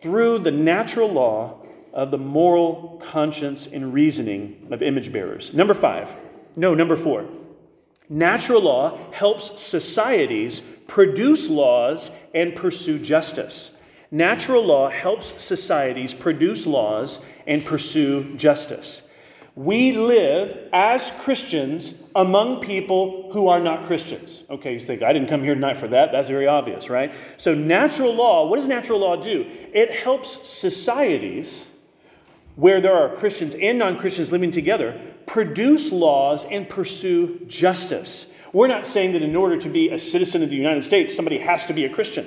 through 0.00 0.40
the 0.40 0.50
natural 0.50 1.08
law 1.08 1.57
of 1.98 2.12
the 2.12 2.18
moral 2.18 2.96
conscience 3.02 3.66
and 3.66 3.92
reasoning 3.92 4.68
of 4.70 4.82
image 4.82 5.12
bearers. 5.12 5.52
Number 5.52 5.74
five, 5.74 6.14
no, 6.54 6.72
number 6.72 6.94
four. 6.94 7.26
Natural 8.08 8.62
law 8.62 8.96
helps 9.10 9.60
societies 9.60 10.60
produce 10.86 11.50
laws 11.50 12.12
and 12.32 12.54
pursue 12.54 13.00
justice. 13.00 13.72
Natural 14.12 14.64
law 14.64 14.88
helps 14.88 15.42
societies 15.42 16.14
produce 16.14 16.68
laws 16.68 17.20
and 17.48 17.64
pursue 17.64 18.32
justice. 18.36 19.02
We 19.56 19.90
live 19.90 20.56
as 20.72 21.10
Christians 21.10 22.00
among 22.14 22.60
people 22.60 23.32
who 23.32 23.48
are 23.48 23.58
not 23.58 23.82
Christians. 23.82 24.44
Okay, 24.48 24.74
you 24.74 24.78
think, 24.78 25.02
I 25.02 25.12
didn't 25.12 25.28
come 25.28 25.42
here 25.42 25.54
tonight 25.54 25.76
for 25.76 25.88
that. 25.88 26.12
That's 26.12 26.28
very 26.28 26.46
obvious, 26.46 26.88
right? 26.88 27.12
So, 27.38 27.54
natural 27.54 28.14
law, 28.14 28.46
what 28.46 28.54
does 28.54 28.68
natural 28.68 29.00
law 29.00 29.16
do? 29.16 29.44
It 29.74 29.90
helps 29.90 30.48
societies 30.48 31.72
where 32.58 32.80
there 32.80 32.92
are 32.92 33.14
Christians 33.14 33.54
and 33.54 33.78
non 33.78 33.96
Christians 33.96 34.32
living 34.32 34.50
together, 34.50 35.00
produce 35.26 35.92
laws 35.92 36.44
and 36.44 36.68
pursue 36.68 37.38
justice. 37.46 38.26
We're 38.52 38.66
not 38.66 38.84
saying 38.84 39.12
that 39.12 39.22
in 39.22 39.36
order 39.36 39.56
to 39.60 39.68
be 39.68 39.90
a 39.90 39.98
citizen 39.98 40.42
of 40.42 40.50
the 40.50 40.56
United 40.56 40.82
States, 40.82 41.14
somebody 41.14 41.38
has 41.38 41.66
to 41.66 41.72
be 41.72 41.84
a 41.84 41.88
Christian. 41.88 42.26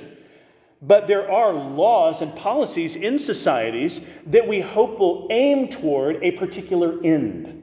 But 0.80 1.06
there 1.06 1.30
are 1.30 1.52
laws 1.52 2.22
and 2.22 2.34
policies 2.34 2.96
in 2.96 3.18
societies 3.18 4.00
that 4.24 4.48
we 4.48 4.60
hope 4.60 4.98
will 4.98 5.28
aim 5.30 5.68
toward 5.68 6.16
a 6.22 6.30
particular 6.30 6.98
end. 7.04 7.61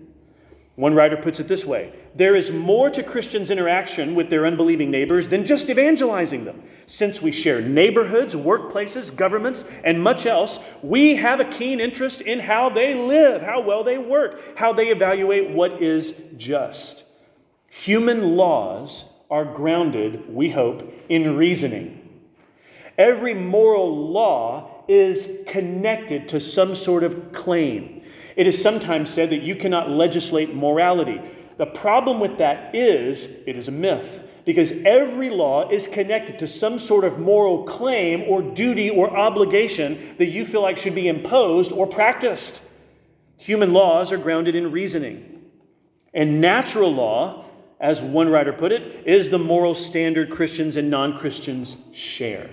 One 0.80 0.95
writer 0.95 1.17
puts 1.17 1.41
it 1.41 1.49
this 1.49 1.65
way 1.65 1.91
There 2.15 2.36
is 2.36 2.53
more 2.53 2.89
to 2.91 3.03
Christians' 3.03 3.51
interaction 3.51 4.15
with 4.15 4.30
their 4.30 4.45
unbelieving 4.45 4.89
neighbors 4.89 5.27
than 5.27 5.43
just 5.43 5.69
evangelizing 5.69 6.45
them. 6.45 6.63
Since 6.86 7.21
we 7.21 7.34
share 7.34 7.59
neighborhoods, 7.59 8.34
workplaces, 8.34 9.13
governments, 9.13 9.65
and 9.84 10.01
much 10.01 10.25
else, 10.25 10.57
we 10.82 11.17
have 11.17 11.41
a 11.41 11.43
keen 11.43 11.82
interest 11.82 12.21
in 12.21 12.39
how 12.39 12.69
they 12.69 12.93
live, 12.93 13.41
how 13.41 13.59
well 13.59 13.84
they 13.84 13.97
work, 13.97 14.39
how 14.57 14.71
they 14.71 14.88
evaluate 14.88 15.49
what 15.49 15.82
is 15.84 16.13
just. 16.38 17.03
Human 17.69 18.38
laws 18.38 19.03
are 19.30 19.43
grounded, 19.43 20.34
we 20.34 20.49
hope, 20.49 20.89
in 21.09 21.36
reasoning. 21.36 22.21
Every 22.97 23.34
moral 23.34 23.93
law 24.11 24.86
is 24.88 25.39
connected 25.45 26.30
to 26.30 26.39
some 26.39 26.73
sort 26.73 27.03
of 27.03 27.34
claim. 27.34 27.98
It 28.39 28.47
is 28.47 28.61
sometimes 28.61 29.09
said 29.09 29.31
that 29.31 29.41
you 29.41 29.53
cannot 29.53 29.89
legislate 29.89 30.55
morality. 30.55 31.19
The 31.57 31.65
problem 31.65 32.21
with 32.21 32.37
that 32.37 32.73
is 32.73 33.27
it 33.45 33.57
is 33.57 33.67
a 33.67 33.71
myth 33.73 34.41
because 34.45 34.71
every 34.85 35.29
law 35.29 35.69
is 35.69 35.89
connected 35.89 36.39
to 36.39 36.47
some 36.47 36.79
sort 36.79 37.03
of 37.03 37.19
moral 37.19 37.63
claim 37.63 38.21
or 38.29 38.41
duty 38.41 38.91
or 38.91 39.13
obligation 39.13 40.15
that 40.19 40.27
you 40.27 40.45
feel 40.45 40.61
like 40.61 40.77
should 40.77 40.95
be 40.95 41.09
imposed 41.09 41.73
or 41.73 41.85
practiced. 41.85 42.63
Human 43.39 43.73
laws 43.73 44.13
are 44.13 44.17
grounded 44.17 44.55
in 44.55 44.71
reasoning. 44.71 45.41
And 46.13 46.39
natural 46.39 46.93
law, 46.93 47.43
as 47.77 48.01
one 48.01 48.29
writer 48.29 48.53
put 48.53 48.71
it, 48.71 49.05
is 49.05 49.29
the 49.29 49.37
moral 49.37 49.75
standard 49.75 50.29
Christians 50.29 50.77
and 50.77 50.89
non 50.89 51.17
Christians 51.17 51.75
share. 51.91 52.49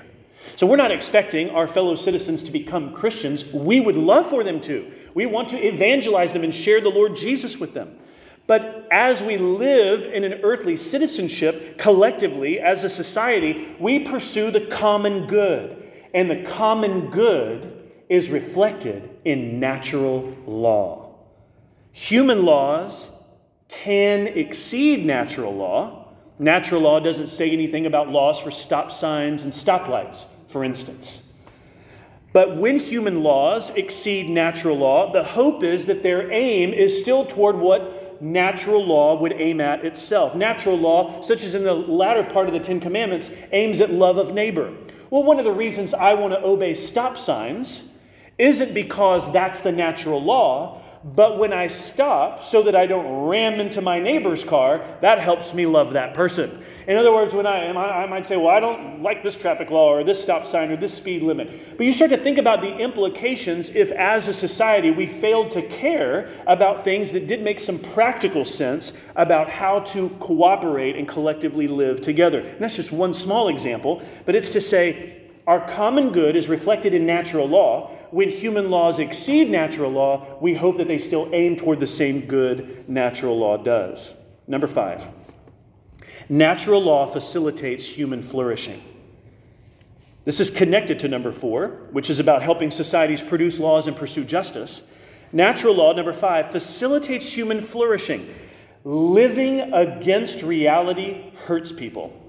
So 0.54 0.66
we're 0.66 0.76
not 0.76 0.92
expecting 0.92 1.50
our 1.50 1.66
fellow 1.66 1.94
citizens 1.96 2.42
to 2.44 2.52
become 2.52 2.92
Christians. 2.92 3.52
We 3.52 3.80
would 3.80 3.96
love 3.96 4.28
for 4.28 4.44
them 4.44 4.60
to. 4.62 4.90
We 5.14 5.26
want 5.26 5.48
to 5.48 5.56
evangelize 5.56 6.32
them 6.32 6.44
and 6.44 6.54
share 6.54 6.80
the 6.80 6.88
Lord 6.88 7.16
Jesus 7.16 7.58
with 7.58 7.74
them. 7.74 7.98
But 8.46 8.86
as 8.92 9.22
we 9.22 9.38
live 9.38 10.04
in 10.04 10.22
an 10.22 10.40
earthly 10.44 10.76
citizenship 10.76 11.78
collectively 11.78 12.60
as 12.60 12.84
a 12.84 12.88
society, 12.88 13.74
we 13.80 14.00
pursue 14.00 14.50
the 14.50 14.60
common 14.60 15.26
good. 15.26 15.82
And 16.14 16.30
the 16.30 16.42
common 16.44 17.10
good 17.10 17.90
is 18.08 18.30
reflected 18.30 19.10
in 19.24 19.58
natural 19.58 20.34
law. 20.46 21.16
Human 21.90 22.44
laws 22.44 23.10
can 23.68 24.28
exceed 24.28 25.04
natural 25.04 25.54
law. 25.54 26.14
Natural 26.38 26.80
law 26.80 27.00
doesn't 27.00 27.26
say 27.26 27.50
anything 27.50 27.86
about 27.86 28.10
laws 28.10 28.40
for 28.40 28.50
stop 28.50 28.92
signs 28.92 29.42
and 29.42 29.52
stoplights 29.52 30.26
for 30.46 30.64
instance. 30.64 31.22
But 32.32 32.56
when 32.56 32.78
human 32.78 33.22
laws 33.22 33.70
exceed 33.70 34.28
natural 34.28 34.76
law, 34.76 35.10
the 35.10 35.24
hope 35.24 35.62
is 35.62 35.86
that 35.86 36.02
their 36.02 36.30
aim 36.30 36.72
is 36.74 37.00
still 37.00 37.24
toward 37.24 37.56
what 37.56 38.20
natural 38.20 38.84
law 38.84 39.18
would 39.20 39.32
aim 39.34 39.60
at 39.60 39.84
itself. 39.84 40.34
Natural 40.34 40.76
law, 40.76 41.20
such 41.20 41.44
as 41.44 41.54
in 41.54 41.64
the 41.64 41.74
latter 41.74 42.24
part 42.24 42.46
of 42.46 42.52
the 42.52 42.60
Ten 42.60 42.80
Commandments, 42.80 43.30
aims 43.52 43.80
at 43.80 43.90
love 43.90 44.18
of 44.18 44.34
neighbor. 44.34 44.72
Well, 45.10 45.22
one 45.22 45.38
of 45.38 45.44
the 45.44 45.52
reasons 45.52 45.94
I 45.94 46.14
want 46.14 46.34
to 46.34 46.44
obey 46.44 46.74
stop 46.74 47.16
signs 47.16 47.88
isn't 48.38 48.74
because 48.74 49.32
that's 49.32 49.60
the 49.62 49.72
natural 49.72 50.22
law, 50.22 50.82
but 51.14 51.38
when 51.38 51.52
I 51.52 51.68
stop 51.68 52.42
so 52.42 52.64
that 52.64 52.74
I 52.74 52.86
don't 52.86 53.28
ram 53.28 53.60
into 53.60 53.80
my 53.80 54.00
neighbor's 54.00 54.42
car, 54.42 54.84
that 55.02 55.20
helps 55.20 55.54
me 55.54 55.64
love 55.64 55.92
that 55.92 56.14
person. 56.14 56.62
In 56.88 56.96
other 56.96 57.12
words, 57.12 57.32
when 57.32 57.46
I 57.46 57.68
I 57.68 58.06
might 58.06 58.26
say, 58.26 58.36
well, 58.36 58.48
I 58.48 58.58
don't 58.58 59.02
like 59.02 59.22
this 59.22 59.36
traffic 59.36 59.70
law 59.70 59.94
or 59.94 60.02
this 60.02 60.20
stop 60.20 60.46
sign 60.46 60.70
or 60.70 60.76
this 60.76 60.94
speed 60.94 61.22
limit. 61.22 61.76
But 61.76 61.86
you 61.86 61.92
start 61.92 62.10
to 62.10 62.16
think 62.16 62.38
about 62.38 62.60
the 62.60 62.76
implications 62.76 63.70
if, 63.70 63.92
as 63.92 64.26
a 64.26 64.34
society, 64.34 64.90
we 64.90 65.06
failed 65.06 65.52
to 65.52 65.62
care 65.62 66.28
about 66.46 66.82
things 66.82 67.12
that 67.12 67.28
did 67.28 67.42
make 67.42 67.60
some 67.60 67.78
practical 67.78 68.44
sense 68.44 68.92
about 69.14 69.48
how 69.48 69.80
to 69.80 70.08
cooperate 70.20 70.96
and 70.96 71.06
collectively 71.06 71.68
live 71.68 72.00
together. 72.00 72.40
And 72.40 72.58
that's 72.58 72.76
just 72.76 72.90
one 72.92 73.14
small 73.14 73.48
example, 73.48 74.02
but 74.24 74.34
it's 74.34 74.50
to 74.50 74.60
say, 74.60 75.25
our 75.46 75.66
common 75.66 76.10
good 76.10 76.34
is 76.34 76.48
reflected 76.48 76.92
in 76.92 77.06
natural 77.06 77.46
law. 77.46 77.88
When 78.10 78.28
human 78.28 78.68
laws 78.70 78.98
exceed 78.98 79.48
natural 79.48 79.90
law, 79.90 80.38
we 80.40 80.54
hope 80.54 80.78
that 80.78 80.88
they 80.88 80.98
still 80.98 81.28
aim 81.32 81.54
toward 81.56 81.78
the 81.78 81.86
same 81.86 82.22
good 82.22 82.88
natural 82.88 83.38
law 83.38 83.56
does. 83.56 84.16
Number 84.48 84.66
five, 84.66 85.08
natural 86.28 86.80
law 86.80 87.06
facilitates 87.06 87.88
human 87.88 88.22
flourishing. 88.22 88.82
This 90.24 90.40
is 90.40 90.50
connected 90.50 90.98
to 91.00 91.08
number 91.08 91.30
four, 91.30 91.68
which 91.92 92.10
is 92.10 92.18
about 92.18 92.42
helping 92.42 92.72
societies 92.72 93.22
produce 93.22 93.60
laws 93.60 93.86
and 93.86 93.96
pursue 93.96 94.24
justice. 94.24 94.82
Natural 95.32 95.74
law, 95.74 95.92
number 95.92 96.12
five, 96.12 96.50
facilitates 96.50 97.32
human 97.32 97.60
flourishing. 97.60 98.28
Living 98.82 99.72
against 99.72 100.42
reality 100.42 101.30
hurts 101.46 101.70
people. 101.70 102.25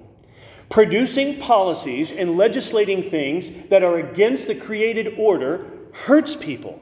Producing 0.69 1.39
policies 1.39 2.11
and 2.11 2.35
legislating 2.35 3.01
things 3.01 3.49
that 3.67 3.83
are 3.83 3.97
against 3.99 4.47
the 4.47 4.55
created 4.55 5.15
order 5.17 5.65
hurts 5.93 6.35
people. 6.35 6.81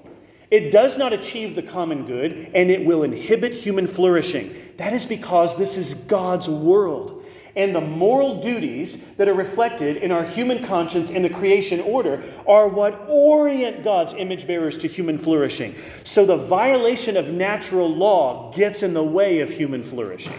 It 0.51 0.71
does 0.71 0.97
not 0.97 1.13
achieve 1.13 1.55
the 1.55 1.63
common 1.63 2.05
good 2.05 2.51
and 2.53 2.69
it 2.69 2.85
will 2.85 3.03
inhibit 3.03 3.53
human 3.53 3.87
flourishing. 3.87 4.55
That 4.77 4.93
is 4.93 5.05
because 5.05 5.55
this 5.55 5.77
is 5.77 5.93
God's 5.93 6.49
world. 6.49 7.23
And 7.55 7.73
the 7.73 7.81
moral 7.81 8.41
duties 8.41 9.01
that 9.15 9.29
are 9.29 9.33
reflected 9.33 9.97
in 9.97 10.11
our 10.11 10.25
human 10.25 10.65
conscience 10.65 11.09
in 11.09 11.21
the 11.21 11.29
creation 11.29 11.79
order 11.79 12.21
are 12.47 12.67
what 12.67 13.05
orient 13.07 13.83
God's 13.83 14.13
image 14.13 14.45
bearers 14.45 14.77
to 14.79 14.89
human 14.89 15.17
flourishing. 15.17 15.73
So 16.03 16.25
the 16.25 16.35
violation 16.35 17.15
of 17.15 17.29
natural 17.29 17.89
law 17.89 18.51
gets 18.51 18.83
in 18.83 18.93
the 18.93 19.03
way 19.03 19.39
of 19.39 19.49
human 19.49 19.83
flourishing. 19.83 20.37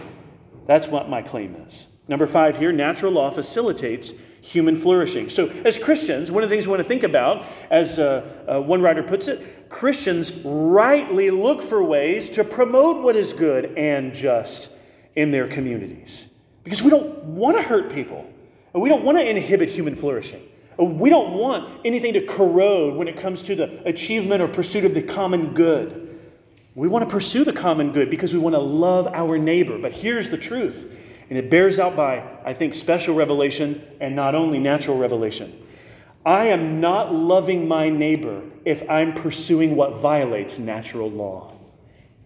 That's 0.67 0.87
what 0.87 1.09
my 1.09 1.23
claim 1.23 1.55
is. 1.55 1.87
Number 2.07 2.25
five 2.25 2.57
here 2.57 2.71
natural 2.71 3.11
law 3.11 3.29
facilitates 3.29 4.13
human 4.41 4.75
flourishing. 4.75 5.29
So, 5.29 5.49
as 5.65 5.77
Christians, 5.77 6.31
one 6.31 6.43
of 6.43 6.49
the 6.49 6.55
things 6.55 6.67
we 6.67 6.71
want 6.71 6.81
to 6.81 6.87
think 6.87 7.03
about, 7.03 7.45
as 7.69 7.99
uh, 7.99 8.45
uh, 8.47 8.61
one 8.61 8.81
writer 8.81 9.03
puts 9.03 9.27
it, 9.27 9.69
Christians 9.69 10.33
rightly 10.45 11.29
look 11.29 11.61
for 11.61 11.83
ways 11.83 12.29
to 12.31 12.43
promote 12.43 13.03
what 13.03 13.15
is 13.15 13.33
good 13.33 13.77
and 13.77 14.13
just 14.13 14.71
in 15.15 15.31
their 15.31 15.47
communities. 15.47 16.29
Because 16.63 16.81
we 16.81 16.89
don't 16.89 17.23
want 17.23 17.57
to 17.57 17.63
hurt 17.63 17.91
people, 17.91 18.29
and 18.73 18.81
we 18.81 18.87
don't 18.87 19.03
want 19.03 19.17
to 19.17 19.29
inhibit 19.29 19.69
human 19.69 19.95
flourishing. 19.95 20.41
We 20.77 21.09
don't 21.09 21.33
want 21.33 21.81
anything 21.83 22.13
to 22.13 22.25
corrode 22.25 22.95
when 22.95 23.07
it 23.07 23.17
comes 23.17 23.41
to 23.43 23.55
the 23.55 23.87
achievement 23.87 24.41
or 24.41 24.47
pursuit 24.47 24.85
of 24.85 24.93
the 24.93 25.01
common 25.01 25.53
good. 25.53 26.19
We 26.75 26.87
want 26.87 27.09
to 27.09 27.09
pursue 27.09 27.43
the 27.43 27.53
common 27.53 27.91
good 27.91 28.11
because 28.11 28.33
we 28.33 28.39
want 28.39 28.53
to 28.53 28.59
love 28.59 29.07
our 29.07 29.39
neighbor. 29.39 29.79
But 29.79 29.91
here's 29.91 30.29
the 30.29 30.37
truth 30.37 30.85
and 31.29 31.37
it 31.37 31.49
bears 31.49 31.79
out 31.79 31.95
by, 31.95 32.23
I 32.45 32.53
think, 32.53 32.73
special 32.73 33.15
revelation 33.15 33.81
and 33.99 34.15
not 34.15 34.35
only 34.35 34.59
natural 34.59 34.97
revelation. 34.97 35.63
I 36.25 36.47
am 36.47 36.81
not 36.81 37.13
loving 37.13 37.67
my 37.67 37.89
neighbor 37.89 38.41
if 38.65 38.83
I'm 38.89 39.13
pursuing 39.13 39.75
what 39.75 39.97
violates 39.97 40.59
natural 40.59 41.09
law. 41.09 41.53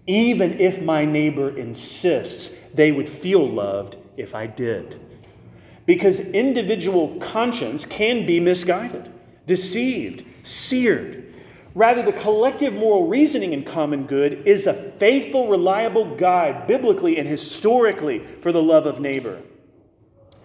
Even 0.07 0.59
if 0.59 0.81
my 0.81 1.05
neighbor 1.05 1.55
insists 1.55 2.59
they 2.73 2.91
would 2.91 3.07
feel 3.07 3.47
loved 3.47 3.97
if 4.17 4.33
I 4.33 4.47
did. 4.47 4.99
Because 5.85 6.19
individual 6.19 7.17
conscience 7.19 7.85
can 7.85 8.25
be 8.25 8.39
misguided, 8.39 9.11
deceived, 9.45 10.25
seared. 10.43 11.30
Rather, 11.73 12.01
the 12.01 12.11
collective 12.11 12.73
moral 12.73 13.07
reasoning 13.07 13.53
in 13.53 13.63
common 13.63 14.05
good 14.05 14.45
is 14.45 14.67
a 14.67 14.73
faithful, 14.73 15.47
reliable 15.47 16.15
guide, 16.15 16.67
biblically 16.67 17.17
and 17.17 17.27
historically, 17.27 18.19
for 18.19 18.51
the 18.51 18.61
love 18.61 18.85
of 18.85 18.99
neighbor. 18.99 19.41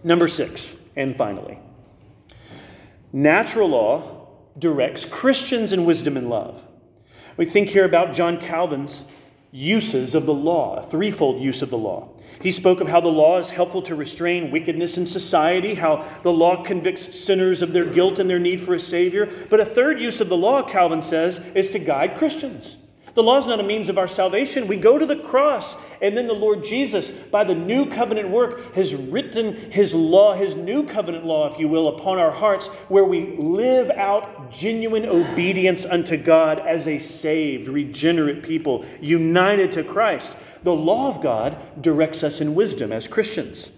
Number 0.05 0.29
six, 0.29 0.77
and 0.95 1.17
finally, 1.17 1.59
natural 3.13 3.69
law 3.69 4.29
directs 4.59 5.05
Christians 5.05 5.73
in 5.73 5.85
wisdom 5.85 6.17
and 6.17 6.31
love. 6.31 6.67
We 7.37 7.45
think 7.45 7.71
here 7.71 7.85
about 7.85 8.15
John 8.15 8.41
Calvin's 8.41 9.05
uses 9.53 10.15
of 10.15 10.27
the 10.27 10.35
law, 10.35 10.77
a 10.77 10.83
threefold 10.83 11.41
use 11.41 11.63
of 11.63 11.71
the 11.71 11.79
law. 11.79 12.09
He 12.43 12.51
spoke 12.51 12.81
of 12.81 12.89
how 12.89 13.01
the 13.01 13.09
law 13.09 13.39
is 13.39 13.51
helpful 13.51 13.83
to 13.83 13.95
restrain 13.95 14.51
wickedness 14.51 14.99
in 14.99 15.07
society, 15.07 15.75
how 15.75 16.07
the 16.23 16.33
law 16.33 16.63
convicts 16.63 17.19
sinners 17.19 17.63
of 17.63 17.73
their 17.73 17.87
guilt 17.87 18.19
and 18.19 18.29
their 18.29 18.39
need 18.39 18.61
for 18.61 18.75
a 18.75 18.81
Savior. 18.81 19.29
But 19.49 19.61
a 19.61 19.65
third 19.65 20.01
use 20.01 20.21
of 20.21 20.29
the 20.29 20.37
law, 20.37 20.63
Calvin 20.63 21.03
says, 21.03 21.39
is 21.55 21.71
to 21.71 21.79
guide 21.79 22.17
Christians. 22.17 22.79
The 23.17 23.23
law 23.23 23.39
is 23.39 23.47
not 23.47 23.61
a 23.61 23.63
means 23.63 23.89
of 23.89 23.97
our 23.97 24.07
salvation. 24.07 24.69
We 24.69 24.77
go 24.77 24.99
to 24.99 25.07
the 25.07 25.17
cross, 25.17 25.75
and 26.03 26.15
then 26.15 26.27
the 26.27 26.35
Lord 26.35 26.63
Jesus, 26.63 27.11
by 27.11 27.45
the 27.45 27.55
new 27.55 27.89
covenant 27.89 28.29
work, 28.29 28.75
has 28.75 28.95
written 28.95 29.57
his 29.73 29.95
law, 29.95 30.35
his 30.35 30.55
new 30.55 30.85
covenant 30.85 31.25
law, 31.25 31.51
if 31.51 31.59
you 31.59 31.67
will, 31.67 31.89
upon 31.89 32.19
our 32.19 32.31
hearts, 32.31 32.69
where 32.91 33.07
we 33.07 33.35
live 33.39 33.89
out 33.89 34.51
genuine 34.53 35.07
obedience 35.07 35.87
unto 35.87 36.19
God 36.19 36.59
as 36.59 36.87
a 36.87 36.99
saved, 36.99 37.69
regenerate 37.69 38.43
people, 38.43 38.85
united 39.01 39.73
to 39.73 39.83
Christ. 39.83 40.37
The 40.63 40.77
law 40.77 41.09
of 41.09 41.23
God 41.23 41.57
directs 41.81 42.23
us 42.23 42.43
in 42.43 42.55
wisdom 42.55 42.93
as 42.93 43.09
Christians. 43.09 43.73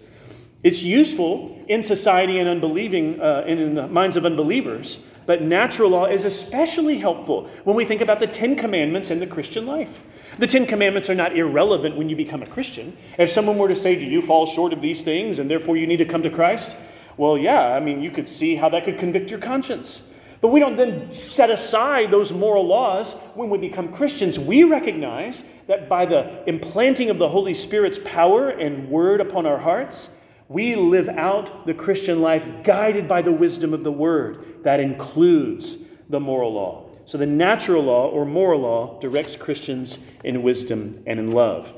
It's 0.63 0.83
useful 0.83 1.63
in 1.69 1.81
society 1.81 2.39
and 2.39 2.49
unbelieving, 2.49 3.21
uh, 3.21 3.45
and 3.47 3.57
in 3.57 3.75
the 3.75 3.87
minds 3.87 4.17
of 4.17 4.25
unbelievers 4.25 4.99
but 5.29 5.43
natural 5.43 5.91
law 5.91 6.05
is 6.05 6.25
especially 6.25 6.97
helpful 6.97 7.47
when 7.63 7.75
we 7.75 7.85
think 7.85 8.01
about 8.01 8.19
the 8.19 8.25
Ten 8.25 8.55
Commandments 8.55 9.11
and 9.11 9.21
the 9.21 9.27
Christian 9.27 9.67
life. 9.67 10.01
The 10.39 10.47
Ten 10.47 10.65
Commandments 10.65 11.07
are 11.07 11.13
not 11.13 11.37
irrelevant 11.37 11.95
when 11.95 12.09
you 12.09 12.15
become 12.15 12.41
a 12.41 12.47
Christian. 12.47 12.97
If 13.19 13.29
someone 13.29 13.59
were 13.59 13.67
to 13.67 13.75
say, 13.75 13.93
Do 13.93 14.07
you 14.07 14.23
fall 14.23 14.47
short 14.47 14.73
of 14.73 14.81
these 14.81 15.03
things 15.03 15.37
and 15.37 15.47
therefore 15.47 15.77
you 15.77 15.85
need 15.85 15.97
to 15.97 16.05
come 16.05 16.23
to 16.23 16.31
Christ? 16.31 16.75
Well, 17.15 17.37
yeah, 17.37 17.75
I 17.75 17.79
mean, 17.79 18.01
you 18.01 18.09
could 18.09 18.27
see 18.27 18.55
how 18.55 18.69
that 18.69 18.85
could 18.85 18.97
convict 18.97 19.29
your 19.29 19.39
conscience. 19.39 20.01
But 20.41 20.47
we 20.47 20.59
don't 20.59 20.77
then 20.77 21.05
set 21.05 21.51
aside 21.51 22.09
those 22.09 22.33
moral 22.33 22.65
laws 22.65 23.13
when 23.35 23.51
we 23.51 23.59
become 23.59 23.93
Christians. 23.93 24.39
We 24.39 24.63
recognize 24.63 25.43
that 25.67 25.87
by 25.87 26.07
the 26.07 26.43
implanting 26.49 27.11
of 27.11 27.19
the 27.19 27.29
Holy 27.29 27.53
Spirit's 27.53 27.99
power 28.03 28.49
and 28.49 28.89
word 28.89 29.21
upon 29.21 29.45
our 29.45 29.59
hearts, 29.59 30.09
we 30.49 30.75
live 30.75 31.07
out 31.09 31.67
the 31.67 31.75
Christian 31.75 32.21
life 32.21 32.45
guided 32.63 33.07
by 33.07 33.21
the 33.21 33.31
wisdom 33.31 33.73
of 33.73 33.83
the 33.83 33.91
Word. 33.91 34.63
That 34.63 34.79
includes 34.79 35.77
the 36.09 36.19
moral 36.19 36.51
law. 36.53 36.89
So 37.05 37.19
the 37.19 37.27
natural 37.27 37.83
law 37.83 38.09
or 38.09 38.25
moral 38.25 38.61
law 38.61 38.99
directs 38.99 39.35
Christians 39.35 39.99
in 40.23 40.41
wisdom 40.41 41.03
and 41.05 41.19
in 41.19 41.31
love. 41.31 41.73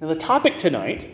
Now, 0.00 0.08
the 0.08 0.14
topic 0.14 0.58
tonight 0.58 1.10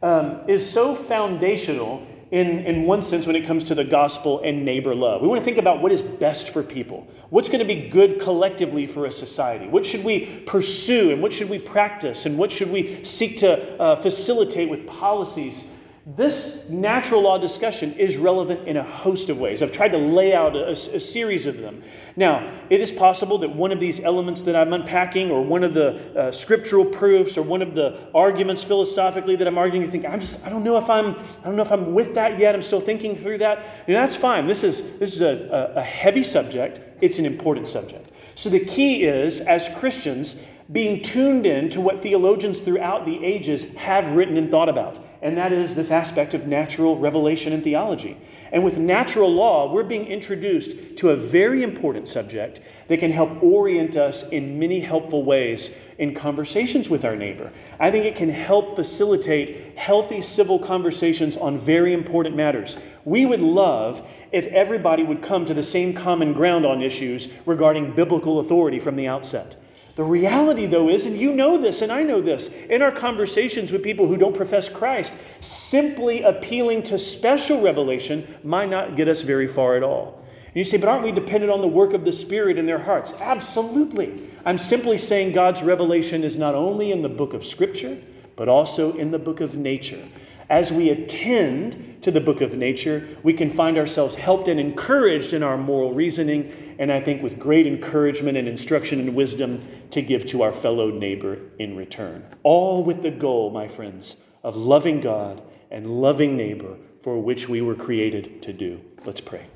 um, 0.00 0.40
is 0.46 0.68
so 0.68 0.94
foundational 0.94 2.06
in, 2.30 2.60
in 2.60 2.84
one 2.84 3.02
sense 3.02 3.26
when 3.26 3.34
it 3.34 3.44
comes 3.44 3.64
to 3.64 3.74
the 3.74 3.84
gospel 3.84 4.40
and 4.42 4.64
neighbor 4.64 4.94
love. 4.94 5.22
We 5.22 5.28
want 5.28 5.40
to 5.40 5.44
think 5.44 5.58
about 5.58 5.82
what 5.82 5.90
is 5.90 6.02
best 6.02 6.50
for 6.50 6.62
people. 6.62 7.06
What's 7.30 7.48
going 7.48 7.58
to 7.58 7.64
be 7.64 7.88
good 7.88 8.20
collectively 8.20 8.86
for 8.86 9.06
a 9.06 9.12
society? 9.12 9.66
What 9.66 9.84
should 9.84 10.04
we 10.04 10.40
pursue 10.46 11.10
and 11.10 11.20
what 11.20 11.32
should 11.32 11.50
we 11.50 11.58
practice 11.58 12.26
and 12.26 12.38
what 12.38 12.52
should 12.52 12.70
we 12.70 13.02
seek 13.04 13.38
to 13.38 13.80
uh, 13.80 13.96
facilitate 13.96 14.70
with 14.70 14.86
policies 14.86 15.68
this 16.04 16.68
natural 16.68 17.22
law 17.22 17.38
discussion 17.38 17.92
is 17.92 18.16
relevant 18.16 18.66
in 18.66 18.76
a 18.76 18.82
host 18.82 19.30
of 19.30 19.38
ways. 19.38 19.62
I've 19.62 19.70
tried 19.70 19.92
to 19.92 19.98
lay 19.98 20.34
out 20.34 20.56
a, 20.56 20.70
a, 20.70 20.74
series 20.74 21.46
of 21.46 21.58
them. 21.58 21.80
Now, 22.16 22.52
it 22.70 22.80
is 22.80 22.90
possible 22.90 23.38
that 23.38 23.54
one 23.54 23.70
of 23.70 23.78
these 23.78 24.00
elements 24.00 24.40
that 24.42 24.56
I'm 24.56 24.72
unpacking, 24.72 25.30
or 25.30 25.44
one 25.44 25.62
of 25.62 25.74
the 25.74 26.18
uh, 26.18 26.32
scriptural 26.32 26.84
proofs, 26.84 27.38
or 27.38 27.42
one 27.42 27.62
of 27.62 27.76
the 27.76 28.10
arguments 28.16 28.64
philosophically 28.64 29.36
that 29.36 29.46
I'm 29.46 29.56
arguing, 29.56 29.86
you 29.86 29.90
think 29.90 30.04
I'm 30.04 30.18
just 30.18 30.44
I 30.44 30.48
don't 30.48 30.64
know 30.64 30.76
if 30.76 30.90
I'm 30.90 31.14
I 31.14 31.44
don't 31.44 31.54
know 31.54 31.62
if 31.62 31.70
I'm 31.70 31.94
with 31.94 32.16
that 32.16 32.36
yet. 32.36 32.56
I'm 32.56 32.62
still 32.62 32.80
thinking 32.80 33.14
through 33.14 33.38
that. 33.38 33.64
And 33.86 33.94
that's 33.94 34.16
fine. 34.16 34.46
This 34.46 34.64
is 34.64 34.98
this 34.98 35.14
is 35.14 35.20
a, 35.20 35.72
a 35.76 35.82
heavy 35.82 36.24
subject. 36.24 36.80
It's 37.00 37.20
an 37.20 37.26
important 37.26 37.68
subject. 37.68 38.10
So 38.34 38.50
the 38.50 38.64
key 38.64 39.04
is, 39.04 39.40
as 39.40 39.68
Christians, 39.78 40.42
being 40.72 41.00
tuned 41.02 41.46
in 41.46 41.68
to 41.68 41.80
what 41.80 42.00
theologians 42.00 42.58
throughout 42.58 43.04
the 43.04 43.24
ages 43.24 43.72
have 43.74 44.12
written 44.12 44.36
and 44.36 44.50
thought 44.50 44.68
about 44.68 44.98
and 45.22 45.36
that 45.38 45.52
is 45.52 45.76
this 45.76 45.92
aspect 45.92 46.34
of 46.34 46.48
natural 46.48 46.98
revelation 46.98 47.52
and 47.52 47.62
theology. 47.62 48.16
And 48.50 48.64
with 48.64 48.76
natural 48.76 49.32
law, 49.32 49.72
we're 49.72 49.84
being 49.84 50.06
introduced 50.06 50.96
to 50.96 51.10
a 51.10 51.16
very 51.16 51.62
important 51.62 52.08
subject 52.08 52.60
that 52.88 52.98
can 52.98 53.12
help 53.12 53.40
orient 53.40 53.96
us 53.96 54.28
in 54.30 54.58
many 54.58 54.80
helpful 54.80 55.22
ways 55.22 55.74
in 55.98 56.12
conversations 56.12 56.90
with 56.90 57.04
our 57.04 57.14
neighbor. 57.14 57.52
I 57.78 57.92
think 57.92 58.04
it 58.04 58.16
can 58.16 58.30
help 58.30 58.74
facilitate 58.74 59.78
healthy 59.78 60.20
civil 60.20 60.58
conversations 60.58 61.36
on 61.36 61.56
very 61.56 61.92
important 61.92 62.34
matters. 62.34 62.76
We 63.04 63.24
would 63.24 63.42
love 63.42 64.06
if 64.32 64.48
everybody 64.48 65.04
would 65.04 65.22
come 65.22 65.44
to 65.44 65.54
the 65.54 65.62
same 65.62 65.94
common 65.94 66.32
ground 66.32 66.66
on 66.66 66.82
issues 66.82 67.28
regarding 67.46 67.94
biblical 67.94 68.40
authority 68.40 68.80
from 68.80 68.96
the 68.96 69.06
outset. 69.06 69.61
The 69.94 70.04
reality, 70.04 70.66
though, 70.66 70.88
is, 70.88 71.04
and 71.04 71.18
you 71.18 71.34
know 71.34 71.58
this, 71.58 71.82
and 71.82 71.92
I 71.92 72.02
know 72.02 72.22
this, 72.22 72.48
in 72.48 72.80
our 72.80 72.92
conversations 72.92 73.72
with 73.72 73.82
people 73.82 74.06
who 74.06 74.16
don't 74.16 74.34
profess 74.34 74.68
Christ, 74.68 75.18
simply 75.42 76.22
appealing 76.22 76.84
to 76.84 76.98
special 76.98 77.60
revelation 77.60 78.26
might 78.42 78.70
not 78.70 78.96
get 78.96 79.08
us 79.08 79.20
very 79.20 79.46
far 79.46 79.76
at 79.76 79.82
all. 79.82 80.24
And 80.46 80.56
you 80.56 80.64
say, 80.64 80.78
but 80.78 80.88
aren't 80.88 81.04
we 81.04 81.12
dependent 81.12 81.52
on 81.52 81.60
the 81.60 81.68
work 81.68 81.92
of 81.92 82.06
the 82.06 82.12
Spirit 82.12 82.56
in 82.56 82.64
their 82.64 82.78
hearts? 82.78 83.12
Absolutely. 83.20 84.30
I'm 84.46 84.58
simply 84.58 84.96
saying 84.96 85.32
God's 85.32 85.62
revelation 85.62 86.24
is 86.24 86.38
not 86.38 86.54
only 86.54 86.90
in 86.90 87.02
the 87.02 87.08
book 87.08 87.34
of 87.34 87.44
Scripture, 87.44 87.98
but 88.36 88.48
also 88.48 88.94
in 88.96 89.10
the 89.10 89.18
book 89.18 89.40
of 89.40 89.58
nature. 89.58 90.02
As 90.48 90.72
we 90.72 90.90
attend 90.90 91.91
to 92.02 92.10
the 92.10 92.20
book 92.20 92.40
of 92.40 92.56
nature, 92.56 93.06
we 93.22 93.32
can 93.32 93.48
find 93.48 93.78
ourselves 93.78 94.14
helped 94.14 94.48
and 94.48 94.60
encouraged 94.60 95.32
in 95.32 95.42
our 95.42 95.56
moral 95.56 95.92
reasoning, 95.92 96.52
and 96.78 96.92
I 96.92 97.00
think 97.00 97.22
with 97.22 97.38
great 97.38 97.66
encouragement 97.66 98.36
and 98.36 98.46
instruction 98.46 99.00
and 99.00 99.14
wisdom 99.14 99.62
to 99.90 100.02
give 100.02 100.26
to 100.26 100.42
our 100.42 100.52
fellow 100.52 100.90
neighbor 100.90 101.38
in 101.58 101.76
return. 101.76 102.24
All 102.42 102.82
with 102.84 103.02
the 103.02 103.10
goal, 103.10 103.50
my 103.50 103.68
friends, 103.68 104.16
of 104.42 104.56
loving 104.56 105.00
God 105.00 105.42
and 105.70 105.86
loving 106.00 106.36
neighbor 106.36 106.76
for 107.02 107.20
which 107.20 107.48
we 107.48 107.62
were 107.62 107.74
created 107.74 108.42
to 108.42 108.52
do. 108.52 108.80
Let's 109.04 109.20
pray. 109.20 109.46